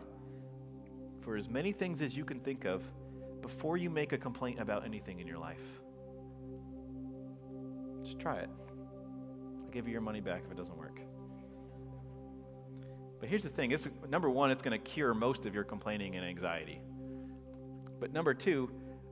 for 1.21 1.37
as 1.37 1.49
many 1.49 1.73
things 1.73 2.01
as 2.01 2.17
you 2.17 2.25
can 2.25 2.41
think 2.41 2.65
of 2.65 2.85
before 3.43 3.77
you 3.77 3.91
make 3.91 4.13
a 4.13 4.19
complaint 4.19 4.61
about 4.61 4.85
anything 4.85 5.21
in 5.21 5.27
your 5.27 5.39
life. 5.39 5.81
Just 8.05 8.19
try 8.19 8.39
it. 8.39 8.51
I'll 9.65 9.71
give 9.71 9.87
you 9.87 9.93
your 9.93 10.01
money 10.01 10.21
back 10.21 10.43
if 10.47 10.53
it 10.53 10.57
doesn't 10.57 10.79
work. 10.79 11.01
But 13.21 13.29
here's 13.29 13.43
the 13.43 13.49
thing 13.49 13.73
it's, 13.73 13.89
number 14.09 14.31
one, 14.31 14.51
it's 14.51 14.63
going 14.63 14.79
to 14.79 14.85
cure 14.85 15.13
most 15.15 15.45
of 15.47 15.55
your 15.55 15.65
complaining 15.65 16.17
and 16.17 16.25
anxiety. 16.25 16.81
But 18.01 18.13
number 18.13 18.35
two, 18.35 18.71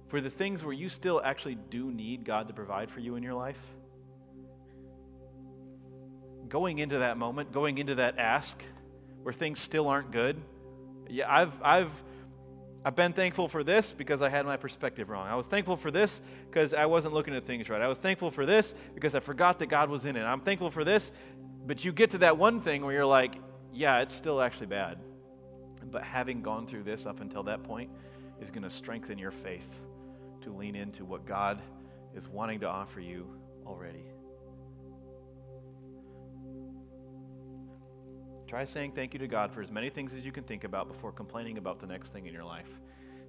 for 0.09 0.21
the 0.21 0.31
things 0.31 0.65
where 0.65 0.73
you 0.73 0.89
still 0.89 1.21
actually 1.25 1.57
do 1.71 1.91
need 1.91 2.25
God 2.25 2.49
to 2.49 2.55
provide 2.55 2.91
for 2.91 3.01
you 3.01 3.17
in 3.17 3.23
your 3.23 3.35
life, 3.35 3.61
going 6.49 6.79
into 6.79 6.99
that 7.01 7.19
moment, 7.19 7.53
going 7.53 7.79
into 7.79 7.97
that 7.97 8.19
ask 8.19 8.63
where 9.23 9.33
things 9.33 9.59
still 9.59 9.89
aren't 9.89 10.13
good, 10.13 10.41
yeah, 11.09 11.33
I've, 11.33 11.61
I've, 11.63 12.05
I've 12.85 12.95
been 12.95 13.13
thankful 13.13 13.49
for 13.49 13.65
this 13.65 13.93
because 13.93 14.23
I 14.23 14.29
had 14.29 14.47
my 14.47 14.57
perspective 14.57 15.09
wrong. 15.09 15.27
I 15.27 15.35
was 15.35 15.49
thankful 15.49 15.77
for 15.77 15.91
this 15.91 16.21
because 16.49 16.73
I 16.73 16.87
wasn't 16.87 17.15
looking 17.15 17.35
at 17.35 17.45
things 17.45 17.69
right. 17.69 17.83
I 17.83 17.89
was 17.89 17.99
thankful 17.99 18.31
for 18.31 18.47
this 18.47 18.75
because 18.95 19.15
I 19.17 19.21
forgot 19.21 19.59
that 19.59 19.67
God 19.67 19.91
was 19.91 20.05
in 20.05 20.17
it. 20.17 20.23
I'm 20.23 20.41
thankful 20.41 20.71
for 20.71 20.85
this, 20.85 21.11
but 21.67 21.85
you 21.85 21.93
get 21.93 22.11
to 22.13 22.19
that 22.19 22.39
one 22.39 22.61
thing 22.61 22.85
where 22.85 22.95
you're 22.95 23.07
like, 23.07 23.37
yeah, 23.73 24.01
it's 24.01 24.15
still 24.15 24.41
actually 24.41 24.67
bad. 24.67 24.99
But 25.91 26.03
having 26.05 26.43
gone 26.43 26.67
through 26.67 26.85
this 26.85 27.07
up 27.07 27.21
until 27.21 27.43
that 27.45 27.63
point 27.65 27.91
is 28.41 28.51
going 28.51 28.63
to 28.63 28.71
strengthen 28.71 29.19
your 29.19 29.31
faith 29.31 29.81
to 30.43 30.53
lean 30.53 30.77
into 30.77 31.05
what 31.05 31.27
God 31.27 31.61
is 32.15 32.29
wanting 32.29 32.61
to 32.61 32.69
offer 32.69 33.01
you 33.01 33.27
already. 33.67 34.05
Try 38.47 38.65
saying 38.65 38.93
thank 38.93 39.13
you 39.13 39.19
to 39.19 39.27
God 39.27 39.53
for 39.53 39.61
as 39.61 39.73
many 39.73 39.91
things 39.91 40.15
as 40.15 40.25
you 40.25 40.31
can 40.31 40.45
think 40.45 40.65
about 40.65 40.87
before 40.89 41.11
complaining 41.11 41.59
about 41.59 41.81
the 41.81 41.87
next 41.87 42.13
thing 42.13 42.27
in 42.27 42.33
your 42.33 42.45
life. 42.45 42.69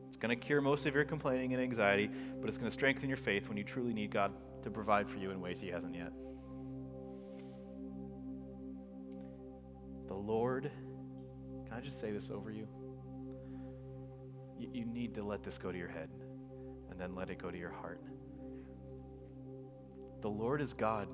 It's 0.07 0.15
going 0.15 0.29
to 0.29 0.35
cure 0.35 0.61
most 0.61 0.85
of 0.85 0.93
your 0.93 1.03
complaining 1.03 1.53
and 1.53 1.61
anxiety, 1.61 2.09
but 2.39 2.47
it's 2.47 2.57
going 2.57 2.69
to 2.69 2.73
strengthen 2.73 3.09
your 3.09 3.17
faith 3.17 3.49
when 3.49 3.57
you 3.57 3.63
truly 3.63 3.93
need 3.93 4.11
God 4.11 4.31
to 4.63 4.69
provide 4.69 5.09
for 5.09 5.17
you 5.17 5.31
in 5.31 5.41
ways 5.41 5.59
He 5.59 5.69
hasn't 5.69 5.95
yet. 5.95 6.13
The 10.07 10.13
Lord, 10.13 10.71
can 11.65 11.73
I 11.75 11.81
just 11.81 11.99
say 11.99 12.11
this 12.11 12.29
over 12.29 12.51
you? 12.51 12.67
You, 14.57 14.69
you 14.73 14.85
need 14.85 15.13
to 15.15 15.23
let 15.23 15.43
this 15.43 15.57
go 15.57 15.71
to 15.71 15.77
your 15.77 15.87
head 15.87 16.09
and 16.89 16.99
then 16.99 17.15
let 17.15 17.29
it 17.29 17.37
go 17.37 17.51
to 17.51 17.57
your 17.57 17.71
heart. 17.71 18.01
The 20.21 20.29
Lord 20.29 20.61
is 20.61 20.73
God. 20.73 21.07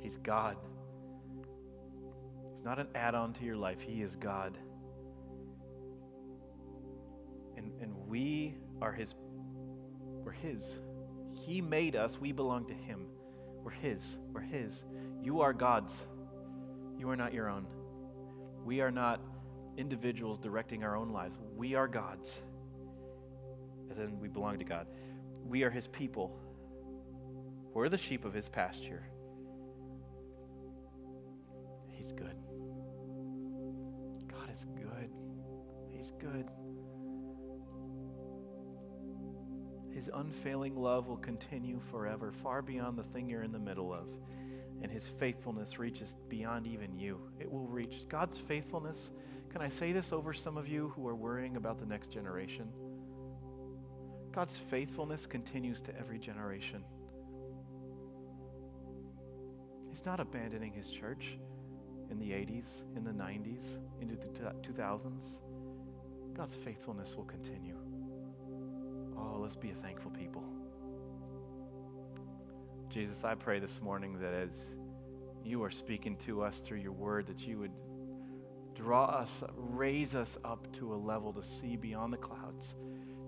He's 0.00 0.16
God. 0.16 0.56
He's 2.52 2.64
not 2.64 2.78
an 2.78 2.88
add 2.94 3.14
on 3.14 3.32
to 3.34 3.44
your 3.44 3.56
life, 3.56 3.80
He 3.80 4.02
is 4.02 4.16
God. 4.16 4.56
And, 7.56 7.72
and 7.80 7.94
we 8.06 8.56
are 8.80 8.92
His. 8.92 9.14
We're 10.24 10.32
His. 10.32 10.78
He 11.32 11.60
made 11.60 11.96
us, 11.96 12.20
we 12.20 12.32
belong 12.32 12.66
to 12.68 12.74
Him. 12.74 13.06
We're 13.62 13.70
His. 13.70 14.18
We're 14.32 14.40
His. 14.40 14.84
You 15.22 15.40
are 15.40 15.52
God's. 15.52 16.06
You 16.98 17.10
are 17.10 17.16
not 17.16 17.34
your 17.34 17.48
own. 17.48 17.66
We 18.64 18.80
are 18.80 18.90
not 18.90 19.20
individuals 19.76 20.38
directing 20.38 20.84
our 20.84 20.96
own 20.96 21.10
lives. 21.10 21.38
We 21.56 21.74
are 21.74 21.88
God's. 21.88 22.42
And 23.90 23.98
then 23.98 24.20
we 24.20 24.28
belong 24.28 24.58
to 24.58 24.64
God. 24.64 24.86
We 25.46 25.62
are 25.62 25.70
His 25.70 25.86
people. 25.88 26.38
We're 27.72 27.88
the 27.88 27.98
sheep 27.98 28.24
of 28.24 28.32
His 28.32 28.48
pasture. 28.48 29.02
He's 31.88 32.12
good. 32.12 32.36
God 34.28 34.50
is 34.52 34.66
good. 34.76 35.10
He's 35.90 36.12
good. 36.12 36.48
His 39.94 40.10
unfailing 40.12 40.76
love 40.76 41.06
will 41.06 41.16
continue 41.16 41.80
forever, 41.90 42.32
far 42.32 42.62
beyond 42.62 42.98
the 42.98 43.04
thing 43.04 43.28
you're 43.28 43.44
in 43.44 43.52
the 43.52 43.58
middle 43.58 43.92
of 43.92 44.08
and 44.84 44.92
his 44.92 45.08
faithfulness 45.08 45.78
reaches 45.78 46.18
beyond 46.28 46.66
even 46.66 46.94
you. 46.94 47.18
It 47.40 47.50
will 47.50 47.66
reach 47.66 48.04
God's 48.06 48.36
faithfulness. 48.36 49.12
Can 49.54 49.62
I 49.62 49.68
say 49.68 49.92
this 49.92 50.12
over 50.12 50.32
some 50.32 50.56
of 50.56 50.66
you 50.66 50.92
who 50.96 51.06
are 51.06 51.14
worrying 51.14 51.56
about 51.56 51.78
the 51.78 51.86
next 51.86 52.08
generation? 52.08 52.68
God's 54.32 54.58
faithfulness 54.58 55.26
continues 55.26 55.80
to 55.82 55.96
every 55.96 56.18
generation. 56.18 56.82
He's 59.90 60.04
not 60.04 60.18
abandoning 60.18 60.72
his 60.72 60.90
church 60.90 61.38
in 62.10 62.18
the 62.18 62.30
80s, 62.30 62.82
in 62.96 63.04
the 63.04 63.12
90s, 63.12 63.78
into 64.00 64.16
the 64.16 64.26
2000s. 64.26 65.36
God's 66.36 66.56
faithfulness 66.56 67.14
will 67.14 67.22
continue. 67.22 67.76
Oh, 69.16 69.38
let's 69.38 69.54
be 69.54 69.70
a 69.70 69.74
thankful 69.74 70.10
people. 70.10 70.42
Jesus, 72.88 73.22
I 73.22 73.36
pray 73.36 73.60
this 73.60 73.80
morning 73.80 74.18
that 74.18 74.34
as 74.34 74.74
you 75.44 75.62
are 75.62 75.70
speaking 75.70 76.16
to 76.16 76.42
us 76.42 76.58
through 76.58 76.78
your 76.78 76.90
word, 76.90 77.28
that 77.28 77.46
you 77.46 77.60
would 77.60 77.70
draw 78.74 79.04
us, 79.04 79.42
raise 79.56 80.14
us 80.14 80.36
up 80.44 80.70
to 80.72 80.94
a 80.94 80.96
level 80.96 81.32
to 81.32 81.42
see 81.42 81.76
beyond 81.76 82.12
the 82.12 82.18
clouds, 82.18 82.76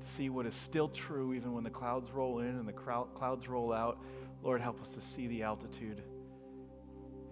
to 0.01 0.07
see 0.07 0.28
what 0.30 0.47
is 0.47 0.55
still 0.55 0.88
true 0.88 1.34
even 1.34 1.53
when 1.53 1.64
the 1.64 1.70
clouds 1.70 2.11
roll 2.11 2.40
in 2.40 2.49
and 2.49 2.68
the 2.68 2.72
clouds 2.72 3.49
roll 3.49 3.72
out. 3.72 3.99
Lord, 4.42 4.61
help 4.61 4.80
us 4.80 4.92
to 4.94 5.01
see 5.01 5.26
the 5.26 5.42
altitude, 5.42 6.03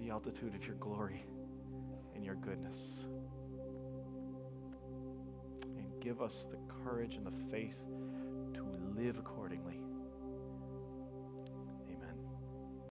the 0.00 0.10
altitude 0.10 0.54
of 0.54 0.66
your 0.66 0.76
glory 0.76 1.24
and 2.14 2.24
your 2.24 2.36
goodness. 2.36 3.06
And 5.76 6.00
give 6.00 6.22
us 6.22 6.48
the 6.50 6.58
courage 6.82 7.16
and 7.16 7.26
the 7.26 7.50
faith 7.50 7.76
to 8.54 8.64
live 8.96 9.18
accordingly. 9.18 9.53